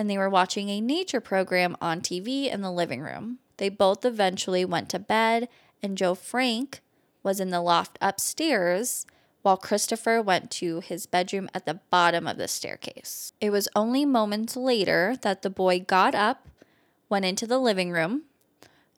and 0.00 0.08
they 0.08 0.16
were 0.16 0.30
watching 0.30 0.70
a 0.70 0.80
nature 0.80 1.20
program 1.20 1.76
on 1.78 2.00
TV 2.00 2.50
in 2.50 2.62
the 2.62 2.72
living 2.72 3.02
room. 3.02 3.38
They 3.58 3.68
both 3.68 4.06
eventually 4.06 4.64
went 4.64 4.88
to 4.88 4.98
bed, 4.98 5.46
and 5.82 5.98
Joe 5.98 6.14
Frank 6.14 6.80
was 7.22 7.38
in 7.38 7.50
the 7.50 7.60
loft 7.60 7.98
upstairs 8.00 9.04
while 9.42 9.56
Christopher 9.56 10.20
went 10.20 10.50
to 10.52 10.80
his 10.80 11.06
bedroom 11.06 11.48
at 11.54 11.66
the 11.66 11.80
bottom 11.90 12.26
of 12.26 12.36
the 12.36 12.48
staircase. 12.48 13.32
It 13.40 13.50
was 13.50 13.68
only 13.74 14.04
moments 14.04 14.56
later 14.56 15.16
that 15.22 15.42
the 15.42 15.50
boy 15.50 15.80
got 15.80 16.14
up, 16.14 16.48
went 17.08 17.24
into 17.24 17.46
the 17.46 17.58
living 17.58 17.90
room, 17.90 18.22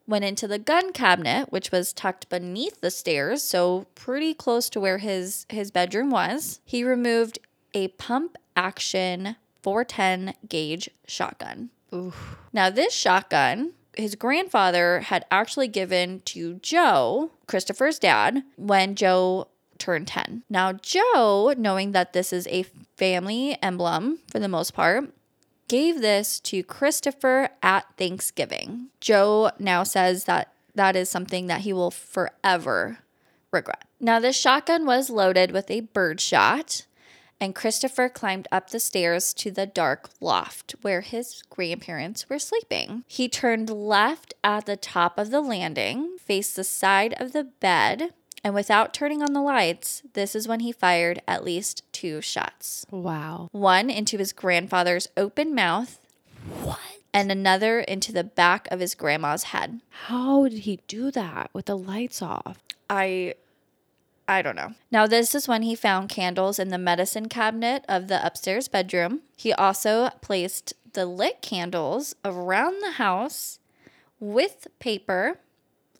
went 0.05 0.25
into 0.25 0.47
the 0.47 0.59
gun 0.59 0.91
cabinet, 0.91 1.51
which 1.51 1.71
was 1.71 1.93
tucked 1.93 2.29
beneath 2.29 2.81
the 2.81 2.91
stairs, 2.91 3.41
so 3.41 3.87
pretty 3.95 4.33
close 4.33 4.69
to 4.69 4.79
where 4.79 4.97
his, 4.97 5.45
his 5.49 5.71
bedroom 5.71 6.09
was. 6.09 6.59
He 6.65 6.83
removed 6.83 7.39
a 7.73 7.87
pump 7.89 8.37
action 8.55 9.35
410 9.61 10.35
gauge 10.47 10.89
shotgun. 11.07 11.69
Oof. 11.93 12.37
Now, 12.51 12.69
this 12.69 12.93
shotgun, 12.93 13.73
his 13.95 14.15
grandfather 14.15 15.01
had 15.01 15.25
actually 15.31 15.67
given 15.67 16.21
to 16.25 16.55
Joe, 16.55 17.31
Christopher's 17.47 17.99
dad, 17.99 18.43
when 18.57 18.95
Joe 18.95 19.47
turned 19.83 20.07
10. 20.07 20.43
Now, 20.49 20.71
Joe, 20.71 21.53
knowing 21.57 21.91
that 21.91 22.13
this 22.13 22.31
is 22.31 22.47
a 22.47 22.63
family 22.95 23.57
emblem 23.61 24.19
for 24.31 24.39
the 24.39 24.47
most 24.47 24.73
part, 24.73 25.13
gave 25.67 25.99
this 25.99 26.39
to 26.39 26.63
Christopher 26.63 27.49
at 27.61 27.85
Thanksgiving. 27.97 28.87
Joe 29.01 29.51
now 29.59 29.83
says 29.83 30.23
that 30.23 30.53
that 30.73 30.95
is 30.95 31.09
something 31.09 31.47
that 31.47 31.61
he 31.61 31.73
will 31.73 31.91
forever 31.91 32.99
regret. 33.51 33.83
Now, 33.99 34.19
this 34.19 34.37
shotgun 34.37 34.85
was 34.85 35.09
loaded 35.09 35.51
with 35.51 35.69
a 35.69 35.81
birdshot, 35.81 36.85
and 37.41 37.53
Christopher 37.53 38.07
climbed 38.07 38.47
up 38.53 38.69
the 38.69 38.79
stairs 38.79 39.33
to 39.33 39.51
the 39.51 39.65
dark 39.65 40.09
loft 40.21 40.75
where 40.81 41.01
his 41.01 41.43
grandparents 41.49 42.29
were 42.29 42.39
sleeping. 42.39 43.03
He 43.05 43.27
turned 43.27 43.69
left 43.69 44.33
at 44.45 44.65
the 44.65 44.77
top 44.77 45.19
of 45.19 45.29
the 45.29 45.41
landing, 45.41 46.17
faced 46.19 46.55
the 46.55 46.63
side 46.63 47.13
of 47.17 47.33
the 47.33 47.43
bed, 47.43 48.13
and 48.43 48.53
without 48.53 48.93
turning 48.93 49.21
on 49.21 49.33
the 49.33 49.41
lights, 49.41 50.03
this 50.13 50.35
is 50.35 50.47
when 50.47 50.59
he 50.59 50.71
fired 50.71 51.21
at 51.27 51.43
least 51.43 51.83
two 51.93 52.19
shots. 52.21 52.85
Wow. 52.91 53.49
One 53.51 53.89
into 53.89 54.17
his 54.17 54.33
grandfather's 54.33 55.07
open 55.15 55.55
mouth. 55.55 55.99
What? 56.61 56.79
And 57.13 57.31
another 57.31 57.79
into 57.79 58.11
the 58.11 58.23
back 58.23 58.67
of 58.71 58.79
his 58.79 58.95
grandma's 58.95 59.43
head. 59.43 59.81
How 60.07 60.47
did 60.47 60.59
he 60.59 60.79
do 60.87 61.11
that 61.11 61.51
with 61.53 61.65
the 61.65 61.77
lights 61.77 62.21
off? 62.21 62.57
I 62.89 63.35
I 64.27 64.41
don't 64.41 64.55
know. 64.55 64.73
Now, 64.89 65.05
this 65.05 65.35
is 65.35 65.47
when 65.47 65.63
he 65.63 65.75
found 65.75 66.09
candles 66.09 66.57
in 66.57 66.69
the 66.69 66.77
medicine 66.77 67.27
cabinet 67.27 67.83
of 67.89 68.07
the 68.07 68.25
upstairs 68.25 68.67
bedroom. 68.67 69.21
He 69.35 69.51
also 69.53 70.09
placed 70.21 70.73
the 70.93 71.05
lit 71.05 71.41
candles 71.41 72.15
around 72.23 72.81
the 72.81 72.91
house 72.91 73.59
with 74.19 74.67
paper, 74.79 75.39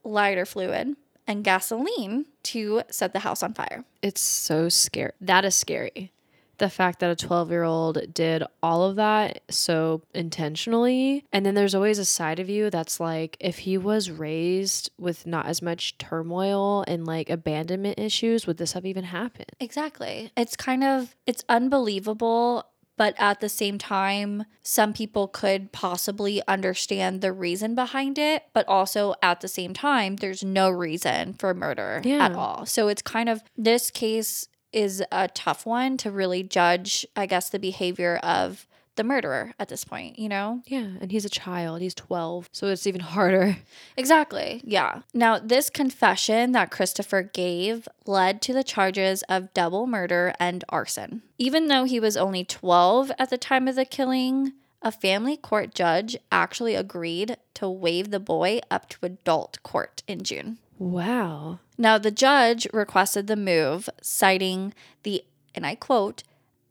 lighter 0.03 0.45
fluid, 0.45 0.95
and 1.27 1.43
gasoline 1.43 2.25
to 2.43 2.81
set 2.89 3.13
the 3.13 3.19
house 3.19 3.43
on 3.43 3.53
fire. 3.53 3.83
It's 4.01 4.21
so 4.21 4.69
scary. 4.69 5.11
That 5.21 5.45
is 5.45 5.55
scary. 5.55 6.11
The 6.59 6.69
fact 6.69 6.99
that 6.99 7.09
a 7.09 7.15
12 7.15 7.49
year 7.49 7.63
old 7.63 8.13
did 8.13 8.43
all 8.61 8.83
of 8.83 8.95
that 8.97 9.41
so 9.49 10.03
intentionally. 10.13 11.25
And 11.33 11.45
then 11.45 11.55
there's 11.55 11.73
always 11.73 11.97
a 11.97 12.05
side 12.05 12.39
of 12.39 12.47
you 12.49 12.69
that's 12.69 12.99
like, 12.99 13.35
if 13.39 13.59
he 13.59 13.77
was 13.77 14.11
raised 14.11 14.91
with 14.99 15.25
not 15.25 15.47
as 15.47 15.61
much 15.61 15.97
turmoil 15.97 16.83
and 16.87 17.05
like 17.05 17.29
abandonment 17.29 17.97
issues, 17.97 18.45
would 18.45 18.57
this 18.57 18.73
have 18.73 18.85
even 18.85 19.05
happened? 19.05 19.51
Exactly. 19.59 20.31
It's 20.37 20.55
kind 20.55 20.83
of 20.83 21.15
it's 21.25 21.43
unbelievable 21.49 22.67
but 22.97 23.15
at 23.17 23.39
the 23.39 23.49
same 23.49 23.77
time 23.77 24.43
some 24.61 24.93
people 24.93 25.27
could 25.27 25.71
possibly 25.71 26.41
understand 26.47 27.21
the 27.21 27.31
reason 27.33 27.75
behind 27.75 28.17
it 28.17 28.43
but 28.53 28.67
also 28.67 29.13
at 29.21 29.41
the 29.41 29.47
same 29.47 29.73
time 29.73 30.15
there's 30.17 30.43
no 30.43 30.69
reason 30.69 31.33
for 31.33 31.53
murder 31.53 32.01
Yeah. 32.03 32.25
at 32.25 32.33
all 32.33 32.65
so 32.65 32.87
it's 32.87 33.01
kind 33.01 33.29
of 33.29 33.43
this 33.57 33.91
case 33.91 34.47
is 34.71 35.03
a 35.11 35.27
tough 35.27 35.65
one 35.65 35.97
to 35.97 36.09
really 36.11 36.43
judge 36.43 37.05
i 37.15 37.25
guess 37.25 37.49
the 37.49 37.59
behavior 37.59 38.17
of 38.23 38.67
the 38.95 39.03
murderer 39.03 39.53
at 39.59 39.69
this 39.69 39.83
point 39.83 40.19
you 40.19 40.29
know 40.29 40.61
Yeah. 40.65 40.91
And 41.01 41.11
he's 41.11 41.25
a 41.25 41.29
child, 41.29 41.81
he's 41.81 41.95
12. 41.95 42.49
So 42.51 42.67
it's 42.67 42.87
even 42.87 43.01
harder. 43.01 43.57
Exactly. 43.97 44.61
Yeah. 44.63 45.01
Now, 45.13 45.37
this 45.39 45.69
confession 45.69 46.51
that 46.53 46.71
Christopher 46.71 47.21
gave 47.21 47.87
led 48.05 48.41
to 48.43 48.53
the 48.53 48.63
charges 48.63 49.23
of 49.29 49.53
double 49.53 49.85
murder 49.87 50.33
and 50.39 50.63
arson. 50.69 51.21
Even 51.37 51.67
though 51.67 51.83
he 51.83 51.99
was 51.99 52.17
only 52.17 52.43
12 52.43 53.11
at 53.19 53.29
the 53.29 53.37
time 53.37 53.67
of 53.67 53.75
the 53.75 53.85
killing, 53.85 54.53
a 54.81 54.91
family 54.91 55.37
court 55.37 55.73
judge 55.73 56.17
actually 56.31 56.75
agreed 56.75 57.37
to 57.55 57.69
waive 57.69 58.11
the 58.11 58.19
boy 58.19 58.59
up 58.69 58.89
to 58.89 59.05
adult 59.05 59.61
court 59.63 60.03
in 60.07 60.23
June. 60.23 60.57
Wow. 60.77 61.59
Now, 61.77 61.97
the 61.97 62.11
judge 62.11 62.67
requested 62.73 63.27
the 63.27 63.35
move, 63.35 63.89
citing 64.01 64.73
the, 65.03 65.23
and 65.55 65.65
I 65.65 65.75
quote, 65.75 66.23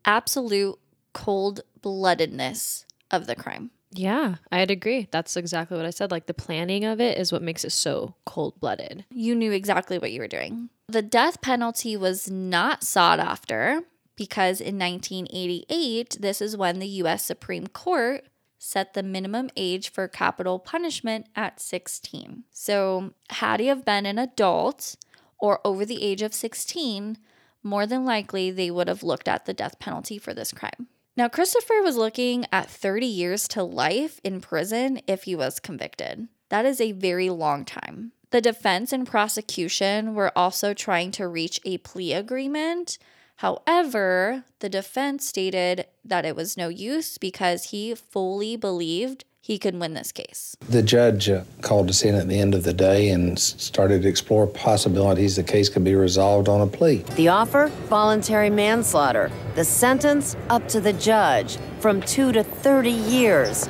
absolute 0.05 0.79
cold 1.13 1.61
bloodedness 1.81 2.85
of 3.11 3.27
the 3.27 3.35
crime. 3.35 3.71
Yeah, 3.95 4.37
I'd 4.51 4.71
agree. 4.71 5.09
That's 5.11 5.37
exactly 5.37 5.77
what 5.77 5.87
I 5.87 5.91
said. 5.91 6.11
Like 6.11 6.27
the 6.27 6.35
planning 6.35 6.85
of 6.85 7.01
it 7.01 7.19
is 7.19 7.31
what 7.31 7.43
makes 7.43 7.65
it 7.65 7.73
so 7.73 8.15
cold 8.25 8.59
blooded. 8.59 9.05
You 9.11 9.35
knew 9.35 9.53
exactly 9.53 9.99
what 9.99 10.13
you 10.13 10.21
were 10.21 10.29
doing. 10.29 10.71
The 10.89 11.03
death 11.03 11.43
penalty 11.43 11.97
was 11.97 12.31
not 12.31 12.83
sought 12.83 13.21
after 13.21 13.83
because 14.17 14.61
in 14.61 14.79
1988, 14.79 16.19
this 16.21 16.41
is 16.41 16.57
when 16.57 16.79
the 16.79 16.89
US 16.89 17.25
Supreme 17.25 17.67
Court 17.67 18.25
set 18.59 18.95
the 18.95 19.03
minimum 19.03 19.51
age 19.57 19.91
for 19.91 20.07
capital 20.07 20.59
punishment 20.59 21.27
at 21.35 21.61
16. 21.61 22.45
So, 22.53 23.13
had 23.31 23.59
he 23.59 23.67
have 23.67 23.85
been 23.85 24.07
an 24.07 24.19
adult 24.19 24.97
or 25.39 25.61
over 25.65 25.85
the 25.85 26.03
age 26.03 26.23
of 26.23 26.33
16, 26.33 27.19
more 27.65 27.87
than 27.87 28.05
likely 28.05 28.51
they 28.51 28.71
would 28.71 28.87
have 28.87 29.03
looked 29.03 29.27
at 29.27 29.47
the 29.47 29.55
death 29.55 29.79
penalty 29.81 30.17
for 30.17 30.33
this 30.33 30.53
crime. 30.53 30.87
Now, 31.15 31.29
Christopher 31.29 31.83
was 31.83 31.97
looking 31.97 32.47
at 32.51 32.71
30 32.71 33.07
years 33.07 33.47
to 33.49 33.63
life 33.63 34.19
in 34.25 34.41
prison 34.41 35.01
if 35.07 35.25
he 35.25 35.37
was 35.37 35.61
convicted. 35.61 36.29
That 36.49 36.65
is 36.65 36.81
a 36.81 36.93
very 36.93 37.29
long 37.29 37.65
time. 37.67 38.13
The 38.31 38.41
defense 38.41 38.95
and 38.95 39.07
prosecution 39.07 40.15
were 40.15 40.33
also 40.37 40.73
trying 40.73 41.11
to 41.13 41.29
reach 41.29 41.61
a 41.67 41.79
plea 41.79 42.15
agreement. 42.15 42.97
However, 43.37 44.45
the 44.61 44.71
defense 44.71 45.27
stated 45.27 45.87
that 46.03 46.25
it 46.25 46.35
was 46.35 46.57
no 46.57 46.69
use 46.69 47.19
because 47.19 47.65
he 47.65 47.95
fully 47.95 48.57
believed 48.57 49.25
he 49.43 49.59
could 49.59 49.79
win 49.79 49.93
this 49.93 50.13
case. 50.13 50.57
The 50.69 50.85
judge 50.85 51.29
uh, 51.29 51.43
called 51.63 51.91
us 51.91 52.05
in 52.05 52.15
at 52.15 52.29
the 52.29 52.39
end 52.39 52.55
of 52.55 52.63
the 52.63 52.73
day 52.73 53.09
and 53.09 53.37
started 53.37 54.03
to 54.03 54.09
explore 54.09 54.47
possibilities 54.47 55.35
the 55.35 55.43
case 55.43 55.69
could 55.69 55.83
be 55.83 55.97
resolved 55.97 56.49
on 56.49 56.61
a 56.61 56.67
plea. 56.67 56.99
The 57.17 57.27
offer? 57.27 57.67
Voluntary 57.89 58.51
manslaughter. 58.51 59.33
The 59.57 59.65
sentence? 59.65 60.37
Up 60.49 60.69
to 60.69 60.81
the 60.81 60.93
judge. 60.93 61.59
From 61.81 62.01
two 62.03 62.31
to 62.31 62.45
30 62.45 62.91
years. 62.91 63.69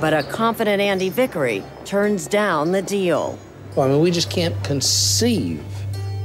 But 0.00 0.14
a 0.14 0.22
confident 0.22 0.80
Andy 0.80 1.08
Vickery 1.08 1.64
turns 1.84 2.28
down 2.28 2.70
the 2.70 2.82
deal. 2.82 3.36
Well, 3.74 3.88
I 3.88 3.90
mean, 3.90 4.00
we 4.00 4.12
just 4.12 4.30
can't 4.30 4.54
conceive 4.62 5.64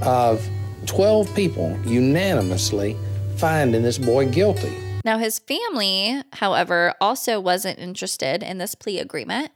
of 0.03 0.47
12 0.86 1.34
people 1.36 1.75
unanimously 1.84 2.95
finding 3.38 3.82
this 3.82 3.97
boy 3.97 4.30
guilty. 4.30 4.86
Now, 5.08 5.20
his 5.20 5.39
family, 5.39 6.22
however, 6.34 6.93
also 6.99 7.39
wasn't 7.39 7.80
interested 7.80 8.43
in 8.43 8.58
this 8.58 8.76
plea 8.76 8.99
agreement 8.99 9.51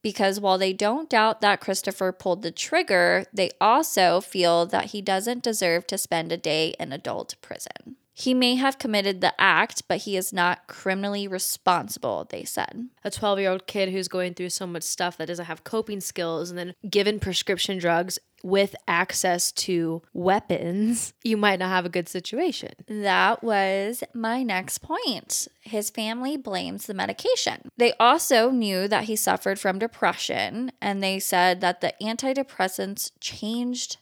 because 0.00 0.40
while 0.40 0.56
they 0.56 0.72
don't 0.72 1.10
doubt 1.10 1.42
that 1.42 1.60
Christopher 1.60 2.10
pulled 2.10 2.40
the 2.40 2.50
trigger, 2.50 3.26
they 3.30 3.50
also 3.60 4.22
feel 4.22 4.64
that 4.64 4.92
he 4.92 5.02
doesn't 5.02 5.42
deserve 5.42 5.86
to 5.88 5.98
spend 5.98 6.32
a 6.32 6.38
day 6.38 6.74
in 6.80 6.90
adult 6.90 7.34
prison. 7.42 7.96
He 8.16 8.32
may 8.32 8.54
have 8.54 8.78
committed 8.78 9.20
the 9.20 9.38
act, 9.40 9.82
but 9.88 9.98
he 9.98 10.16
is 10.16 10.32
not 10.32 10.68
criminally 10.68 11.26
responsible, 11.26 12.26
they 12.30 12.44
said. 12.44 12.88
A 13.02 13.10
12 13.10 13.40
year 13.40 13.50
old 13.50 13.66
kid 13.66 13.90
who's 13.90 14.06
going 14.06 14.34
through 14.34 14.50
so 14.50 14.68
much 14.68 14.84
stuff 14.84 15.16
that 15.18 15.26
doesn't 15.26 15.46
have 15.46 15.64
coping 15.64 16.00
skills 16.00 16.48
and 16.48 16.58
then 16.58 16.74
given 16.88 17.18
prescription 17.18 17.76
drugs 17.76 18.20
with 18.44 18.76
access 18.86 19.50
to 19.50 20.02
weapons, 20.12 21.12
you 21.24 21.36
might 21.36 21.58
not 21.58 21.70
have 21.70 21.86
a 21.86 21.90
good 21.90 22.08
situation. 22.08 22.70
That 22.86 23.42
was 23.42 24.04
my 24.14 24.44
next 24.44 24.78
point. 24.78 25.48
His 25.62 25.90
family 25.90 26.36
blames 26.36 26.86
the 26.86 26.94
medication. 26.94 27.70
They 27.78 27.94
also 27.94 28.50
knew 28.50 28.86
that 28.86 29.04
he 29.04 29.16
suffered 29.16 29.58
from 29.58 29.78
depression, 29.78 30.70
and 30.80 31.02
they 31.02 31.18
said 31.18 31.60
that 31.62 31.80
the 31.80 31.94
antidepressants 32.00 33.10
changed 33.18 33.96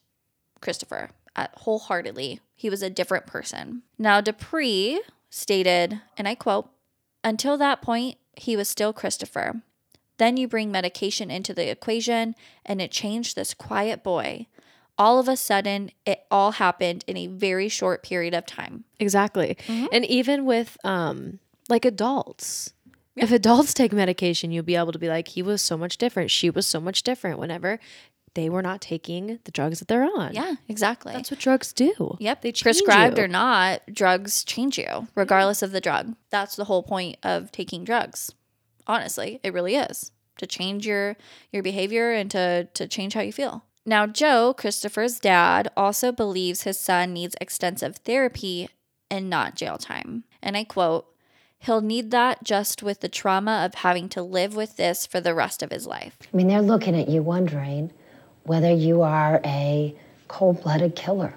Christopher 0.60 1.10
uh, 1.36 1.46
wholeheartedly. 1.54 2.40
He 2.62 2.70
was 2.70 2.80
a 2.80 2.88
different 2.88 3.26
person. 3.26 3.82
Now, 3.98 4.20
Dupree 4.20 5.02
stated, 5.30 6.00
and 6.16 6.28
I 6.28 6.36
quote, 6.36 6.70
until 7.24 7.58
that 7.58 7.82
point, 7.82 8.18
he 8.36 8.56
was 8.56 8.68
still 8.68 8.92
Christopher. 8.92 9.62
Then 10.18 10.36
you 10.36 10.46
bring 10.46 10.70
medication 10.70 11.28
into 11.28 11.54
the 11.54 11.68
equation, 11.68 12.36
and 12.64 12.80
it 12.80 12.92
changed 12.92 13.34
this 13.34 13.52
quiet 13.52 14.04
boy. 14.04 14.46
All 14.96 15.18
of 15.18 15.26
a 15.26 15.36
sudden, 15.36 15.90
it 16.06 16.22
all 16.30 16.52
happened 16.52 17.02
in 17.08 17.16
a 17.16 17.26
very 17.26 17.68
short 17.68 18.04
period 18.04 18.32
of 18.32 18.46
time. 18.46 18.84
Exactly. 19.00 19.56
And 19.90 20.04
even 20.04 20.44
with 20.44 20.78
um 20.84 21.40
like 21.68 21.84
adults. 21.84 22.74
If 23.16 23.32
adults 23.32 23.74
take 23.74 23.92
medication, 23.92 24.52
you'll 24.52 24.62
be 24.62 24.76
able 24.76 24.92
to 24.92 25.00
be 25.00 25.08
like, 25.08 25.28
he 25.28 25.42
was 25.42 25.60
so 25.60 25.76
much 25.76 25.98
different. 25.98 26.30
She 26.30 26.48
was 26.48 26.66
so 26.66 26.80
much 26.80 27.02
different 27.02 27.40
whenever 27.40 27.80
they 28.34 28.48
were 28.48 28.62
not 28.62 28.80
taking 28.80 29.38
the 29.44 29.50
drugs 29.50 29.78
that 29.78 29.88
they're 29.88 30.04
on. 30.04 30.32
Yeah, 30.32 30.54
exactly. 30.68 31.12
That's 31.12 31.30
what 31.30 31.40
drugs 31.40 31.72
do. 31.72 32.16
Yep. 32.18 32.42
They 32.42 32.52
change 32.52 32.62
Prescribed 32.62 33.18
you. 33.18 33.24
or 33.24 33.28
not, 33.28 33.82
drugs 33.92 34.44
change 34.44 34.78
you, 34.78 35.08
regardless 35.14 35.62
of 35.62 35.72
the 35.72 35.80
drug. 35.80 36.14
That's 36.30 36.56
the 36.56 36.64
whole 36.64 36.82
point 36.82 37.16
of 37.22 37.52
taking 37.52 37.84
drugs. 37.84 38.32
Honestly, 38.86 39.38
it 39.42 39.52
really 39.52 39.76
is 39.76 40.10
to 40.38 40.46
change 40.46 40.86
your 40.86 41.16
your 41.52 41.62
behavior 41.62 42.12
and 42.12 42.30
to 42.30 42.68
to 42.74 42.88
change 42.88 43.14
how 43.14 43.20
you 43.20 43.32
feel. 43.32 43.64
Now, 43.84 44.06
Joe, 44.06 44.54
Christopher's 44.56 45.18
dad, 45.18 45.68
also 45.76 46.12
believes 46.12 46.62
his 46.62 46.78
son 46.78 47.12
needs 47.12 47.34
extensive 47.40 47.96
therapy 47.96 48.68
and 49.10 49.28
not 49.28 49.56
jail 49.56 49.76
time. 49.76 50.24
And 50.40 50.56
I 50.56 50.64
quote, 50.64 51.06
He'll 51.58 51.80
need 51.80 52.10
that 52.10 52.42
just 52.42 52.82
with 52.82 53.00
the 53.00 53.08
trauma 53.08 53.62
of 53.64 53.74
having 53.82 54.08
to 54.10 54.22
live 54.22 54.56
with 54.56 54.76
this 54.76 55.06
for 55.06 55.20
the 55.20 55.32
rest 55.34 55.62
of 55.62 55.70
his 55.70 55.86
life. 55.86 56.16
I 56.32 56.36
mean, 56.36 56.48
they're 56.48 56.60
looking 56.60 56.98
at 56.98 57.08
you 57.08 57.22
wondering 57.22 57.92
whether 58.44 58.70
you 58.72 59.02
are 59.02 59.40
a 59.44 59.94
cold 60.28 60.62
blooded 60.62 60.96
killer. 60.96 61.34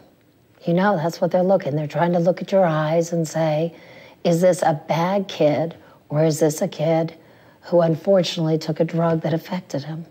You 0.66 0.74
know, 0.74 0.96
that's 0.98 1.22
what 1.22 1.32
they're 1.32 1.44
looking. 1.44 1.76
They're 1.76 1.88
trying 1.88 2.14
to 2.14 2.20
look 2.20 2.42
at 2.42 2.52
your 2.52 2.66
eyes 2.66 3.14
and 3.14 3.28
say, 3.28 3.76
is 4.24 4.42
this 4.42 4.62
a 4.64 4.82
bad 4.88 5.28
kid 5.28 5.76
or 6.10 6.24
is 6.24 6.40
this 6.40 6.62
a 6.62 6.68
kid 6.68 7.14
who 7.62 7.82
unfortunately 7.82 8.58
took 8.58 8.80
a 8.80 8.84
drug 8.86 9.22
that 9.22 9.34
affected 9.34 9.84
him? 9.84 10.06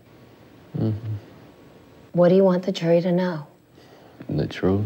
Mm-hmm. 0.77 1.13
What 2.13 2.29
do 2.29 2.35
you 2.35 2.43
want 2.43 2.63
the 2.63 2.71
jury 2.71 3.01
to 3.01 3.11
know? 3.11 3.45
The 4.29 4.47
truth, 4.47 4.85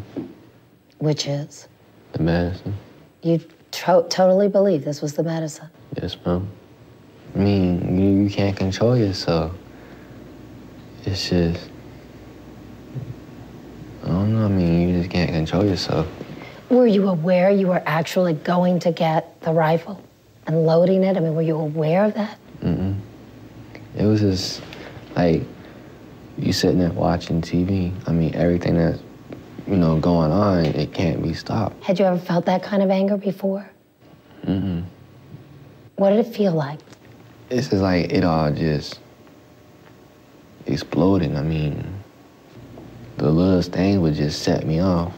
Which 0.98 1.28
is, 1.28 1.68
the 2.14 2.24
medicine. 2.24 2.74
you 3.22 3.40
to- 3.72 4.06
totally 4.10 4.48
believe 4.48 4.84
this 4.84 5.02
was 5.02 5.14
the 5.14 5.24
medicine. 5.24 5.70
Yes, 6.02 6.18
ma'am. 6.26 6.50
I 7.36 7.38
mean, 7.38 8.00
you, 8.00 8.24
you 8.24 8.30
can't 8.32 8.58
control 8.58 8.98
yourself. 8.98 9.52
It's 11.06 11.30
just, 11.30 11.70
I 14.04 14.08
don't 14.08 14.34
know. 14.34 14.46
I 14.46 14.48
mean, 14.48 14.90
you 14.90 14.98
just 15.00 15.10
can't 15.10 15.30
control 15.32 15.66
yourself. 15.66 16.08
Were 16.70 16.88
you 16.88 17.10
aware 17.10 17.50
you 17.50 17.68
were 17.68 17.82
actually 17.86 18.34
going 18.34 18.80
to 18.80 18.92
get 18.92 19.42
the 19.42 19.52
rifle 19.52 20.02
and 20.48 20.66
loading 20.66 21.04
it? 21.04 21.18
I 21.18 21.20
mean, 21.20 21.36
were 21.36 21.42
you 21.42 21.58
aware 21.58 22.06
of 22.06 22.14
that? 22.14 22.38
Mm-mm. 22.62 23.00
It 23.98 24.06
was 24.06 24.22
just 24.22 24.62
like 25.16 25.44
you 26.38 26.54
sitting 26.54 26.80
there 26.80 26.92
watching 26.92 27.42
TV. 27.42 27.92
I 28.08 28.12
mean, 28.12 28.36
everything 28.36 28.78
that's 28.78 29.02
you 29.68 29.76
know 29.76 30.00
going 30.00 30.32
on, 30.32 30.66
it 30.66 30.94
can't 30.94 31.22
be 31.22 31.34
stopped. 31.34 31.84
Had 31.84 32.00
you 32.00 32.06
ever 32.06 32.20
felt 32.20 32.46
that 32.46 32.64
kind 32.64 32.84
of 32.84 32.90
anger 32.90 33.18
before? 33.18 33.70
Mm-mm. 34.46 34.84
What 35.96 36.12
did 36.12 36.26
it 36.26 36.34
feel 36.34 36.54
like? 36.54 36.80
It's 37.50 37.68
just 37.68 37.82
like 37.82 38.12
it 38.12 38.24
all 38.24 38.52
just 38.52 39.00
exploded. 40.66 41.36
I 41.36 41.42
mean, 41.42 41.99
the 43.20 43.30
little 43.30 43.62
thing 43.62 44.02
would 44.02 44.16
just 44.16 44.42
set 44.42 44.66
me 44.66 44.80
off. 44.80 45.14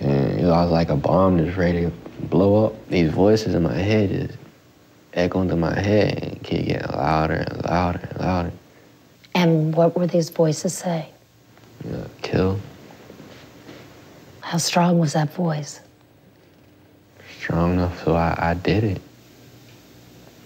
And 0.00 0.40
it 0.40 0.44
was 0.44 0.70
like 0.70 0.88
a 0.88 0.96
bomb 0.96 1.38
just 1.38 1.56
ready 1.56 1.82
to 1.82 1.92
blow 2.22 2.66
up. 2.66 2.88
These 2.88 3.10
voices 3.10 3.54
in 3.54 3.62
my 3.62 3.74
head 3.74 4.10
just 4.10 4.38
echoing 5.14 5.48
through 5.48 5.58
my 5.58 5.78
head 5.78 6.22
and 6.22 6.42
keep 6.42 6.66
getting 6.66 6.90
louder 6.90 7.34
and 7.34 7.64
louder 7.64 8.08
and 8.10 8.20
louder. 8.20 8.52
And 9.34 9.74
what 9.74 9.96
were 9.96 10.06
these 10.06 10.30
voices 10.30 10.72
say? 10.74 11.08
You 11.84 11.90
know, 11.92 12.06
kill, 12.22 12.60
How 14.40 14.58
strong 14.58 14.98
was 14.98 15.12
that 15.12 15.32
voice? 15.34 15.80
strong 17.38 17.72
enough 17.72 18.04
so 18.04 18.14
I, 18.14 18.36
I 18.38 18.54
did 18.54 18.84
it. 18.84 19.00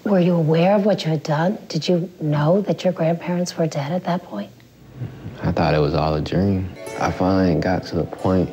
Were 0.04 0.18
you 0.18 0.34
aware 0.34 0.74
of 0.76 0.86
what 0.86 1.04
you 1.04 1.10
had 1.10 1.22
done? 1.22 1.58
Did 1.68 1.86
you 1.86 2.10
know 2.20 2.62
that 2.62 2.84
your 2.84 2.92
grandparents 2.94 3.58
were 3.58 3.66
dead 3.66 3.92
at 3.92 4.04
that 4.04 4.22
point? 4.22 4.50
I 5.42 5.52
thought 5.52 5.74
it 5.74 5.78
was 5.78 5.94
all 5.94 6.14
a 6.14 6.20
dream. 6.20 6.70
I 6.98 7.10
finally 7.10 7.60
got 7.60 7.84
to 7.86 7.96
the 7.96 8.04
point 8.04 8.48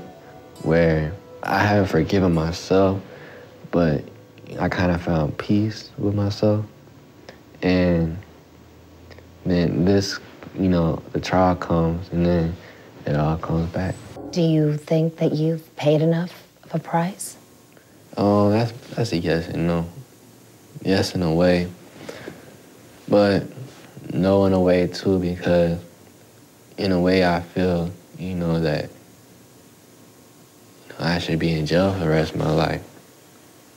where 0.63 1.13
I 1.41 1.59
haven't 1.59 1.87
forgiven 1.87 2.33
myself, 2.33 3.01
but 3.71 4.03
I 4.59 4.69
kind 4.69 4.91
of 4.91 5.01
found 5.01 5.37
peace 5.37 5.91
with 5.97 6.13
myself. 6.13 6.65
And 7.61 8.17
then 9.45 9.85
this, 9.85 10.19
you 10.55 10.69
know, 10.69 11.01
the 11.13 11.19
trial 11.19 11.55
comes 11.55 12.09
and 12.09 12.25
then 12.25 12.55
it 13.05 13.15
all 13.15 13.37
comes 13.37 13.69
back. 13.71 13.95
Do 14.31 14.41
you 14.41 14.77
think 14.77 15.17
that 15.17 15.33
you've 15.33 15.75
paid 15.75 16.01
enough 16.01 16.43
of 16.63 16.75
a 16.75 16.79
price? 16.79 17.37
Oh, 18.17 18.49
that's 18.49 18.71
that's 18.95 19.11
a 19.11 19.17
yes 19.17 19.47
and 19.47 19.67
no. 19.67 19.89
Yes 20.83 21.15
in 21.15 21.23
a 21.23 21.33
way, 21.33 21.69
but 23.07 23.43
no 24.13 24.45
in 24.45 24.53
a 24.53 24.59
way 24.59 24.87
too 24.87 25.17
because 25.19 25.79
in 26.77 26.91
a 26.91 26.99
way 26.99 27.25
I 27.25 27.41
feel 27.41 27.91
you 28.17 28.35
know 28.35 28.59
that 28.59 28.89
I 30.99 31.19
should 31.19 31.39
be 31.39 31.53
in 31.53 31.65
jail 31.65 31.93
for 31.93 31.99
the 31.99 32.09
rest 32.09 32.33
of 32.33 32.39
my 32.39 32.51
life. 32.51 32.83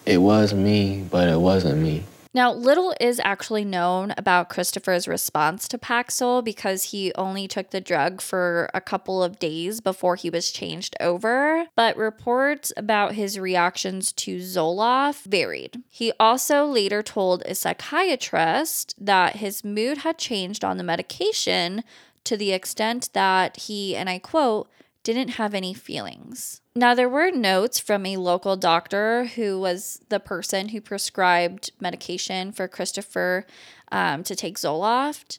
It 0.05 0.19
was 0.19 0.55
me, 0.55 1.05
but 1.11 1.29
it 1.29 1.41
wasn't 1.41 1.83
me. 1.83 2.05
Now, 2.37 2.53
little 2.53 2.95
is 3.01 3.19
actually 3.25 3.65
known 3.65 4.13
about 4.19 4.51
Christopher's 4.51 5.09
response 5.09 5.67
to 5.69 5.79
Paxil 5.79 6.45
because 6.45 6.85
he 6.85 7.11
only 7.15 7.49
took 7.49 7.71
the 7.71 7.81
drug 7.81 8.21
for 8.21 8.69
a 8.75 8.81
couple 8.83 9.23
of 9.23 9.39
days 9.39 9.81
before 9.81 10.17
he 10.17 10.29
was 10.29 10.51
changed 10.51 10.95
over, 11.01 11.65
but 11.75 11.97
reports 11.97 12.75
about 12.77 13.15
his 13.15 13.39
reactions 13.39 14.13
to 14.13 14.37
Zoloft 14.37 15.25
varied. 15.25 15.83
He 15.89 16.13
also 16.21 16.67
later 16.67 17.03
told 17.03 17.43
a 17.47 17.55
psychiatrist 17.55 18.95
that 19.01 19.37
his 19.37 19.65
mood 19.65 19.99
had 19.99 20.19
changed 20.19 20.63
on 20.63 20.77
the 20.77 20.85
medication 20.85 21.85
to 22.27 22.37
the 22.37 22.53
extent 22.53 23.11
that 23.13 23.57
he, 23.57 23.97
and 23.97 24.09
I 24.09 24.19
quote, 24.19 24.69
didn't 25.03 25.31
have 25.31 25.55
any 25.55 25.73
feelings. 25.73 26.61
Now, 26.75 26.93
there 26.93 27.09
were 27.09 27.31
notes 27.31 27.79
from 27.79 28.05
a 28.05 28.17
local 28.17 28.57
doctor 28.57 29.27
who 29.27 29.61
was 29.61 30.01
the 30.09 30.19
person 30.19 30.71
who 30.71 30.81
prescribed 30.81 31.71
medication 31.81 32.51
for 32.51 32.67
Christopher 32.67 33.47
um, 33.93 34.25
to 34.25 34.35
take 34.35 34.59
Zoloft, 34.59 35.39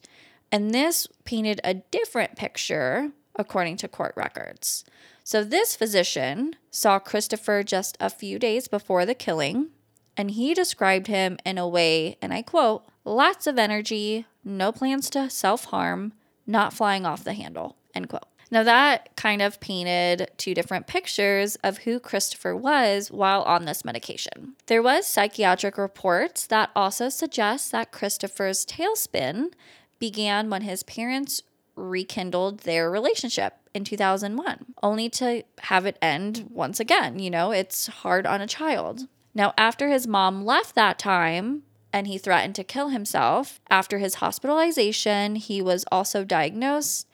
and 0.51 0.73
this 0.73 1.05
painted 1.25 1.59
a 1.63 1.73
different 1.73 2.37
picture 2.37 3.11
according 3.35 3.75
to 3.77 3.89
court 3.89 4.13
records. 4.15 4.85
So, 5.25 5.43
this 5.43 5.75
physician 5.75 6.55
saw 6.71 6.97
Christopher 6.97 7.61
just 7.61 7.97
a 7.99 8.09
few 8.09 8.39
days 8.39 8.69
before 8.69 9.05
the 9.05 9.13
killing, 9.13 9.67
and 10.15 10.31
he 10.31 10.53
described 10.53 11.07
him 11.07 11.37
in 11.45 11.57
a 11.57 11.67
way, 11.67 12.17
and 12.21 12.33
I 12.33 12.41
quote, 12.41 12.85
lots 13.03 13.45
of 13.47 13.59
energy, 13.59 14.25
no 14.45 14.71
plans 14.71 15.09
to 15.09 15.29
self 15.29 15.65
harm, 15.65 16.13
not 16.47 16.73
flying 16.73 17.05
off 17.05 17.23
the 17.23 17.33
handle, 17.33 17.75
end 17.93 18.09
quote. 18.09 18.23
Now, 18.49 18.63
that 18.63 19.15
kind 19.17 19.41
of 19.41 19.59
painted 19.59 20.31
two 20.37 20.53
different 20.53 20.87
pictures 20.87 21.57
of 21.57 21.79
who 21.79 21.99
Christopher 21.99 22.55
was 22.55 23.11
while 23.11 23.41
on 23.41 23.65
this 23.65 23.83
medication. 23.83 24.55
There 24.67 24.81
was 24.81 25.05
psychiatric 25.05 25.77
reports 25.77 26.47
that 26.47 26.69
also 26.73 27.09
suggest 27.09 27.73
that 27.73 27.91
Christopher's 27.91 28.65
tailspin 28.65 29.51
began 29.99 30.49
when 30.49 30.61
his 30.61 30.83
parents 30.83 31.41
rekindled 31.75 32.59
their 32.59 32.89
relationship 32.89 33.55
in 33.73 33.83
2001, 33.83 34.65
only 34.81 35.09
to 35.09 35.43
have 35.59 35.85
it 35.85 35.97
end 36.01 36.47
once 36.49 36.79
again. 36.79 37.19
You 37.19 37.29
know, 37.29 37.51
it's 37.51 37.87
hard 37.87 38.25
on 38.25 38.41
a 38.41 38.47
child. 38.47 39.07
Now, 39.35 39.53
after 39.57 39.89
his 39.89 40.07
mom 40.07 40.45
left 40.45 40.73
that 40.75 40.97
time, 40.97 41.63
and 41.97 42.07
he 42.07 42.17
threatened 42.17 42.55
to 42.55 42.63
kill 42.63 42.89
himself. 42.89 43.59
After 43.69 43.97
his 43.97 44.15
hospitalization, 44.15 45.35
he 45.35 45.61
was 45.61 45.85
also 45.91 46.23
diagnosed 46.23 47.07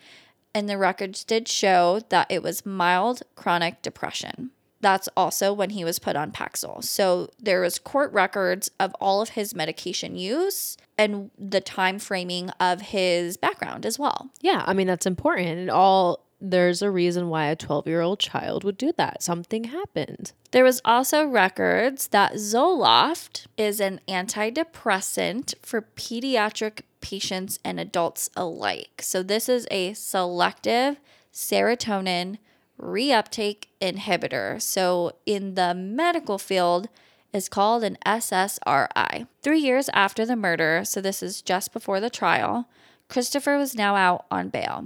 and 0.53 0.69
the 0.69 0.77
records 0.77 1.23
did 1.23 1.47
show 1.47 2.01
that 2.09 2.27
it 2.29 2.43
was 2.43 2.65
mild 2.65 3.23
chronic 3.35 3.81
depression. 3.81 4.51
That's 4.81 5.07
also 5.15 5.53
when 5.53 5.71
he 5.71 5.85
was 5.85 5.97
put 5.97 6.15
on 6.15 6.31
Paxil. 6.31 6.83
So 6.83 7.29
there 7.39 7.61
was 7.61 7.79
court 7.79 8.11
records 8.11 8.69
of 8.79 8.93
all 8.99 9.21
of 9.21 9.29
his 9.29 9.55
medication 9.55 10.17
use 10.17 10.77
and 10.97 11.31
the 11.39 11.61
time 11.61 11.99
framing 11.99 12.49
of 12.59 12.81
his 12.81 13.37
background 13.37 13.85
as 13.85 13.97
well. 13.97 14.29
Yeah, 14.41 14.63
I 14.65 14.73
mean 14.73 14.87
that's 14.87 15.05
important. 15.05 15.47
It 15.47 15.69
all 15.69 16.19
there's 16.43 16.81
a 16.81 16.91
reason 16.91 17.29
why 17.29 17.45
a 17.45 17.55
12-year-old 17.55 18.19
child 18.19 18.65
would 18.65 18.77
do 18.77 18.91
that. 18.97 19.23
Something 19.23 19.65
happened. 19.65 20.33
There 20.51 20.65
was 20.65 20.81
also 20.83 21.25
records 21.25 22.09
that 22.09 22.33
Zoloft 22.33 23.47
is 23.57 23.79
an 23.79 24.01
antidepressant 24.09 25.55
for 25.61 25.81
pediatric 25.81 26.81
patients 26.99 27.59
and 27.63 27.79
adults 27.79 28.29
alike. 28.35 29.01
So 29.01 29.23
this 29.23 29.47
is 29.47 29.65
a 29.71 29.93
selective 29.93 30.99
serotonin 31.33 32.39
reuptake 32.79 33.65
inhibitor. 33.81 34.61
So 34.61 35.13
in 35.25 35.55
the 35.55 35.73
medical 35.73 36.37
field, 36.37 36.89
is 37.31 37.49
called 37.49 37.83
an 37.83 37.97
SSRI. 38.05 39.27
Three 39.41 39.59
years 39.59 39.89
after 39.91 40.23
the 40.23 40.35
murder, 40.35 40.83
so 40.85 41.01
this 41.01 41.23
is 41.23 41.41
just 41.41 41.73
before 41.73 41.99
the 41.99 42.11
trial, 42.11 42.69
Christopher 43.09 43.57
was 43.57 43.73
now 43.73 43.95
out 43.95 44.25
on 44.29 44.49
bail. 44.49 44.85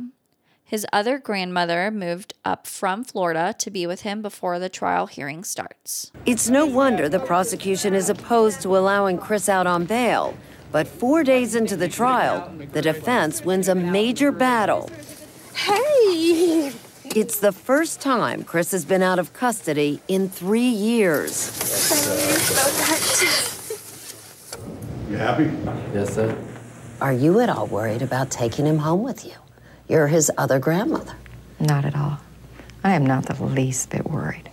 His 0.67 0.85
other 0.91 1.17
grandmother 1.17 1.89
moved 1.91 2.33
up 2.43 2.67
from 2.67 3.05
Florida 3.05 3.55
to 3.57 3.71
be 3.71 3.87
with 3.87 4.01
him 4.01 4.21
before 4.21 4.59
the 4.59 4.67
trial 4.67 5.07
hearing 5.07 5.45
starts. 5.45 6.11
It's 6.25 6.49
no 6.49 6.65
wonder 6.65 7.07
the 7.07 7.21
prosecution 7.21 7.93
is 7.93 8.09
opposed 8.09 8.61
to 8.63 8.75
allowing 8.75 9.17
Chris 9.17 9.47
out 9.47 9.65
on 9.65 9.85
bail. 9.85 10.37
But 10.73 10.85
four 10.85 11.23
days 11.23 11.55
into 11.55 11.77
the 11.77 11.87
trial, 11.87 12.51
the 12.73 12.81
defense 12.81 13.45
wins 13.45 13.69
a 13.69 13.75
major 13.75 14.29
battle. 14.29 14.89
Hey! 15.55 16.73
It's 17.15 17.39
the 17.39 17.53
first 17.53 18.01
time 18.01 18.43
Chris 18.43 18.71
has 18.71 18.83
been 18.83 19.01
out 19.01 19.19
of 19.19 19.31
custody 19.31 20.01
in 20.09 20.27
three 20.27 20.67
years. 20.67 21.49
You 25.09 25.15
happy? 25.15 25.49
Yes, 25.93 26.13
sir. 26.13 26.37
Are 26.99 27.13
you 27.13 27.39
at 27.39 27.47
all 27.47 27.67
worried 27.67 28.01
about 28.01 28.29
taking 28.29 28.65
him 28.65 28.79
home 28.79 29.01
with 29.01 29.23
you? 29.25 29.31
You're 29.87 30.07
his 30.07 30.31
other 30.37 30.59
grandmother. 30.59 31.13
Not 31.59 31.85
at 31.85 31.95
all. 31.95 32.19
I 32.83 32.93
am 32.93 33.05
not 33.05 33.25
the 33.25 33.43
least 33.43 33.89
bit 33.89 34.05
worried. 34.05 34.49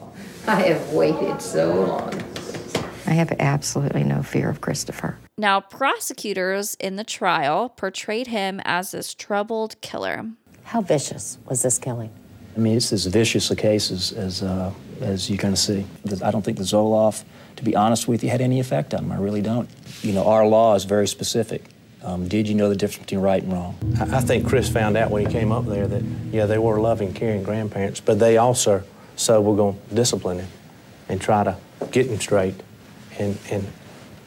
I 0.47 0.62
have 0.62 0.93
waited 0.93 1.41
so 1.41 1.85
long. 1.85 2.22
I 3.07 3.12
have 3.12 3.32
absolutely 3.39 4.05
no 4.05 4.22
fear 4.22 4.49
of 4.49 4.61
Christopher. 4.61 5.18
Now, 5.37 5.61
prosecutors 5.61 6.74
in 6.76 6.97
the 6.97 7.05
trial 7.05 7.68
portrayed 7.68 8.28
him 8.28 8.61
as 8.64 8.93
this 8.93 9.14
troubled 9.14 9.80
killer. 9.80 10.24
How 10.64 10.80
vicious 10.80 11.39
was 11.47 11.62
this 11.62 11.78
killing? 11.78 12.11
I 12.57 12.61
mean, 12.61 12.76
it's 12.76 12.93
as 12.93 13.07
vicious 13.07 13.51
a 13.51 13.57
case 13.57 13.91
as, 13.91 14.12
as, 14.12 14.43
uh, 14.43 14.72
as 15.01 15.28
you're 15.28 15.39
going 15.39 15.55
to 15.55 15.61
see. 15.61 15.85
I 16.22 16.30
don't 16.30 16.43
think 16.43 16.57
the 16.57 16.64
Zoloft, 16.64 17.24
to 17.57 17.64
be 17.64 17.74
honest 17.74 18.07
with 18.07 18.22
you, 18.22 18.30
had 18.30 18.41
any 18.41 18.61
effect 18.61 18.95
on 18.95 19.05
him. 19.05 19.12
I 19.12 19.16
really 19.16 19.43
don't. 19.43 19.68
You 20.03 20.12
know, 20.12 20.26
our 20.26 20.47
law 20.47 20.74
is 20.74 20.85
very 20.85 21.09
specific. 21.09 21.64
Um, 22.05 22.29
did 22.29 22.47
you 22.47 22.55
know 22.55 22.69
the 22.69 22.77
difference 22.77 23.07
between 23.07 23.21
right 23.21 23.43
and 23.43 23.53
wrong? 23.53 23.77
I 23.99 24.19
I 24.19 24.21
think 24.21 24.47
Chris 24.47 24.69
found 24.69 24.97
out 24.97 25.11
when 25.11 25.25
he 25.27 25.33
came 25.33 25.51
up 25.51 25.67
there 25.67 25.87
that, 25.87 26.03
yeah, 26.31 26.47
they 26.47 26.59
were 26.59 26.79
loving, 26.79 27.15
caring 27.15 27.43
grandparents, 27.43 28.01
but 28.01 28.19
they 28.19 28.37
also 28.37 28.83
so 29.17 29.41
we're 29.41 29.57
going 29.57 29.79
to 29.89 29.95
discipline 29.95 30.41
him 30.41 30.49
and 31.09 31.21
try 31.21 31.45
to 31.45 31.57
get 31.91 32.07
him 32.07 32.21
straight. 32.21 32.55
And, 33.19 33.39
and 33.51 33.67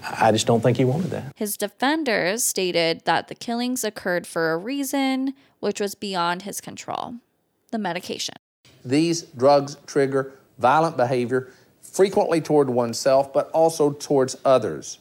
I 0.01 0.31
just 0.31 0.47
don't 0.47 0.61
think 0.61 0.77
he 0.77 0.85
wanted 0.85 1.11
that. 1.11 1.33
His 1.35 1.57
defenders 1.57 2.43
stated 2.43 3.03
that 3.05 3.27
the 3.27 3.35
killings 3.35 3.83
occurred 3.83 4.25
for 4.25 4.53
a 4.53 4.57
reason 4.57 5.33
which 5.59 5.81
was 5.81 5.93
beyond 5.95 6.43
his 6.43 6.61
control 6.61 7.15
the 7.71 7.77
medication. 7.77 8.35
These 8.85 9.23
drugs 9.23 9.75
trigger 9.85 10.31
violent 10.57 10.97
behavior, 10.97 11.51
frequently 11.81 12.41
toward 12.41 12.69
oneself, 12.69 13.33
but 13.33 13.49
also 13.51 13.91
towards 13.91 14.35
others. 14.45 14.99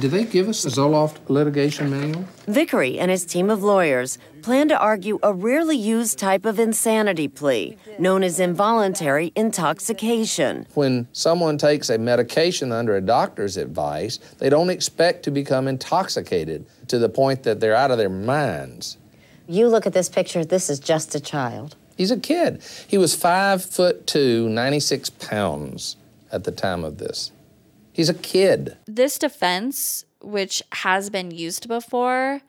Did 0.00 0.12
they 0.12 0.24
give 0.24 0.48
us 0.48 0.62
the 0.62 0.68
Zoloft 0.68 1.16
litigation 1.26 1.90
manual? 1.90 2.24
Vickery 2.46 3.00
and 3.00 3.10
his 3.10 3.24
team 3.24 3.50
of 3.50 3.64
lawyers 3.64 4.16
plan 4.42 4.68
to 4.68 4.78
argue 4.78 5.18
a 5.24 5.32
rarely 5.32 5.76
used 5.76 6.20
type 6.20 6.44
of 6.44 6.60
insanity 6.60 7.26
plea 7.26 7.76
known 7.98 8.22
as 8.22 8.38
involuntary 8.38 9.32
intoxication. 9.34 10.68
When 10.74 11.08
someone 11.12 11.58
takes 11.58 11.90
a 11.90 11.98
medication 11.98 12.70
under 12.70 12.94
a 12.94 13.00
doctor's 13.00 13.56
advice, 13.56 14.20
they 14.38 14.48
don't 14.48 14.70
expect 14.70 15.24
to 15.24 15.32
become 15.32 15.66
intoxicated 15.66 16.64
to 16.86 17.00
the 17.00 17.08
point 17.08 17.42
that 17.42 17.58
they're 17.58 17.74
out 17.74 17.90
of 17.90 17.98
their 17.98 18.08
minds. 18.08 18.98
You 19.48 19.66
look 19.66 19.84
at 19.84 19.94
this 19.94 20.08
picture, 20.08 20.44
this 20.44 20.70
is 20.70 20.78
just 20.78 21.16
a 21.16 21.20
child. 21.20 21.74
He's 21.96 22.12
a 22.12 22.20
kid. 22.20 22.62
He 22.86 22.98
was 22.98 23.16
five 23.16 23.64
foot 23.64 24.06
two, 24.06 24.48
96 24.48 25.10
pounds 25.10 25.96
at 26.30 26.44
the 26.44 26.52
time 26.52 26.84
of 26.84 26.98
this. 26.98 27.32
He's 27.98 28.08
a 28.08 28.14
kid. 28.14 28.76
This 28.86 29.18
defense, 29.18 30.04
which 30.20 30.62
has 30.70 31.10
been 31.10 31.32
used 31.32 31.66
before, 31.66 32.42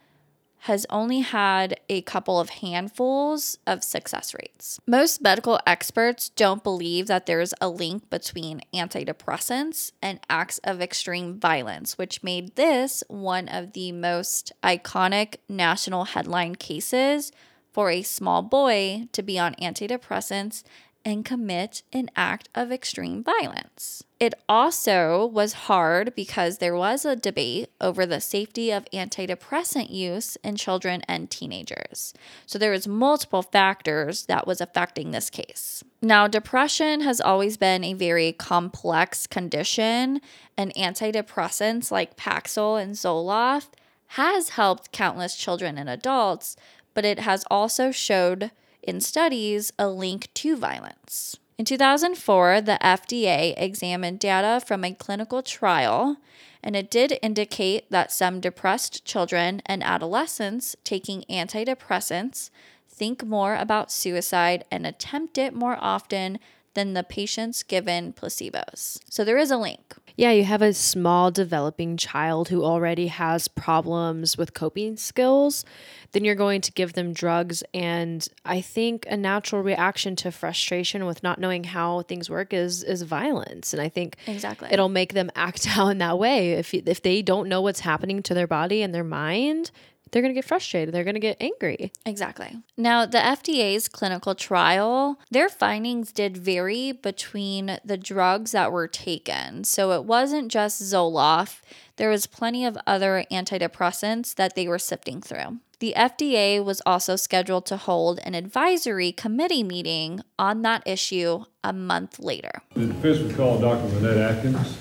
has 0.60 0.86
only 0.92 1.22
had 1.22 1.80
a 1.90 2.04
couple 2.04 2.40
of 2.40 2.50
handfuls 2.50 3.58
of 3.66 3.84
success 3.84 4.36
rates. 4.36 4.80
Most 4.86 5.24
medical 5.24 5.60
experts 5.66 6.30
don't 6.30 6.64
believe 6.64 7.08
that 7.08 7.26
there's 7.26 7.56
a 7.60 7.68
link 7.68 8.12
between 8.12 8.62
antidepressants 8.76 9.92
and 10.04 10.20
acts 10.30 10.60
of 10.60 10.82
extreme 10.82 11.40
violence, 11.40 11.98
which 11.98 12.22
made 12.22 12.56
this 12.56 13.04
one 13.08 13.48
of 13.48 13.74
the 13.74 13.92
most 13.92 14.52
iconic 14.64 15.38
national 15.50 16.04
headline 16.04 16.54
cases 16.54 17.32
for 17.74 17.90
a 17.90 18.04
small 18.04 18.44
boy 18.44 19.08
to 19.14 19.24
be 19.24 19.40
on 19.40 19.56
antidepressants 19.56 20.62
and 21.10 21.26
commit 21.26 21.82
an 21.92 22.08
act 22.16 22.50
of 22.54 22.72
extreme 22.72 23.24
violence. 23.24 24.04
It 24.20 24.36
also 24.48 25.26
was 25.26 25.54
hard 25.54 26.14
because 26.14 26.60
there 26.60 26.76
was 26.76 27.04
a 27.04 27.16
debate 27.16 27.70
over 27.82 28.06
the 28.06 28.22
safety 28.22 28.70
of 28.70 28.86
antidepressant 28.94 29.90
use 29.90 30.38
in 30.44 30.56
children 30.56 31.02
and 31.08 31.32
teenagers. 31.32 32.14
So 32.46 32.60
there 32.60 32.70
was 32.70 32.88
multiple 32.88 33.42
factors 33.42 34.28
that 34.28 34.46
was 34.46 34.62
affecting 34.62 35.10
this 35.10 35.32
case. 35.32 35.84
Now, 36.00 36.28
depression 36.28 37.02
has 37.02 37.20
always 37.20 37.58
been 37.58 37.84
a 37.84 37.94
very 37.94 38.32
complex 38.32 39.26
condition, 39.26 40.22
and 40.56 40.74
antidepressants 40.76 41.90
like 41.90 42.18
Paxil 42.18 42.80
and 42.80 42.94
Zoloft 42.94 43.70
has 44.14 44.50
helped 44.50 44.92
countless 44.92 45.36
children 45.36 45.78
and 45.80 45.90
adults, 45.90 46.56
but 46.94 47.04
it 47.04 47.20
has 47.20 47.46
also 47.50 47.90
showed 47.90 48.52
in 48.84 49.02
studies 49.02 49.72
a 49.78 49.90
link 49.90 50.30
to 50.36 50.56
violence. 50.56 51.38
In 51.58 51.66
2004, 51.66 52.62
the 52.62 52.78
FDA 52.82 53.54
examined 53.58 54.20
data 54.20 54.66
from 54.66 54.84
a 54.86 54.94
clinical 54.94 55.44
trial, 55.44 56.18
and 56.64 56.76
it 56.76 56.90
did 56.90 57.20
indicate 57.22 57.90
that 57.92 58.12
some 58.12 58.40
depressed 58.40 59.04
children 59.04 59.62
and 59.66 59.84
adolescents 59.84 60.76
taking 60.84 61.26
antidepressants 61.30 62.50
think 62.88 63.26
more 63.26 63.56
about 63.56 63.92
suicide 63.92 64.64
and 64.72 64.88
attempt 64.88 65.38
it 65.38 65.54
more 65.54 65.78
often 65.82 66.40
than 66.76 66.94
the 66.94 67.04
patients 67.04 67.64
given 67.64 68.14
placebos. 68.14 69.00
So 69.10 69.26
there 69.26 69.38
is 69.38 69.52
a 69.52 69.58
link. 69.58 69.96
Yeah, 70.20 70.32
you 70.32 70.44
have 70.44 70.62
a 70.62 70.74
small 70.74 71.32
developing 71.32 71.96
child 71.96 72.50
who 72.50 72.66
already 72.66 73.08
has 73.08 73.48
problems 73.48 74.38
with 74.38 74.54
coping 74.54 74.98
skills, 74.98 75.64
then 76.12 76.26
you're 76.26 76.36
going 76.36 76.60
to 76.60 76.74
give 76.74 76.92
them 76.92 77.14
drugs. 77.14 77.64
And 77.74 78.28
I 78.44 78.60
think 78.60 79.06
a 79.10 79.16
natural 79.16 79.64
reaction 79.64 80.18
to 80.18 80.32
frustration 80.34 81.06
with 81.06 81.24
not 81.24 81.40
knowing 81.40 81.64
how 81.64 82.02
things 82.02 82.30
work 82.30 82.52
is 82.52 82.84
is 82.84 83.04
violence. 83.04 83.72
And 83.72 83.82
I 83.82 83.88
think 83.88 84.18
Exactly. 84.28 84.68
it'll 84.70 84.90
make 84.90 85.14
them 85.14 85.32
act 85.38 85.66
out 85.78 85.88
in 85.88 86.00
that 86.00 86.20
way. 86.20 86.52
If 86.52 86.74
if 86.74 87.02
they 87.02 87.22
don't 87.22 87.48
know 87.48 87.62
what's 87.62 87.80
happening 87.80 88.22
to 88.24 88.34
their 88.34 88.46
body 88.46 88.82
and 88.82 88.94
their 88.94 89.06
mind, 89.06 89.72
they're 90.12 90.22
going 90.22 90.34
to 90.34 90.38
get 90.38 90.46
frustrated. 90.46 90.94
They're 90.94 91.04
going 91.04 91.16
to 91.16 91.20
get 91.20 91.38
angry. 91.40 91.92
Exactly. 92.06 92.58
Now, 92.78 93.06
the 93.06 93.18
FDA's 93.18 93.88
clinical 93.88 94.36
trial, 94.36 95.20
their 95.32 95.50
findings 95.50 96.12
did 96.12 96.38
vary 96.38 96.92
between 96.92 97.80
the 97.84 97.98
drugs 97.98 98.52
that 98.52 98.72
were 98.72 98.88
taken. 98.88 99.64
So 99.64 99.92
it 99.92 100.06
wasn't 100.06 100.52
just 100.52 100.82
Zoloft, 100.82 101.62
there 101.98 102.10
was 102.10 102.28
plenty 102.28 102.66
of 102.66 102.78
other 102.88 103.26
antidepressants 103.30 104.34
that 104.36 104.56
they 104.56 104.68
were 104.68 104.80
sifting 104.80 105.22
through. 105.22 105.60
The 105.80 105.94
FDA 105.98 106.64
was 106.64 106.82
also 106.86 107.16
scheduled 107.16 107.66
to 107.68 107.78
hold 107.78 108.20
an 108.24 108.36
advisory 108.36 109.12
committee 109.12 109.64
meeting 109.64 110.22
on 110.38 110.62
that 110.64 110.84
issue 110.86 111.46
a 111.64 111.74
month 111.74 112.20
later. 112.20 112.62
The 112.76 112.88
defense 112.88 113.20
would 113.20 113.36
call 113.36 113.60
Dr. 113.60 113.86
Lynette 114.00 114.18
Atkins. 114.18 114.78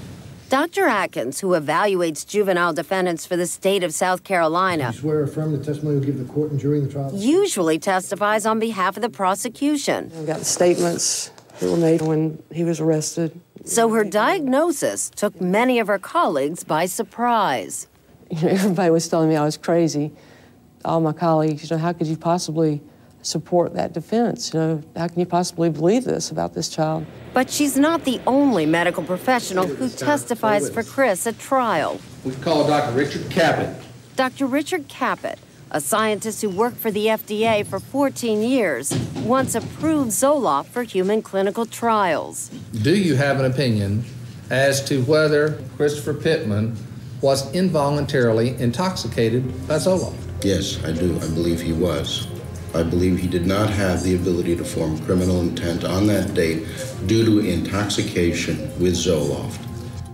Dr. 0.49 0.86
Atkins, 0.86 1.40
who 1.40 1.49
evaluates 1.49 2.26
juvenile 2.26 2.72
defendants 2.72 3.26
for 3.26 3.36
the 3.36 3.46
state 3.46 3.82
of 3.82 3.92
South 3.92 4.24
Carolina, 4.24 4.94
Swear 4.94 5.22
affirm 5.24 5.53
the 5.53 5.62
testimony 5.62 5.96
you'll 5.96 6.07
give 6.07 6.18
the 6.26 6.32
court 6.32 6.51
and 6.51 6.59
jury 6.59 6.78
in 6.78 6.86
the 6.86 6.92
trial? 6.92 7.11
usually 7.14 7.78
testifies 7.78 8.46
on 8.46 8.59
behalf 8.59 8.96
of 8.96 9.03
the 9.03 9.11
prosecution. 9.11 10.11
I've 10.16 10.26
got 10.26 10.38
the 10.38 10.44
statements 10.46 11.30
that 11.61 11.70
were 11.70 11.76
made 11.76 12.01
when 12.01 12.42
he 12.51 12.64
was 12.64 12.80
arrested. 12.80 13.38
So 13.66 13.90
her 13.90 14.05
diagnosis 14.05 15.11
took 15.11 15.38
many 15.38 15.80
of 15.80 15.86
her 15.86 15.99
colleagues 15.99 16.64
by 16.64 16.86
surprise. 16.86 17.86
You 18.30 18.40
know, 18.42 18.49
everybody 18.49 18.90
was 18.90 19.07
telling 19.09 19.28
me 19.28 19.36
I 19.36 19.44
was 19.44 19.59
crazy. 19.59 20.12
All 20.84 21.01
my 21.01 21.12
colleagues, 21.12 21.62
you 21.68 21.76
know, 21.76 21.82
how 21.82 21.92
could 21.92 22.07
you 22.07 22.16
possibly 22.16 22.80
support 23.29 23.74
that 23.74 23.93
defense? 23.93 24.53
You 24.53 24.61
know, 24.61 24.83
how 24.97 25.09
can 25.09 25.20
you 25.20 25.26
possibly 25.26 25.70
believe 25.70 26.05
this 26.05 26.31
about 26.31 26.55
this 26.55 26.68
child? 26.68 27.07
But 27.35 27.51
she's 27.51 27.76
not 27.76 28.05
the 28.05 28.20
only 28.26 28.66
medical 28.66 29.05
professional 29.05 29.66
who 29.66 29.89
testifies 29.89 30.70
for 30.70 30.83
Chris 30.83 31.26
at 31.26 31.39
trial. 31.39 32.01
We've 32.24 32.41
called 32.41 32.68
Dr. 32.68 32.97
Richard 32.97 33.22
Kapit. 33.31 33.83
Dr. 34.16 34.47
Richard 34.47 34.89
Kapit, 34.89 35.37
a 35.70 35.81
scientist 35.81 36.43
who 36.43 36.49
worked 36.49 36.79
for 36.79 36.91
the 36.91 37.07
FDA 37.07 37.64
for 37.64 37.79
14 37.79 38.43
years, 38.43 38.93
once 39.18 39.55
approved 39.55 40.11
Zoloft 40.11 40.66
for 40.66 40.83
human 40.83 41.22
clinical 41.22 41.66
trials. 41.66 42.49
Do 42.83 42.97
you 42.97 43.14
have 43.16 43.39
an 43.39 43.45
opinion 43.45 44.05
as 44.51 44.83
to 44.87 45.03
whether 45.05 45.62
Christopher 45.76 46.14
Pittman 46.14 46.76
was 47.20 47.53
involuntarily 47.55 48.57
intoxicated 48.61 49.45
by 49.68 49.76
Zoloft? 49.76 50.16
Yes, 50.43 50.83
I 50.85 50.93
do. 50.93 51.16
I 51.16 51.29
believe 51.29 51.61
he 51.61 51.72
was. 51.72 52.26
I 52.74 52.82
believe 52.82 53.18
he 53.18 53.26
did 53.26 53.46
not 53.46 53.70
have 53.70 54.02
the 54.02 54.14
ability 54.14 54.54
to 54.56 54.64
form 54.64 54.98
criminal 55.04 55.40
intent 55.40 55.84
on 55.84 56.06
that 56.08 56.34
date 56.34 56.66
due 57.06 57.24
to 57.24 57.48
intoxication 57.48 58.58
with 58.78 58.94
Zoloft. 58.94 59.58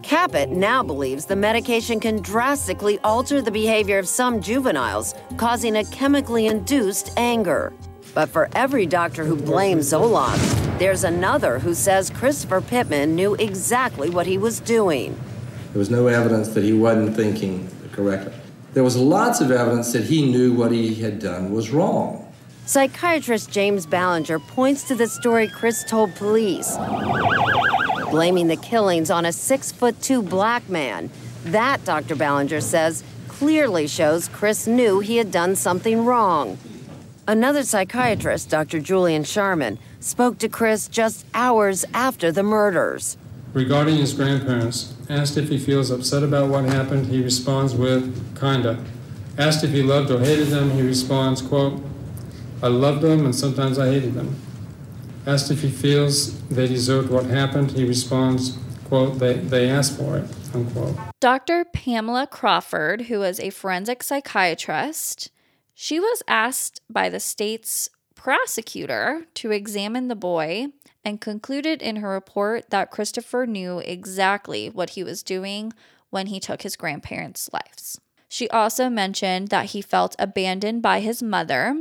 Kapit 0.02 0.50
now 0.50 0.82
believes 0.82 1.24
the 1.24 1.34
medication 1.34 1.98
can 1.98 2.20
drastically 2.20 2.98
alter 3.02 3.42
the 3.42 3.50
behavior 3.50 3.98
of 3.98 4.06
some 4.06 4.40
juveniles, 4.40 5.14
causing 5.36 5.76
a 5.76 5.84
chemically 5.86 6.46
induced 6.46 7.12
anger. 7.16 7.72
But 8.14 8.28
for 8.28 8.48
every 8.54 8.86
doctor 8.86 9.24
who 9.24 9.34
blames 9.34 9.92
Zoloft, 9.92 10.78
there's 10.78 11.04
another 11.04 11.58
who 11.58 11.74
says 11.74 12.10
Christopher 12.10 12.60
Pittman 12.60 13.16
knew 13.16 13.34
exactly 13.34 14.10
what 14.10 14.26
he 14.26 14.38
was 14.38 14.60
doing. 14.60 15.18
There 15.72 15.80
was 15.80 15.90
no 15.90 16.06
evidence 16.06 16.48
that 16.48 16.62
he 16.62 16.72
wasn't 16.72 17.16
thinking 17.16 17.68
correctly. 17.90 18.32
There 18.74 18.84
was 18.84 18.96
lots 18.96 19.40
of 19.40 19.50
evidence 19.50 19.92
that 19.92 20.04
he 20.04 20.30
knew 20.30 20.52
what 20.52 20.70
he 20.70 20.94
had 20.94 21.18
done 21.18 21.52
was 21.52 21.70
wrong. 21.70 22.23
Psychiatrist 22.66 23.50
James 23.50 23.84
Ballenger 23.84 24.38
points 24.38 24.84
to 24.84 24.94
the 24.94 25.06
story 25.06 25.48
Chris 25.48 25.84
told 25.84 26.14
police, 26.14 26.78
blaming 28.10 28.46
the 28.46 28.56
killings 28.56 29.10
on 29.10 29.26
a 29.26 29.32
six 29.32 29.70
foot 29.70 30.00
two 30.00 30.22
black 30.22 30.66
man. 30.70 31.10
That, 31.44 31.84
Dr. 31.84 32.16
Ballenger 32.16 32.62
says, 32.62 33.04
clearly 33.28 33.86
shows 33.86 34.28
Chris 34.28 34.66
knew 34.66 35.00
he 35.00 35.18
had 35.18 35.30
done 35.30 35.56
something 35.56 36.06
wrong. 36.06 36.56
Another 37.28 37.64
psychiatrist, 37.64 38.48
Dr. 38.48 38.80
Julian 38.80 39.24
Sharman, 39.24 39.78
spoke 40.00 40.38
to 40.38 40.48
Chris 40.48 40.88
just 40.88 41.26
hours 41.34 41.84
after 41.92 42.32
the 42.32 42.42
murders. 42.42 43.18
Regarding 43.52 43.96
his 43.96 44.14
grandparents, 44.14 44.94
asked 45.10 45.36
if 45.36 45.50
he 45.50 45.58
feels 45.58 45.90
upset 45.90 46.22
about 46.22 46.48
what 46.48 46.64
happened, 46.64 47.08
he 47.08 47.22
responds 47.22 47.74
with, 47.74 48.40
kinda. 48.40 48.82
Asked 49.36 49.64
if 49.64 49.70
he 49.70 49.82
loved 49.82 50.10
or 50.10 50.20
hated 50.20 50.48
them, 50.48 50.70
he 50.70 50.80
responds, 50.80 51.42
quote, 51.42 51.82
I 52.64 52.68
loved 52.68 53.02
them 53.02 53.26
and 53.26 53.34
sometimes 53.34 53.78
I 53.78 53.88
hated 53.88 54.14
them. 54.14 54.36
Asked 55.26 55.50
if 55.50 55.60
he 55.60 55.68
feels 55.68 56.40
they 56.48 56.66
deserved 56.66 57.10
what 57.10 57.26
happened, 57.26 57.72
he 57.72 57.84
responds, 57.84 58.56
quote, 58.86 59.18
they, 59.18 59.34
they 59.34 59.68
asked 59.68 59.98
for 59.98 60.16
it, 60.16 60.24
unquote. 60.54 60.96
Dr. 61.20 61.66
Pamela 61.66 62.26
Crawford, 62.26 63.02
who 63.02 63.18
was 63.18 63.38
a 63.38 63.50
forensic 63.50 64.02
psychiatrist, 64.02 65.30
she 65.74 66.00
was 66.00 66.22
asked 66.26 66.80
by 66.88 67.10
the 67.10 67.20
state's 67.20 67.90
prosecutor 68.14 69.26
to 69.34 69.50
examine 69.50 70.08
the 70.08 70.16
boy 70.16 70.68
and 71.04 71.20
concluded 71.20 71.82
in 71.82 71.96
her 71.96 72.08
report 72.08 72.70
that 72.70 72.90
Christopher 72.90 73.44
knew 73.44 73.80
exactly 73.80 74.70
what 74.70 74.90
he 74.90 75.04
was 75.04 75.22
doing 75.22 75.74
when 76.08 76.28
he 76.28 76.40
took 76.40 76.62
his 76.62 76.76
grandparents' 76.76 77.50
lives. 77.52 78.00
She 78.30 78.48
also 78.48 78.88
mentioned 78.88 79.48
that 79.48 79.66
he 79.66 79.82
felt 79.82 80.16
abandoned 80.18 80.80
by 80.80 81.00
his 81.00 81.22
mother 81.22 81.76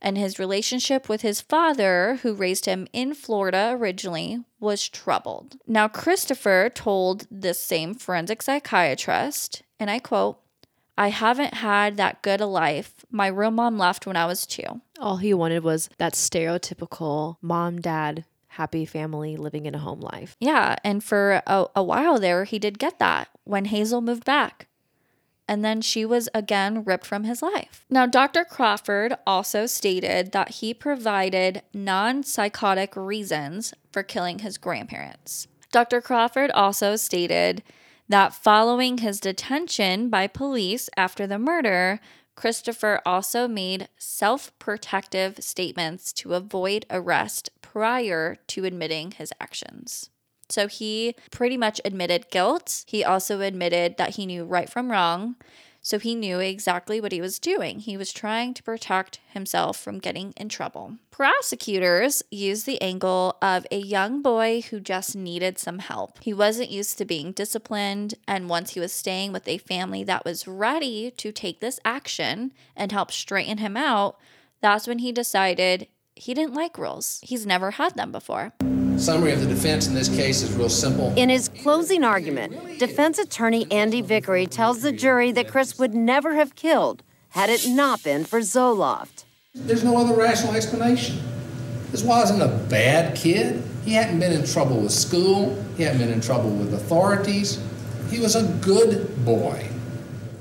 and 0.00 0.16
his 0.16 0.38
relationship 0.38 1.08
with 1.08 1.22
his 1.22 1.40
father, 1.40 2.18
who 2.22 2.34
raised 2.34 2.66
him 2.66 2.86
in 2.92 3.14
Florida 3.14 3.70
originally, 3.72 4.44
was 4.60 4.88
troubled. 4.88 5.56
Now, 5.66 5.88
Christopher 5.88 6.70
told 6.72 7.26
this 7.30 7.60
same 7.60 7.94
forensic 7.94 8.42
psychiatrist, 8.42 9.62
and 9.78 9.90
I 9.90 9.98
quote, 9.98 10.38
I 10.96 11.08
haven't 11.08 11.54
had 11.54 11.96
that 11.96 12.22
good 12.22 12.40
a 12.40 12.46
life. 12.46 13.04
My 13.10 13.28
real 13.28 13.52
mom 13.52 13.78
left 13.78 14.06
when 14.06 14.16
I 14.16 14.26
was 14.26 14.46
two. 14.46 14.80
All 14.98 15.18
he 15.18 15.32
wanted 15.32 15.62
was 15.62 15.88
that 15.98 16.14
stereotypical 16.14 17.36
mom, 17.40 17.80
dad, 17.80 18.24
happy 18.48 18.84
family 18.84 19.36
living 19.36 19.66
in 19.66 19.76
a 19.76 19.78
home 19.78 20.00
life. 20.00 20.36
Yeah, 20.40 20.74
and 20.82 21.02
for 21.02 21.42
a, 21.46 21.66
a 21.76 21.82
while 21.84 22.18
there, 22.18 22.42
he 22.42 22.58
did 22.58 22.80
get 22.80 22.98
that 22.98 23.28
when 23.44 23.66
Hazel 23.66 24.00
moved 24.00 24.24
back 24.24 24.67
and 25.48 25.64
then 25.64 25.80
she 25.80 26.04
was 26.04 26.28
again 26.34 26.84
ripped 26.84 27.06
from 27.06 27.24
his 27.24 27.42
life. 27.42 27.84
Now, 27.88 28.06
Dr. 28.06 28.44
Crawford 28.44 29.14
also 29.26 29.66
stated 29.66 30.32
that 30.32 30.50
he 30.56 30.74
provided 30.74 31.62
non 31.72 32.22
psychotic 32.22 32.94
reasons 32.94 33.72
for 33.90 34.02
killing 34.02 34.40
his 34.40 34.58
grandparents. 34.58 35.48
Dr. 35.72 36.00
Crawford 36.00 36.50
also 36.50 36.96
stated 36.96 37.62
that 38.08 38.34
following 38.34 38.98
his 38.98 39.20
detention 39.20 40.08
by 40.08 40.26
police 40.26 40.88
after 40.96 41.26
the 41.26 41.38
murder, 41.38 42.00
Christopher 42.34 43.00
also 43.04 43.48
made 43.48 43.88
self 43.98 44.56
protective 44.58 45.42
statements 45.42 46.12
to 46.14 46.34
avoid 46.34 46.86
arrest 46.88 47.50
prior 47.62 48.36
to 48.46 48.64
admitting 48.64 49.10
his 49.10 49.32
actions. 49.40 50.10
So 50.48 50.66
he 50.66 51.14
pretty 51.30 51.56
much 51.56 51.80
admitted 51.84 52.30
guilt. 52.30 52.84
He 52.86 53.04
also 53.04 53.40
admitted 53.40 53.96
that 53.98 54.16
he 54.16 54.26
knew 54.26 54.44
right 54.44 54.68
from 54.68 54.90
wrong. 54.90 55.36
So 55.80 55.98
he 55.98 56.14
knew 56.14 56.38
exactly 56.38 57.00
what 57.00 57.12
he 57.12 57.20
was 57.20 57.38
doing. 57.38 57.78
He 57.78 57.96
was 57.96 58.12
trying 58.12 58.52
to 58.54 58.62
protect 58.62 59.20
himself 59.32 59.78
from 59.78 60.00
getting 60.00 60.34
in 60.36 60.48
trouble. 60.48 60.96
Prosecutors 61.10 62.22
used 62.30 62.66
the 62.66 62.80
angle 62.82 63.36
of 63.40 63.66
a 63.70 63.78
young 63.78 64.20
boy 64.20 64.62
who 64.68 64.80
just 64.80 65.16
needed 65.16 65.58
some 65.58 65.78
help. 65.78 66.22
He 66.22 66.34
wasn't 66.34 66.70
used 66.70 66.98
to 66.98 67.04
being 67.04 67.32
disciplined, 67.32 68.14
and 68.26 68.48
once 68.48 68.74
he 68.74 68.80
was 68.80 68.92
staying 68.92 69.32
with 69.32 69.48
a 69.48 69.58
family 69.58 70.04
that 70.04 70.24
was 70.24 70.48
ready 70.48 71.10
to 71.12 71.32
take 71.32 71.60
this 71.60 71.80
action 71.84 72.52
and 72.76 72.92
help 72.92 73.10
straighten 73.12 73.58
him 73.58 73.76
out, 73.76 74.18
that's 74.60 74.86
when 74.86 74.98
he 74.98 75.12
decided 75.12 75.86
he 76.16 76.34
didn't 76.34 76.54
like 76.54 76.76
rules. 76.76 77.20
He's 77.22 77.46
never 77.46 77.72
had 77.72 77.94
them 77.94 78.12
before. 78.12 78.52
Summary 78.98 79.32
of 79.32 79.40
the 79.40 79.46
defense 79.46 79.86
in 79.86 79.94
this 79.94 80.08
case 80.08 80.42
is 80.42 80.52
real 80.52 80.68
simple. 80.68 81.12
In 81.16 81.28
his 81.28 81.48
closing 81.48 82.02
argument, 82.02 82.78
defense 82.78 83.18
attorney 83.18 83.66
Andy 83.70 84.02
Vickery 84.02 84.46
tells 84.46 84.82
the 84.82 84.90
jury 84.90 85.30
that 85.32 85.48
Chris 85.48 85.78
would 85.78 85.94
never 85.94 86.34
have 86.34 86.56
killed 86.56 87.04
had 87.30 87.48
it 87.48 87.68
not 87.68 88.02
been 88.02 88.24
for 88.24 88.40
Zoloft. 88.40 89.24
There's 89.54 89.84
no 89.84 89.96
other 89.96 90.14
rational 90.14 90.54
explanation. 90.54 91.20
This 91.92 92.02
wasn't 92.02 92.42
a 92.42 92.48
bad 92.68 93.16
kid. 93.16 93.62
He 93.84 93.92
hadn't 93.92 94.18
been 94.18 94.32
in 94.32 94.44
trouble 94.44 94.80
with 94.80 94.92
school, 94.92 95.56
he 95.76 95.84
hadn't 95.84 96.00
been 96.00 96.12
in 96.12 96.20
trouble 96.20 96.50
with 96.50 96.74
authorities. 96.74 97.62
He 98.10 98.18
was 98.18 98.34
a 98.34 98.42
good 98.60 99.24
boy. 99.24 99.68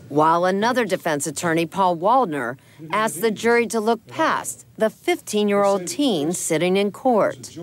While 0.09 0.45
another 0.45 0.85
defense 0.85 1.27
attorney, 1.27 1.65
Paul 1.65 1.97
Waldner, 1.97 2.57
asked 2.91 3.21
the 3.21 3.31
jury 3.31 3.67
to 3.67 3.79
look 3.79 4.07
past 4.07 4.65
the 4.77 4.89
15 4.89 5.47
year 5.47 5.63
old 5.63 5.87
teen 5.87 6.31
sitting 6.31 6.77
in 6.77 6.91
court. 6.91 7.57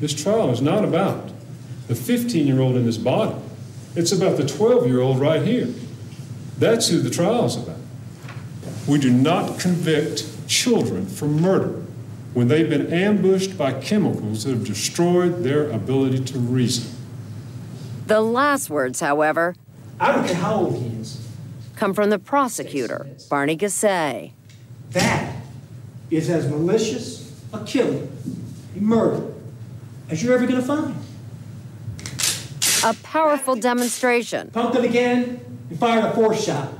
This 0.00 0.14
trial 0.14 0.50
is 0.50 0.60
not 0.60 0.84
about 0.84 1.30
the 1.88 1.94
15 1.94 2.46
year 2.46 2.60
old 2.60 2.76
in 2.76 2.84
this 2.84 2.98
body, 2.98 3.36
it's 3.94 4.12
about 4.12 4.36
the 4.36 4.46
12 4.46 4.86
year 4.86 5.00
old 5.00 5.18
right 5.20 5.42
here. 5.42 5.68
That's 6.58 6.88
who 6.88 7.00
the 7.00 7.10
trial 7.10 7.46
is 7.46 7.56
about. 7.56 7.78
We 8.86 8.98
do 8.98 9.10
not 9.10 9.58
convict 9.58 10.26
children 10.46 11.06
for 11.06 11.26
murder 11.26 11.82
when 12.32 12.48
they've 12.48 12.68
been 12.68 12.92
ambushed 12.92 13.56
by 13.56 13.72
chemicals 13.80 14.44
that 14.44 14.50
have 14.50 14.64
destroyed 14.64 15.42
their 15.44 15.70
ability 15.70 16.24
to 16.24 16.38
reason. 16.38 16.90
The 18.06 18.20
last 18.20 18.68
words, 18.68 19.00
however, 19.00 19.54
I 20.00 20.12
don't 20.12 20.26
care 20.26 20.36
how 20.36 20.54
old 20.56 20.82
he 20.82 20.88
is. 21.00 21.26
come 21.76 21.94
from 21.94 22.10
the 22.10 22.18
prosecutor, 22.18 23.06
Barney 23.30 23.56
Gassay. 23.56 24.32
That 24.90 25.36
is 26.10 26.28
as 26.28 26.48
malicious 26.48 27.32
a 27.52 27.64
killing, 27.64 28.10
a 28.76 28.80
murder, 28.80 29.32
as 30.10 30.22
you're 30.22 30.34
ever 30.34 30.46
going 30.46 30.60
to 30.60 30.66
find. 30.66 30.94
A 32.84 32.94
powerful 33.02 33.56
demonstration. 33.56 34.50
Pumped 34.50 34.76
it 34.76 34.84
again 34.84 35.40
and 35.70 35.78
fired 35.78 36.04
a 36.04 36.12
fourth 36.12 36.42
shot. 36.42 36.70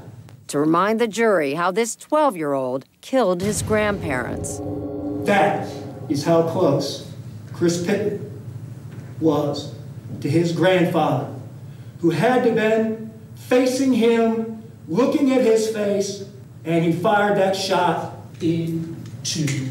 To 0.48 0.58
remind 0.58 1.00
the 1.00 1.08
jury 1.08 1.54
how 1.54 1.70
this 1.70 1.96
12 1.96 2.36
year 2.36 2.52
old 2.52 2.84
killed 3.00 3.40
his 3.40 3.62
grandparents. 3.62 4.60
That 5.26 5.66
is 6.08 6.24
how 6.24 6.48
close 6.48 7.10
Chris 7.52 7.84
Pittman 7.86 8.42
was 9.20 9.74
to 10.20 10.28
his 10.28 10.52
grandfather, 10.52 11.32
who 12.00 12.10
had 12.10 12.44
to 12.44 12.52
been 12.52 13.12
facing 13.36 13.92
him, 13.94 14.62
looking 14.88 15.32
at 15.32 15.40
his 15.40 15.70
face, 15.70 16.24
and 16.64 16.84
he 16.84 16.92
fired 16.92 17.38
that 17.38 17.56
shot 17.56 18.16
into 18.40 19.70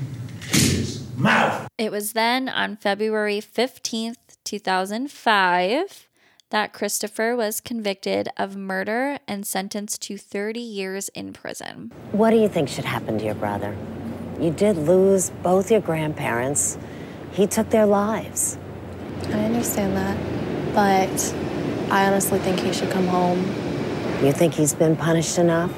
his 0.51 1.05
mouth. 1.15 1.62
It 1.83 1.91
was 1.91 2.13
then 2.13 2.47
on 2.47 2.77
February 2.77 3.41
15th, 3.41 4.15
2005, 4.45 6.07
that 6.49 6.71
Christopher 6.71 7.35
was 7.35 7.59
convicted 7.59 8.29
of 8.37 8.55
murder 8.55 9.19
and 9.27 9.45
sentenced 9.45 10.01
to 10.03 10.17
30 10.17 10.61
years 10.61 11.09
in 11.09 11.33
prison. 11.33 11.91
What 12.13 12.29
do 12.29 12.37
you 12.37 12.47
think 12.47 12.69
should 12.69 12.85
happen 12.85 13.17
to 13.17 13.25
your 13.25 13.35
brother? 13.35 13.75
You 14.39 14.51
did 14.51 14.77
lose 14.77 15.31
both 15.43 15.69
your 15.69 15.81
grandparents. 15.81 16.77
He 17.33 17.47
took 17.47 17.69
their 17.69 17.85
lives. 17.85 18.57
I 19.25 19.43
understand 19.43 19.97
that, 19.97 20.73
but 20.73 21.35
I 21.91 22.05
honestly 22.05 22.39
think 22.39 22.61
he 22.61 22.71
should 22.71 22.91
come 22.91 23.07
home. 23.07 23.39
You 24.23 24.31
think 24.31 24.53
he's 24.53 24.73
been 24.73 24.95
punished 24.95 25.37
enough? 25.37 25.73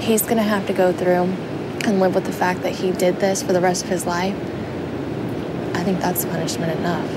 He's 0.00 0.22
gonna 0.22 0.42
have 0.42 0.66
to 0.66 0.72
go 0.72 0.92
through 0.92 1.30
and 1.86 2.00
live 2.00 2.16
with 2.16 2.24
the 2.24 2.32
fact 2.32 2.62
that 2.62 2.74
he 2.74 2.90
did 2.90 3.20
this 3.20 3.40
for 3.40 3.52
the 3.52 3.60
rest 3.60 3.84
of 3.84 3.90
his 3.90 4.04
life. 4.04 4.36
I 5.78 5.84
think 5.84 6.00
that's 6.00 6.24
punishment 6.24 6.76
enough. 6.76 7.08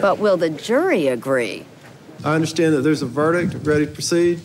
But 0.00 0.20
will 0.20 0.36
the 0.36 0.50
jury 0.50 1.08
agree? 1.08 1.66
I 2.24 2.36
understand 2.36 2.74
that 2.74 2.82
there's 2.82 3.02
a 3.02 3.06
verdict. 3.06 3.66
Ready 3.66 3.86
to 3.86 3.92
proceed? 3.92 4.40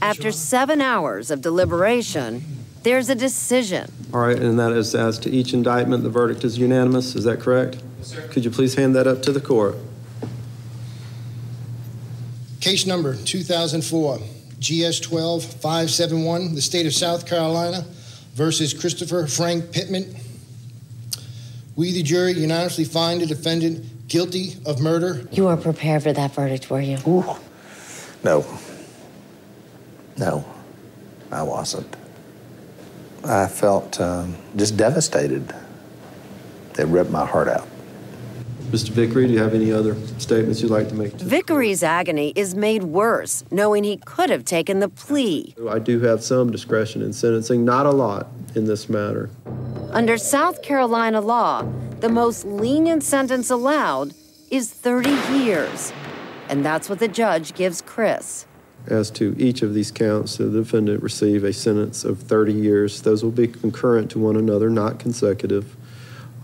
After 0.00 0.30
seven 0.30 0.80
hours 0.80 1.32
of 1.32 1.40
deliberation, 1.40 2.44
there's 2.84 3.10
a 3.10 3.16
decision. 3.16 3.90
All 4.14 4.20
right, 4.20 4.38
and 4.38 4.60
that 4.60 4.70
is 4.70 4.94
as 4.94 5.18
to 5.18 5.28
each 5.28 5.52
indictment, 5.52 6.04
the 6.04 6.08
verdict 6.08 6.44
is 6.44 6.56
unanimous, 6.56 7.16
is 7.16 7.24
that 7.24 7.40
correct? 7.40 7.82
Yes, 7.98 8.06
sir. 8.06 8.28
Could 8.28 8.44
you 8.44 8.52
please 8.52 8.76
hand 8.76 8.94
that 8.94 9.08
up 9.08 9.20
to 9.22 9.32
the 9.32 9.40
court? 9.40 9.74
Case 12.60 12.86
number 12.86 13.16
2004, 13.16 14.20
GS 14.60 15.00
12 15.00 15.44
571, 15.44 16.54
the 16.54 16.62
state 16.62 16.86
of 16.86 16.94
South 16.94 17.26
Carolina 17.26 17.84
versus 18.34 18.72
Christopher 18.72 19.26
Frank 19.26 19.72
Pittman. 19.72 20.14
We, 21.78 21.92
the 21.92 22.02
jury, 22.02 22.32
unanimously 22.32 22.86
find 22.86 23.20
the 23.20 23.26
defendant 23.26 24.08
guilty 24.08 24.54
of 24.66 24.80
murder. 24.80 25.28
You 25.30 25.44
were 25.44 25.56
prepared 25.56 26.02
for 26.02 26.12
that 26.12 26.34
verdict, 26.34 26.68
were 26.70 26.80
you? 26.80 26.96
No. 28.24 28.44
No, 30.16 30.44
I 31.30 31.44
wasn't. 31.44 31.94
I 33.22 33.46
felt 33.46 34.00
um, 34.00 34.34
just 34.56 34.76
devastated. 34.76 35.54
It 36.76 36.88
ripped 36.88 37.12
my 37.12 37.24
heart 37.24 37.46
out. 37.46 37.68
Mr. 38.70 38.90
Vickery, 38.90 39.26
do 39.26 39.32
you 39.32 39.38
have 39.38 39.54
any 39.54 39.72
other 39.72 39.96
statements 40.18 40.60
you'd 40.60 40.70
like 40.70 40.90
to 40.90 40.94
make? 40.94 41.14
Vickery's 41.14 41.82
agony 41.82 42.34
is 42.36 42.54
made 42.54 42.82
worse 42.82 43.42
knowing 43.50 43.82
he 43.82 43.96
could 43.96 44.28
have 44.28 44.44
taken 44.44 44.80
the 44.80 44.90
plea. 44.90 45.54
I 45.70 45.78
do 45.78 46.00
have 46.00 46.22
some 46.22 46.50
discretion 46.50 47.00
in 47.00 47.14
sentencing, 47.14 47.64
not 47.64 47.86
a 47.86 47.90
lot 47.90 48.26
in 48.54 48.66
this 48.66 48.90
matter. 48.90 49.30
Under 49.90 50.18
South 50.18 50.60
Carolina 50.60 51.22
law, 51.22 51.62
the 52.00 52.10
most 52.10 52.44
lenient 52.44 53.02
sentence 53.02 53.48
allowed 53.48 54.12
is 54.50 54.70
30 54.70 55.12
years. 55.34 55.90
And 56.50 56.62
that's 56.62 56.90
what 56.90 56.98
the 56.98 57.08
judge 57.08 57.54
gives 57.54 57.80
Chris. 57.80 58.44
As 58.86 59.10
to 59.12 59.34
each 59.38 59.62
of 59.62 59.72
these 59.72 59.90
counts, 59.90 60.36
the 60.36 60.50
defendant 60.50 61.02
receive 61.02 61.42
a 61.42 61.54
sentence 61.54 62.04
of 62.04 62.20
30 62.20 62.52
years. 62.52 63.00
Those 63.00 63.24
will 63.24 63.30
be 63.30 63.48
concurrent 63.48 64.10
to 64.10 64.18
one 64.18 64.36
another, 64.36 64.68
not 64.68 64.98
consecutive. 64.98 65.74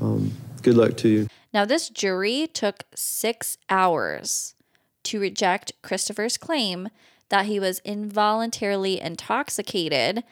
Um, 0.00 0.32
good 0.62 0.76
luck 0.76 0.96
to 0.98 1.08
you. 1.08 1.28
Now, 1.54 1.64
this 1.64 1.88
jury 1.88 2.48
took 2.52 2.82
six 2.96 3.56
hours 3.70 4.56
to 5.04 5.20
reject 5.20 5.72
Christopher's 5.82 6.36
claim 6.36 6.88
that 7.28 7.46
he 7.46 7.60
was 7.60 7.78
involuntarily 7.84 9.00
intoxicated 9.00 10.24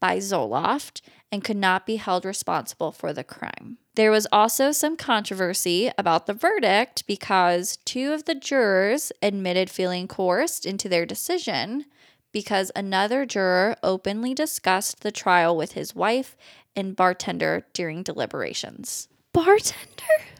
by 0.00 0.16
Zoloft 0.16 1.02
and 1.30 1.44
could 1.44 1.58
not 1.58 1.84
be 1.84 1.96
held 1.96 2.24
responsible 2.24 2.92
for 2.92 3.12
the 3.12 3.22
crime. 3.22 3.76
There 3.94 4.10
was 4.10 4.26
also 4.32 4.72
some 4.72 4.96
controversy 4.96 5.90
about 5.98 6.24
the 6.24 6.32
verdict 6.32 7.06
because 7.06 7.76
two 7.84 8.14
of 8.14 8.24
the 8.24 8.34
jurors 8.34 9.12
admitted 9.20 9.68
feeling 9.68 10.08
coerced 10.08 10.64
into 10.64 10.88
their 10.88 11.04
decision 11.04 11.84
because 12.32 12.72
another 12.74 13.26
juror 13.26 13.76
openly 13.82 14.32
discussed 14.32 15.02
the 15.02 15.12
trial 15.12 15.54
with 15.54 15.72
his 15.72 15.94
wife 15.94 16.36
and 16.74 16.96
bartender 16.96 17.66
during 17.74 18.02
deliberations. 18.02 19.08
Bartender? 19.32 19.76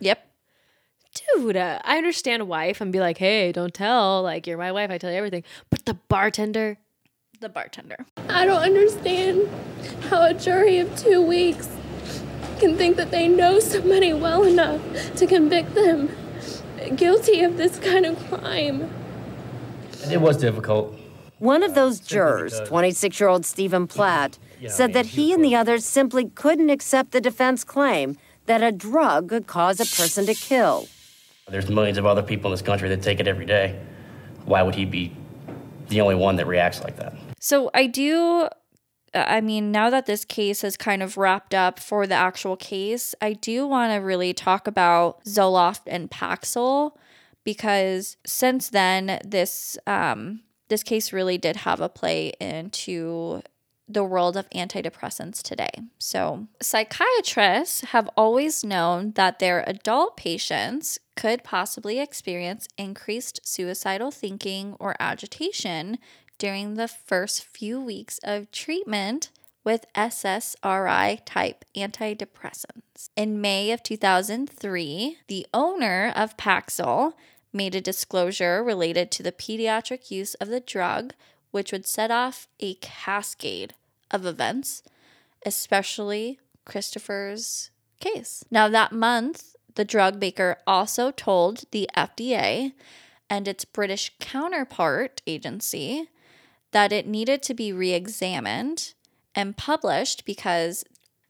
Yep. 0.01 0.30
Dude, 1.15 1.57
uh, 1.57 1.81
I 1.85 1.99
understand 1.99 2.47
wife 2.49 2.81
and 2.81 2.93
be 2.93 3.01
like, 3.01 3.19
hey, 3.19 3.51
don't 3.53 3.75
tell. 3.75 4.23
Like, 4.23 4.47
you're 4.47 4.59
my 4.59 4.73
wife. 4.73 4.91
I 4.91 4.99
tell 4.99 5.11
you 5.11 5.17
everything. 5.17 5.43
But 5.69 5.85
the 5.85 5.95
bartender? 5.95 6.79
The 7.41 7.49
bartender. 7.49 8.07
I 8.29 8.45
don't 8.47 8.63
understand 8.63 9.49
how 10.09 10.27
a 10.27 10.35
jury 10.35 10.79
of 10.79 10.95
two 10.97 11.21
weeks 11.23 11.69
can 12.61 12.77
think 12.77 12.97
that 12.97 13.11
they 13.11 13.27
know 13.27 13.59
somebody 13.59 14.13
well 14.13 14.45
enough 14.45 14.81
to 15.17 15.27
convict 15.27 15.75
them 15.75 16.11
guilty 16.97 17.43
of 17.43 17.57
this 17.57 17.79
kind 17.79 18.07
of 18.07 18.19
crime. 18.29 18.91
It 20.11 20.21
was 20.21 20.37
difficult. 20.37 20.95
One 21.39 21.63
of 21.63 21.75
those 21.75 22.01
jurors, 22.01 22.61
26 22.67 23.19
year 23.19 23.29
old 23.29 23.47
Stephen 23.47 23.87
Platt, 23.87 24.39
said 24.69 24.93
that 24.93 25.07
he 25.07 25.33
and 25.33 25.43
the 25.43 25.57
others 25.57 25.85
simply 25.87 26.27
couldn't 26.27 26.69
accept 26.71 27.13
the 27.13 27.21
defense 27.21 27.65
claim 27.65 28.17
that 28.47 28.63
a 28.63 28.71
drug 28.71 29.31
could 29.31 29.47
cause 29.47 29.81
a 29.81 29.87
person 29.87 30.27
to 30.27 30.35
kill. 30.35 30.87
There's 31.51 31.69
millions 31.69 31.99
of 31.99 32.07
other 32.07 32.23
people 32.23 32.51
in 32.51 32.53
this 32.53 32.63
country 32.63 32.89
that 32.91 33.03
take 33.03 33.21
it 33.21 33.29
every 33.29 33.47
day. 33.47 33.81
Why 34.45 34.63
would 34.63 34.75
he 34.75 34.85
be 34.85 35.15
the 35.89 36.01
only 36.01 36.15
one 36.15 36.37
that 36.37 36.47
reacts 36.47 36.83
like 36.83 36.97
that? 36.97 37.15
So 37.41 37.71
I 37.75 37.87
do 37.87 38.49
I 39.13 39.41
mean, 39.41 39.73
now 39.73 39.91
that 39.91 40.07
this 40.07 40.25
case 40.25 40.63
has 40.63 40.77
kind 40.77 41.03
of 41.03 41.17
wrapped 41.17 41.53
up 41.53 41.81
for 41.81 42.07
the 42.07 42.15
actual 42.15 42.57
case, 42.57 43.15
I 43.21 43.33
do 43.33 43.67
want 43.67 43.93
to 43.93 43.97
really 43.97 44.33
talk 44.33 44.69
about 44.69 45.25
Zoloft 45.25 45.81
and 45.87 46.11
Paxil 46.11 46.93
because 47.43 48.17
since 48.25 48.69
then, 48.69 49.19
this 49.25 49.77
um, 49.87 50.43
this 50.69 50.83
case 50.83 51.13
really 51.13 51.39
did 51.39 51.57
have 51.57 51.81
a 51.81 51.89
play 51.89 52.33
into 52.41 53.43
the 53.93 54.05
world 54.05 54.37
of 54.37 54.49
antidepressants 54.51 55.43
today. 55.43 55.71
So, 55.99 56.47
psychiatrists 56.61 57.83
have 57.83 58.09
always 58.17 58.65
known 58.65 59.13
that 59.13 59.39
their 59.39 59.65
adult 59.67 60.17
patients 60.17 60.99
could 61.17 61.45
possibly 61.45 61.99
experience 61.99 62.69
increased 62.79 63.41
suicidal 63.45 64.11
thinking 64.11 64.77
or 64.79 64.97
agitation 65.01 65.99
during 66.39 66.75
the 66.75 66.89
first 66.89 67.45
few 67.45 67.81
weeks 67.81 68.19
of 68.25 68.51
treatment 68.51 69.31
with 69.65 69.85
SSRI 69.95 71.21
type 71.27 71.65
antidepressants. 71.77 73.11
In 73.15 73.41
May 73.41 73.71
of 73.73 73.83
2003, 73.83 75.19
the 75.29 75.47
owner 75.53 76.13
of 76.17 76.37
Paxil 76.37 77.13
made 77.53 77.75
a 77.75 77.81
disclosure 77.81 78.63
related 78.63 79.11
to 79.11 79.23
the 79.23 79.33
pediatric 79.33 80.11
use 80.11 80.35
of 80.35 80.49
the 80.49 80.61
drug, 80.61 81.13
which 81.51 81.73
would 81.73 81.87
set 81.87 82.11
off 82.11 82.49
a 82.61 82.75
cascade 82.75 83.75
of 84.11 84.27
events, 84.27 84.83
especially 85.45 86.39
Christopher's 86.65 87.71
case. 88.01 88.45
Now, 88.51 88.69
that 88.69 88.93
month, 88.93 89.55
the 89.75 89.85
drug 89.85 90.21
maker 90.21 90.59
also 90.67 91.11
told 91.11 91.65
the 91.71 91.89
FDA 91.97 92.73
and 93.29 93.47
its 93.47 93.65
British 93.65 94.13
counterpart 94.19 95.23
agency 95.27 96.09
that 96.73 96.93
it 96.93 97.07
needed 97.07 97.43
to 97.43 97.55
be 97.55 97.73
re 97.73 97.93
examined 97.93 98.95
and 99.35 99.57
published 99.57 100.25
because 100.25 100.85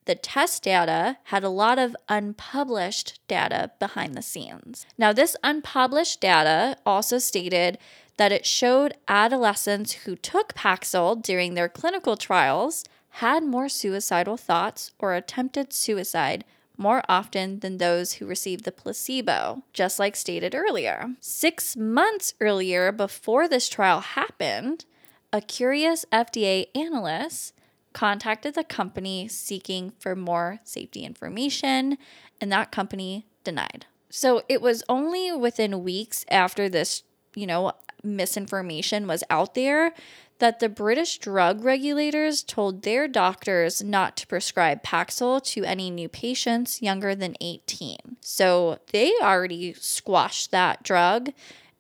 the 0.07 0.15
test 0.15 0.65
data 0.65 1.19
had 1.25 1.45
a 1.45 1.51
lot 1.51 1.79
of 1.79 1.95
unpublished 2.09 3.21
data 3.29 3.71
behind 3.79 4.15
the 4.15 4.23
scenes. 4.23 4.87
Now, 4.99 5.13
this 5.13 5.37
unpublished 5.45 6.21
data 6.21 6.77
also 6.87 7.19
stated 7.19 7.79
that 8.21 8.33
it 8.33 8.45
showed 8.45 8.93
adolescents 9.09 9.93
who 10.05 10.15
took 10.15 10.53
Paxil 10.53 11.23
during 11.23 11.55
their 11.55 11.71
clinical 11.71 12.19
trials 12.19 12.85
had 13.13 13.43
more 13.43 13.67
suicidal 13.67 14.37
thoughts 14.37 14.93
or 14.99 15.15
attempted 15.15 15.73
suicide 15.73 16.45
more 16.77 17.03
often 17.09 17.61
than 17.61 17.79
those 17.79 18.13
who 18.15 18.27
received 18.27 18.65
the 18.65 18.73
placebo, 18.73 19.63
just 19.73 19.99
like 19.99 20.15
stated 20.15 20.55
earlier. 20.55 21.15
Six 21.19 21.79
months 21.79 22.35
earlier, 22.43 22.93
before 22.93 23.49
this 23.49 23.71
trial 23.71 24.01
happened, 24.01 24.85
a 25.33 25.41
curious 25.41 26.05
FDA 26.13 26.67
analyst 26.75 27.55
contacted 27.95 28.55
the 28.55 28.65
company 28.65 29.29
seeking 29.29 29.95
for 29.99 30.15
more 30.15 30.61
safety 30.63 31.05
information, 31.05 31.97
and 32.39 32.53
that 32.53 32.71
company 32.71 33.25
denied. 33.45 33.87
So 34.11 34.43
it 34.47 34.61
was 34.61 34.85
only 34.91 35.33
within 35.33 35.85
weeks 35.85 36.27
after 36.31 36.69
this, 36.69 37.03
you 37.35 37.47
know, 37.47 37.73
misinformation 38.03 39.07
was 39.07 39.25
out 39.31 39.55
there 39.55 39.93
that 40.39 40.59
the 40.59 40.69
British 40.69 41.19
drug 41.19 41.63
regulators 41.63 42.43
told 42.43 42.83
their 42.83 43.07
doctors 43.07 43.83
not 43.83 44.17
to 44.17 44.27
prescribe 44.27 44.83
Paxil 44.83 45.43
to 45.45 45.65
any 45.65 45.91
new 45.91 46.09
patients 46.09 46.83
younger 46.83 47.15
than 47.15 47.37
18. 47.41 48.17
So 48.21 48.79
they 48.91 49.13
already 49.23 49.75
squashed 49.75 50.51
that 50.51 50.83
drug 50.83 51.31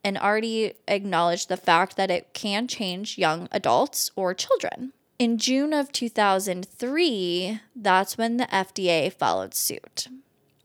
and 0.04 0.16
already 0.16 0.74
acknowledged 0.86 1.48
the 1.48 1.56
fact 1.56 1.96
that 1.96 2.10
it 2.10 2.32
can 2.32 2.68
change 2.68 3.18
young 3.18 3.48
adults 3.50 4.10
or 4.14 4.34
children. 4.34 4.92
In 5.18 5.36
June 5.36 5.72
of 5.74 5.92
2003, 5.92 7.60
that's 7.76 8.16
when 8.16 8.38
the 8.38 8.46
FDA 8.46 9.12
followed 9.12 9.54
suit. 9.54 10.08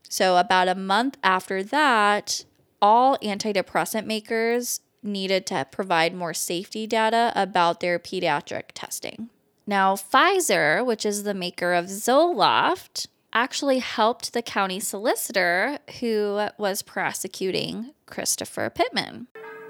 So, 0.08 0.38
about 0.38 0.68
a 0.68 0.74
month 0.74 1.18
after 1.22 1.62
that, 1.62 2.44
all 2.80 3.18
antidepressant 3.18 4.06
makers 4.06 4.80
needed 5.02 5.46
to 5.46 5.66
provide 5.70 6.14
more 6.14 6.34
safety 6.34 6.86
data 6.86 7.32
about 7.34 7.80
their 7.80 7.98
pediatric 7.98 8.64
testing. 8.74 9.30
Now, 9.66 9.96
Pfizer, 9.96 10.84
which 10.84 11.04
is 11.04 11.22
the 11.22 11.34
maker 11.34 11.72
of 11.72 11.86
Zoloft, 11.86 13.06
actually 13.32 13.80
helped 13.80 14.32
the 14.32 14.42
county 14.42 14.80
solicitor 14.80 15.78
who 16.00 16.48
was 16.58 16.82
prosecuting 16.82 17.92
Christopher 18.06 18.70
Pittman. 18.70 19.26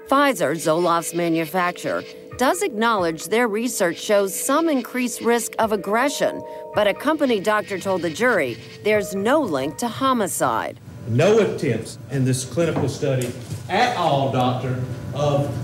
Pfizer, 0.07 0.55
Zoloft's 0.55 1.13
manufacturer, 1.13 2.03
does 2.37 2.61
acknowledge 2.61 3.25
their 3.25 3.47
research 3.47 3.99
shows 3.99 4.39
some 4.39 4.69
increased 4.69 5.21
risk 5.21 5.53
of 5.59 5.71
aggression, 5.71 6.41
but 6.75 6.87
a 6.87 6.93
company 6.93 7.39
doctor 7.39 7.79
told 7.79 8.03
the 8.03 8.09
jury 8.09 8.57
there's 8.83 9.15
no 9.15 9.41
link 9.41 9.77
to 9.77 9.87
homicide. 9.87 10.79
No 11.07 11.39
attempts 11.39 11.97
in 12.11 12.25
this 12.25 12.43
clinical 12.43 12.89
study 12.89 13.31
at 13.69 13.95
all, 13.95 14.31
doctor, 14.31 14.83
of 15.13 15.55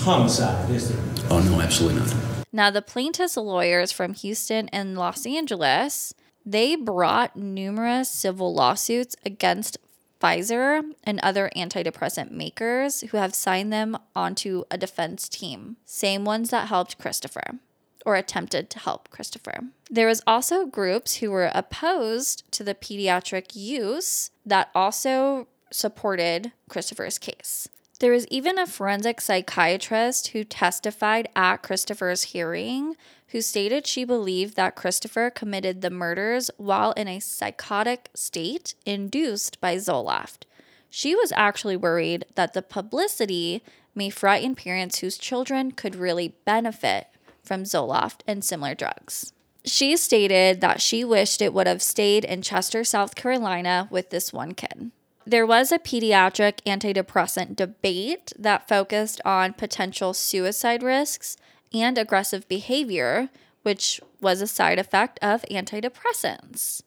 homicide, 0.00 0.68
is 0.70 0.88
there? 0.88 1.04
Oh, 1.30 1.40
no, 1.40 1.60
absolutely 1.60 2.00
not. 2.00 2.14
Now, 2.52 2.70
the 2.70 2.82
plaintiff's 2.82 3.36
lawyers 3.36 3.92
from 3.92 4.14
Houston 4.14 4.68
and 4.68 4.98
Los 4.98 5.26
Angeles, 5.26 6.12
they 6.44 6.74
brought 6.74 7.36
numerous 7.36 8.08
civil 8.08 8.52
lawsuits 8.52 9.14
against 9.24 9.78
Pfizer 10.20 10.82
and 11.04 11.20
other 11.20 11.50
antidepressant 11.56 12.30
makers 12.30 13.02
who 13.10 13.16
have 13.16 13.34
signed 13.34 13.72
them 13.72 13.96
onto 14.16 14.64
a 14.70 14.78
defense 14.78 15.28
team, 15.28 15.76
same 15.84 16.24
ones 16.24 16.50
that 16.50 16.68
helped 16.68 16.98
Christopher 16.98 17.58
or 18.04 18.16
attempted 18.16 18.70
to 18.70 18.78
help 18.78 19.10
Christopher. 19.10 19.60
There 19.90 20.06
was 20.06 20.22
also 20.26 20.66
groups 20.66 21.16
who 21.16 21.30
were 21.30 21.50
opposed 21.54 22.50
to 22.52 22.64
the 22.64 22.74
pediatric 22.74 23.54
use 23.54 24.30
that 24.44 24.70
also 24.74 25.48
supported 25.70 26.52
Christopher's 26.68 27.18
case. 27.18 27.68
There 28.00 28.12
was 28.12 28.26
even 28.28 28.58
a 28.58 28.66
forensic 28.66 29.20
psychiatrist 29.20 30.28
who 30.28 30.44
testified 30.44 31.28
at 31.34 31.62
Christopher's 31.62 32.24
hearing 32.24 32.96
who 33.28 33.40
stated 33.40 33.86
she 33.86 34.04
believed 34.04 34.56
that 34.56 34.76
Christopher 34.76 35.30
committed 35.30 35.80
the 35.80 35.90
murders 35.90 36.50
while 36.56 36.92
in 36.92 37.08
a 37.08 37.20
psychotic 37.20 38.10
state 38.14 38.74
induced 38.84 39.60
by 39.60 39.76
Zoloft. 39.76 40.44
She 40.90 41.14
was 41.14 41.32
actually 41.34 41.76
worried 41.76 42.26
that 42.34 42.52
the 42.52 42.62
publicity 42.62 43.62
may 43.94 44.10
frighten 44.10 44.54
parents 44.54 44.98
whose 44.98 45.18
children 45.18 45.72
could 45.72 45.96
really 45.96 46.34
benefit 46.44 47.08
from 47.44 47.64
Zoloft 47.64 48.20
and 48.26 48.44
similar 48.44 48.74
drugs. 48.74 49.32
She 49.64 49.96
stated 49.96 50.60
that 50.60 50.80
she 50.80 51.04
wished 51.04 51.40
it 51.40 51.54
would 51.54 51.66
have 51.66 51.80
stayed 51.80 52.24
in 52.24 52.42
Chester, 52.42 52.84
South 52.84 53.14
Carolina 53.14 53.88
with 53.90 54.10
this 54.10 54.32
one 54.32 54.52
kid. 54.52 54.90
There 55.26 55.46
was 55.46 55.72
a 55.72 55.78
pediatric 55.78 56.60
antidepressant 56.66 57.56
debate 57.56 58.32
that 58.38 58.68
focused 58.68 59.22
on 59.24 59.54
potential 59.54 60.12
suicide 60.12 60.82
risks 60.82 61.38
and 61.72 61.96
aggressive 61.96 62.46
behavior, 62.46 63.30
which 63.62 64.00
was 64.20 64.42
a 64.42 64.46
side 64.46 64.78
effect 64.78 65.18
of 65.22 65.42
antidepressants. 65.50 66.82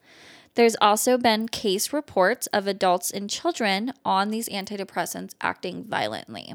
There's 0.54 0.76
also 0.82 1.18
been 1.18 1.50
case 1.50 1.92
reports 1.92 2.48
of 2.48 2.68
adults 2.68 3.10
and 3.10 3.30
children 3.30 3.94
on 4.06 4.30
these 4.30 4.50
antidepressants 4.50 5.34
acting 5.42 5.84
violently. 5.84 6.54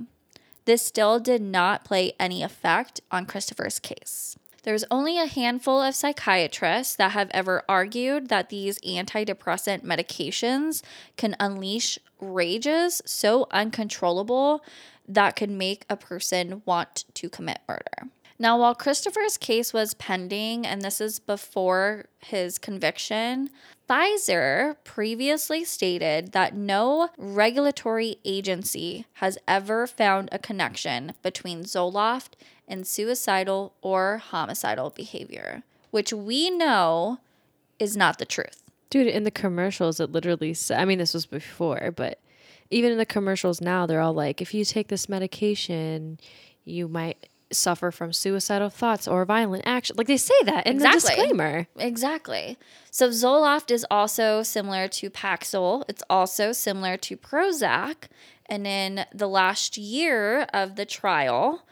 This 0.65 0.85
still 0.85 1.19
did 1.19 1.43
not 1.43 1.85
play 1.85 2.13
any 2.21 2.43
effect 2.43 3.01
on 3.11 3.27
Christopher's 3.27 3.79
case. 3.79 4.37
There's 4.63 4.85
only 4.93 5.19
a 5.19 5.27
handful 5.27 5.83
of 5.83 5.97
psychiatrists 5.97 6.95
that 6.95 7.13
have 7.13 7.31
ever 7.33 7.65
argued 7.69 8.29
that 8.29 8.49
these 8.49 8.79
antidepressant 8.81 9.83
medications 9.83 10.83
can 11.17 11.35
unleash 11.41 11.99
rages 12.21 13.03
so 13.05 13.49
uncontrollable 13.51 14.65
that 15.09 15.35
could 15.35 15.51
make 15.51 15.85
a 15.91 15.97
person 15.97 16.63
want 16.65 17.07
to 17.15 17.29
commit 17.29 17.59
murder. 17.69 18.09
Now, 18.43 18.59
while 18.59 18.75
Christopher's 18.75 19.39
case 19.39 19.73
was 19.73 19.95
pending, 19.95 20.67
and 20.67 20.83
this 20.83 21.01
is 21.01 21.21
before 21.21 22.07
his 22.19 22.59
conviction, 22.59 23.51
Pfizer 23.89 24.75
previously 24.83 25.63
stated 25.63 26.33
that 26.33 26.53
no 26.53 27.11
regulatory 27.17 28.17
agency 28.25 29.07
has 29.13 29.39
ever 29.47 29.87
found 29.87 30.29
a 30.33 30.41
connection 30.41 31.13
between 31.23 31.63
Zoloft 31.63 32.31
and 32.67 32.85
suicidal 32.85 33.75
or 33.81 34.19
homicidal 34.19 34.91
behavior, 34.91 35.63
which 35.93 36.13
we 36.13 36.51
know 36.51 37.19
is 37.79 37.97
not 37.97 38.19
the 38.19 38.27
truth. 38.27 38.65
Dude, 38.91 39.07
in 39.07 39.23
the 39.23 39.31
commercials, 39.31 40.01
it 40.01 40.11
literally 40.11 40.53
said, 40.53 40.81
I 40.81 40.85
mean, 40.85 40.99
this 40.99 41.15
was 41.15 41.27
before, 41.27 41.93
but 41.95 42.19
even 42.71 42.91
in 42.91 42.99
the 42.99 43.07
commercials 43.07 43.61
now, 43.61 43.87
they're 43.87 44.01
all 44.01 44.13
like, 44.13 44.43
if 44.43 44.53
you 44.53 44.65
take 44.65 44.89
this 44.89 45.09
medication, 45.09 46.19
you 46.65 46.89
might 46.89 47.29
suffer 47.55 47.91
from 47.91 48.13
suicidal 48.13 48.71
thoughts 48.71 49.07
or 49.09 49.25
violent 49.25 49.65
action. 49.67 49.97
Like 49.97 50.07
they 50.07 50.17
say 50.17 50.35
that 50.45 50.67
in 50.67 50.79
the 50.79 50.89
disclaimer. 50.89 51.67
Exactly. 51.79 52.57
So 52.91 53.09
Zoloft 53.11 53.71
is 53.71 53.87
also 53.91 54.43
similar 54.43 54.89
to 54.89 55.11
Paxil. 55.11 55.85
It's 55.89 56.03
also 56.11 56.53
similar 56.53 56.97
to 56.99 57.17
Prozac. 57.17 58.05
And 58.47 58.67
in 58.67 59.07
the 59.15 59.29
last 59.29 59.79
year 59.79 60.43
of 60.53 60.77
the 60.77 60.85
trial, 60.85 61.65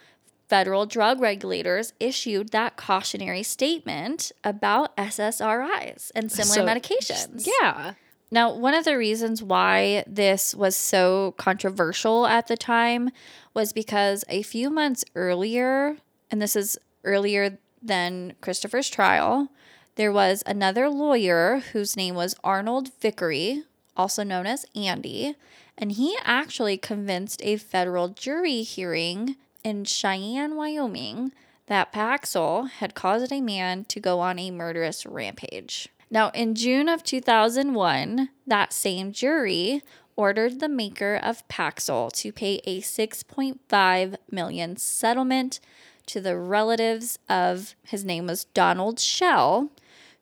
federal 0.49 0.87
drug 0.87 1.21
regulators 1.21 1.93
issued 2.01 2.51
that 2.51 2.77
cautionary 2.77 3.43
statement 3.43 4.33
about 4.43 4.97
SSRIs 4.97 6.11
and 6.15 6.31
similar 6.33 6.55
So- 6.55 6.67
medications. 6.67 7.47
Yeah. 7.61 7.95
Now, 8.31 8.55
one 8.55 8.75
of 8.75 8.85
the 8.85 8.97
reasons 8.97 9.43
why 9.43 10.05
this 10.07 10.55
was 10.55 10.77
so 10.77 11.35
controversial 11.37 12.27
at 12.27 12.47
the 12.47 12.57
time 12.57 13.11
was 13.55 13.73
because 13.73 14.25
a 14.29 14.43
few 14.43 14.71
months 14.71 15.05
earlier, 15.17 15.97
and 16.31 16.41
this 16.41 16.55
is 16.55 16.79
earlier 17.03 17.59
than 17.83 18.35
Christopher's 18.41 18.89
trial, 18.89 19.49
there 19.97 20.13
was 20.13 20.45
another 20.47 20.89
lawyer 20.89 21.61
whose 21.73 21.97
name 21.97 22.15
was 22.15 22.37
Arnold 22.45 22.91
Vickery, 23.01 23.65
also 23.97 24.23
known 24.23 24.47
as 24.47 24.65
Andy, 24.77 25.35
and 25.77 25.93
he 25.93 26.17
actually 26.25 26.77
convinced 26.77 27.43
a 27.43 27.57
federal 27.57 28.09
jury 28.09 28.63
hearing 28.63 29.37
in 29.65 29.85
Cheyenne, 29.85 30.55
Wyoming, 30.55 31.33
that 31.67 31.93
Paxil 31.93 32.71
had 32.71 32.95
caused 32.95 33.33
a 33.33 33.41
man 33.41 33.85
to 33.87 33.99
go 33.99 34.21
on 34.21 34.39
a 34.39 34.51
murderous 34.51 35.05
rampage. 35.05 35.89
Now, 36.11 36.31
in 36.31 36.57
June 36.57 36.89
of 36.89 37.05
2001, 37.05 38.31
that 38.47 38.73
same 38.73 39.13
jury 39.13 39.83
ordered 40.17 40.59
the 40.59 40.69
maker 40.69 41.15
of 41.23 41.47
Paxil 41.47 42.11
to 42.13 42.33
pay 42.33 42.61
a 42.65 42.81
6.5 42.81 44.17
million 44.31 44.77
settlement 44.77 45.61
to 46.07 46.21
the 46.21 46.37
relatives 46.37 47.19
of 47.29 47.77
his 47.85 48.05
name 48.05 48.27
was 48.27 48.45
Donald 48.47 48.99
Schell, 48.99 49.71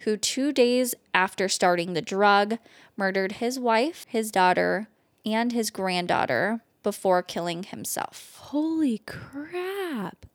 who 0.01 0.18
2 0.18 0.53
days 0.53 0.95
after 1.14 1.49
starting 1.49 1.95
the 1.95 2.03
drug 2.03 2.59
murdered 2.97 3.32
his 3.32 3.59
wife, 3.59 4.05
his 4.09 4.30
daughter, 4.30 4.89
and 5.24 5.53
his 5.53 5.70
granddaughter 5.70 6.61
before 6.82 7.22
killing 7.22 7.62
himself. 7.62 8.36
Holy 8.39 8.99
crap. 9.07 10.26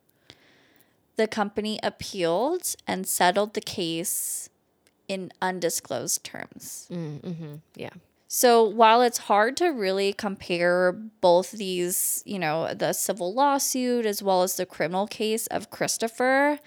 The 1.15 1.27
company 1.27 1.79
appealed 1.83 2.75
and 2.87 3.05
settled 3.05 3.53
the 3.53 3.61
case 3.61 4.49
in 5.07 5.31
undisclosed 5.41 6.23
terms. 6.23 6.87
Mm-hmm. 6.91 7.55
Yeah. 7.75 7.91
So 8.27 8.63
while 8.63 9.03
it's 9.03 9.19
hard 9.19 9.55
to 9.57 9.67
really 9.67 10.11
compare 10.11 10.91
both 10.91 11.51
these, 11.51 12.23
you 12.25 12.39
know, 12.39 12.73
the 12.73 12.93
civil 12.93 13.33
lawsuit 13.33 14.07
as 14.07 14.23
well 14.23 14.41
as 14.41 14.57
the 14.57 14.65
criminal 14.65 15.05
case 15.05 15.45
of 15.47 15.69
Christopher, 15.69 16.57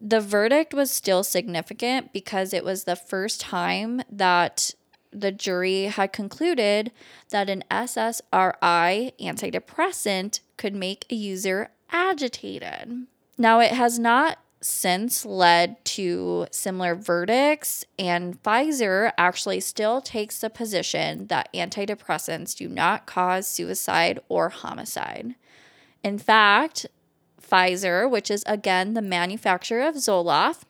the 0.00 0.20
verdict 0.20 0.72
was 0.74 0.90
still 0.90 1.24
significant 1.24 2.12
because 2.12 2.52
it 2.52 2.64
was 2.64 2.84
the 2.84 2.96
first 2.96 3.40
time 3.40 4.02
that 4.10 4.74
the 5.12 5.32
jury 5.32 5.84
had 5.84 6.12
concluded 6.12 6.90
that 7.30 7.50
an 7.50 7.64
SSRI 7.70 9.12
antidepressant 9.20 10.40
could 10.56 10.74
make 10.74 11.04
a 11.10 11.14
user 11.14 11.70
agitated. 11.90 13.06
Now, 13.36 13.60
it 13.60 13.72
has 13.72 13.98
not 13.98 14.38
since 14.62 15.26
led 15.26 15.84
to 15.84 16.46
similar 16.50 16.94
verdicts, 16.94 17.84
and 17.98 18.42
Pfizer 18.42 19.12
actually 19.18 19.60
still 19.60 20.00
takes 20.00 20.40
the 20.40 20.48
position 20.48 21.26
that 21.26 21.52
antidepressants 21.52 22.56
do 22.56 22.68
not 22.68 23.06
cause 23.06 23.46
suicide 23.46 24.20
or 24.28 24.48
homicide. 24.48 25.34
In 26.02 26.18
fact, 26.18 26.86
Pfizer, 27.40 28.08
which 28.08 28.30
is 28.30 28.44
again 28.46 28.94
the 28.94 29.02
manufacturer 29.02 29.82
of 29.82 29.96
Zoloft, 29.96 30.62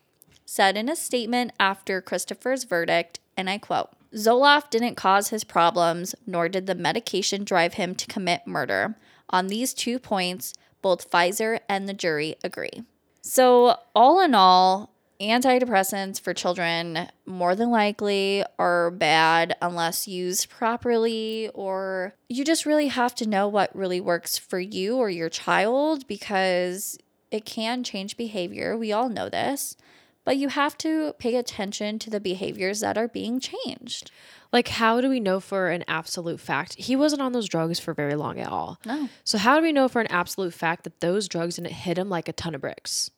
said 0.45 0.75
in 0.75 0.89
a 0.89 0.95
statement 0.95 1.53
after 1.59 2.01
Christopher's 2.01 2.65
verdict, 2.65 3.19
and 3.37 3.49
I 3.49 3.57
quote, 3.57 3.89
Zoloft 4.13 4.69
didn't 4.69 4.95
cause 4.95 5.29
his 5.29 5.43
problems, 5.43 6.13
nor 6.27 6.49
did 6.49 6.67
the 6.67 6.75
medication 6.75 7.43
drive 7.43 7.75
him 7.75 7.95
to 7.95 8.05
commit 8.07 8.45
murder. 8.45 8.95
On 9.29 9.47
these 9.47 9.73
two 9.73 9.97
points, 9.97 10.53
both 10.81 11.09
Pfizer 11.09 11.59
and 11.67 11.87
the 11.87 11.93
jury 11.93 12.35
agree. 12.43 12.83
So, 13.25 13.77
all 13.95 14.21
in 14.21 14.35
all, 14.35 14.93
antidepressants 15.21 16.19
for 16.19 16.33
children 16.33 17.07
more 17.25 17.55
than 17.55 17.71
likely 17.71 18.43
are 18.59 18.91
bad 18.91 19.55
unless 19.61 20.09
used 20.09 20.49
properly, 20.49 21.49
or 21.53 22.15
you 22.27 22.43
just 22.43 22.65
really 22.65 22.87
have 22.89 23.15
to 23.15 23.27
know 23.27 23.47
what 23.47 23.73
really 23.73 24.01
works 24.01 24.37
for 24.37 24.59
you 24.59 24.97
or 24.97 25.09
your 25.09 25.29
child 25.29 26.05
because 26.05 26.97
it 27.31 27.45
can 27.45 27.83
change 27.83 28.17
behavior. 28.17 28.77
We 28.77 28.91
all 28.91 29.07
know 29.07 29.29
this, 29.29 29.77
but 30.25 30.35
you 30.35 30.49
have 30.49 30.77
to 30.79 31.13
pay 31.13 31.37
attention 31.37 31.99
to 31.99 32.09
the 32.09 32.19
behaviors 32.19 32.81
that 32.81 32.97
are 32.97 33.07
being 33.07 33.39
changed. 33.39 34.11
Like, 34.51 34.67
how 34.67 35.01
do 35.01 35.09
we 35.09 35.19
know 35.19 35.39
for 35.39 35.69
an 35.69 35.83
absolute 35.87 36.39
fact? 36.39 36.75
He 36.75 36.95
wasn't 36.95 37.23
on 37.23 37.31
those 37.31 37.49
drugs 37.49 37.79
for 37.79 37.93
very 37.93 38.13
long 38.13 38.39
at 38.39 38.49
all. 38.49 38.79
No. 38.85 39.09
So, 39.23 39.39
how 39.39 39.57
do 39.57 39.63
we 39.63 39.71
know 39.71 39.87
for 39.87 39.99
an 39.99 40.11
absolute 40.11 40.53
fact 40.53 40.83
that 40.83 41.01
those 41.01 41.27
drugs 41.27 41.55
didn't 41.55 41.71
hit 41.71 41.97
him 41.97 42.09
like 42.09 42.27
a 42.27 42.33
ton 42.33 42.53
of 42.53 42.61
bricks? 42.61 43.09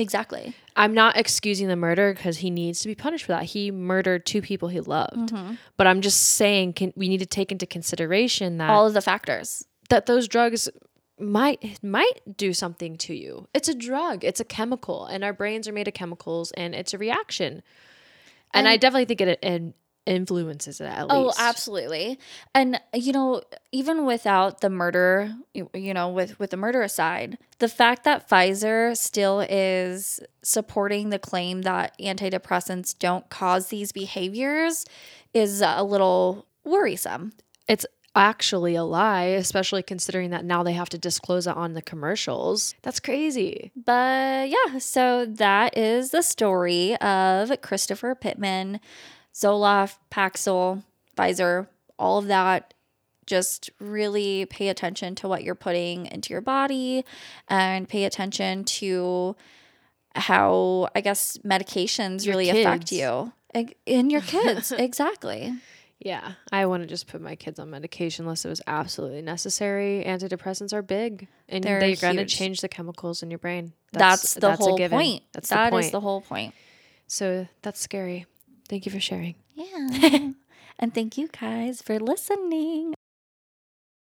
Exactly. 0.00 0.54
I'm 0.76 0.94
not 0.94 1.16
excusing 1.16 1.68
the 1.68 1.76
murder 1.76 2.14
because 2.14 2.38
he 2.38 2.50
needs 2.50 2.80
to 2.80 2.88
be 2.88 2.94
punished 2.94 3.26
for 3.26 3.32
that. 3.32 3.44
He 3.44 3.70
murdered 3.70 4.24
two 4.26 4.40
people 4.42 4.68
he 4.68 4.80
loved. 4.80 5.30
Mhm. 5.32 5.58
But 5.76 5.86
I'm 5.86 6.00
just 6.00 6.20
saying, 6.20 6.72
can, 6.72 6.92
we 6.96 7.08
need 7.08 7.18
to 7.18 7.26
take 7.26 7.52
into 7.52 7.66
consideration 7.66 8.58
that 8.58 8.70
All 8.70 8.86
of 8.86 8.94
the 8.94 9.02
factors. 9.02 9.66
that 9.90 10.06
those 10.06 10.26
drugs 10.26 10.68
might 11.18 11.82
might 11.82 12.36
do 12.36 12.54
something 12.54 12.96
to 12.96 13.14
you. 13.14 13.46
It's 13.52 13.68
a 13.68 13.74
drug. 13.74 14.24
It's 14.24 14.40
a 14.40 14.44
chemical, 14.44 15.04
and 15.04 15.22
our 15.22 15.34
brains 15.34 15.68
are 15.68 15.72
made 15.72 15.86
of 15.86 15.92
chemicals, 15.94 16.50
and 16.52 16.74
it's 16.74 16.94
a 16.94 16.98
reaction. 16.98 17.62
And, 18.52 18.66
I 18.66 18.78
definitely 18.78 19.04
think 19.04 19.20
it, 19.20 19.38
it 19.44 19.74
influences 20.10 20.80
it 20.80 20.86
at 20.86 21.06
oh, 21.08 21.26
least. 21.26 21.38
Oh, 21.40 21.42
absolutely. 21.42 22.18
And 22.54 22.80
you 22.92 23.12
know, 23.12 23.42
even 23.72 24.04
without 24.04 24.60
the 24.60 24.68
murder, 24.68 25.34
you, 25.54 25.70
you 25.72 25.94
know, 25.94 26.08
with 26.08 26.38
with 26.38 26.50
the 26.50 26.56
murder 26.56 26.82
aside, 26.82 27.38
the 27.58 27.68
fact 27.68 28.04
that 28.04 28.28
Pfizer 28.28 28.96
still 28.96 29.40
is 29.48 30.20
supporting 30.42 31.10
the 31.10 31.18
claim 31.18 31.62
that 31.62 31.96
antidepressants 31.98 32.98
don't 32.98 33.28
cause 33.30 33.68
these 33.68 33.92
behaviors 33.92 34.84
is 35.32 35.62
a 35.62 35.82
little 35.82 36.46
worrisome. 36.64 37.32
It's 37.68 37.86
actually 38.14 38.74
a 38.74 38.82
lie, 38.82 39.24
especially 39.24 39.82
considering 39.82 40.30
that 40.30 40.44
now 40.44 40.62
they 40.62 40.72
have 40.72 40.88
to 40.90 40.98
disclose 40.98 41.46
it 41.46 41.56
on 41.56 41.74
the 41.74 41.82
commercials. 41.82 42.74
That's 42.82 43.00
crazy. 43.00 43.70
But 43.76 44.48
yeah, 44.48 44.78
so 44.78 45.26
that 45.26 45.76
is 45.76 46.10
the 46.10 46.22
story 46.22 46.96
of 46.96 47.52
Christopher 47.60 48.14
Pittman, 48.14 48.80
Zoloft, 49.34 49.96
Paxil, 50.10 50.82
Pfizer, 51.16 51.66
all 51.98 52.18
of 52.18 52.26
that. 52.26 52.74
Just 53.26 53.70
really 53.78 54.44
pay 54.46 54.68
attention 54.70 55.14
to 55.16 55.28
what 55.28 55.44
you're 55.44 55.54
putting 55.54 56.06
into 56.06 56.32
your 56.32 56.40
body 56.40 57.04
and 57.46 57.88
pay 57.88 58.04
attention 58.04 58.64
to 58.64 59.36
how, 60.16 60.88
I 60.96 61.00
guess, 61.00 61.38
medications 61.38 62.24
Your 62.26 62.36
really 62.36 62.50
affect 62.50 62.90
you 62.90 63.32
and 63.86 64.10
your 64.10 64.20
kids. 64.34 64.72
exactly. 64.72 65.54
Yeah, 66.00 66.32
I 66.50 66.64
want 66.66 66.82
to 66.82 66.88
just 66.88 67.06
put 67.08 67.20
my 67.20 67.36
kids 67.36 67.60
on 67.60 67.68
medication 67.70 68.24
unless 68.24 68.44
it 68.46 68.48
was 68.48 68.62
absolutely 68.66 69.20
necessary. 69.22 70.02
Antidepressants 70.06 70.72
are 70.72 70.80
big, 70.82 71.28
and 71.48 71.62
They're 71.62 71.78
they're, 71.78 71.94
going 71.94 72.16
to 72.16 72.24
change 72.24 72.62
the 72.62 72.68
chemicals 72.68 73.22
in 73.22 73.30
your 73.30 73.38
brain. 73.38 73.74
That's, 73.92 74.34
the 74.34 74.48
a 74.48 74.56
whole 74.56 74.78
given. 74.78 74.98
point. 74.98 75.22
That's 75.32 75.50
That 75.50 75.70
the 75.70 75.76
is 75.76 75.90
the 75.90 76.00
whole 76.00 76.22
point. 76.22 76.54
So 77.06 77.46
that's 77.60 77.80
scary. 77.80 78.24
Thank 78.70 78.86
you 78.86 78.92
for 78.92 79.00
sharing. 79.00 79.34
Yeah. 79.56 80.30
and 80.78 80.94
thank 80.94 81.18
you 81.18 81.26
guys 81.28 81.82
for 81.82 81.98
listening. 81.98 82.94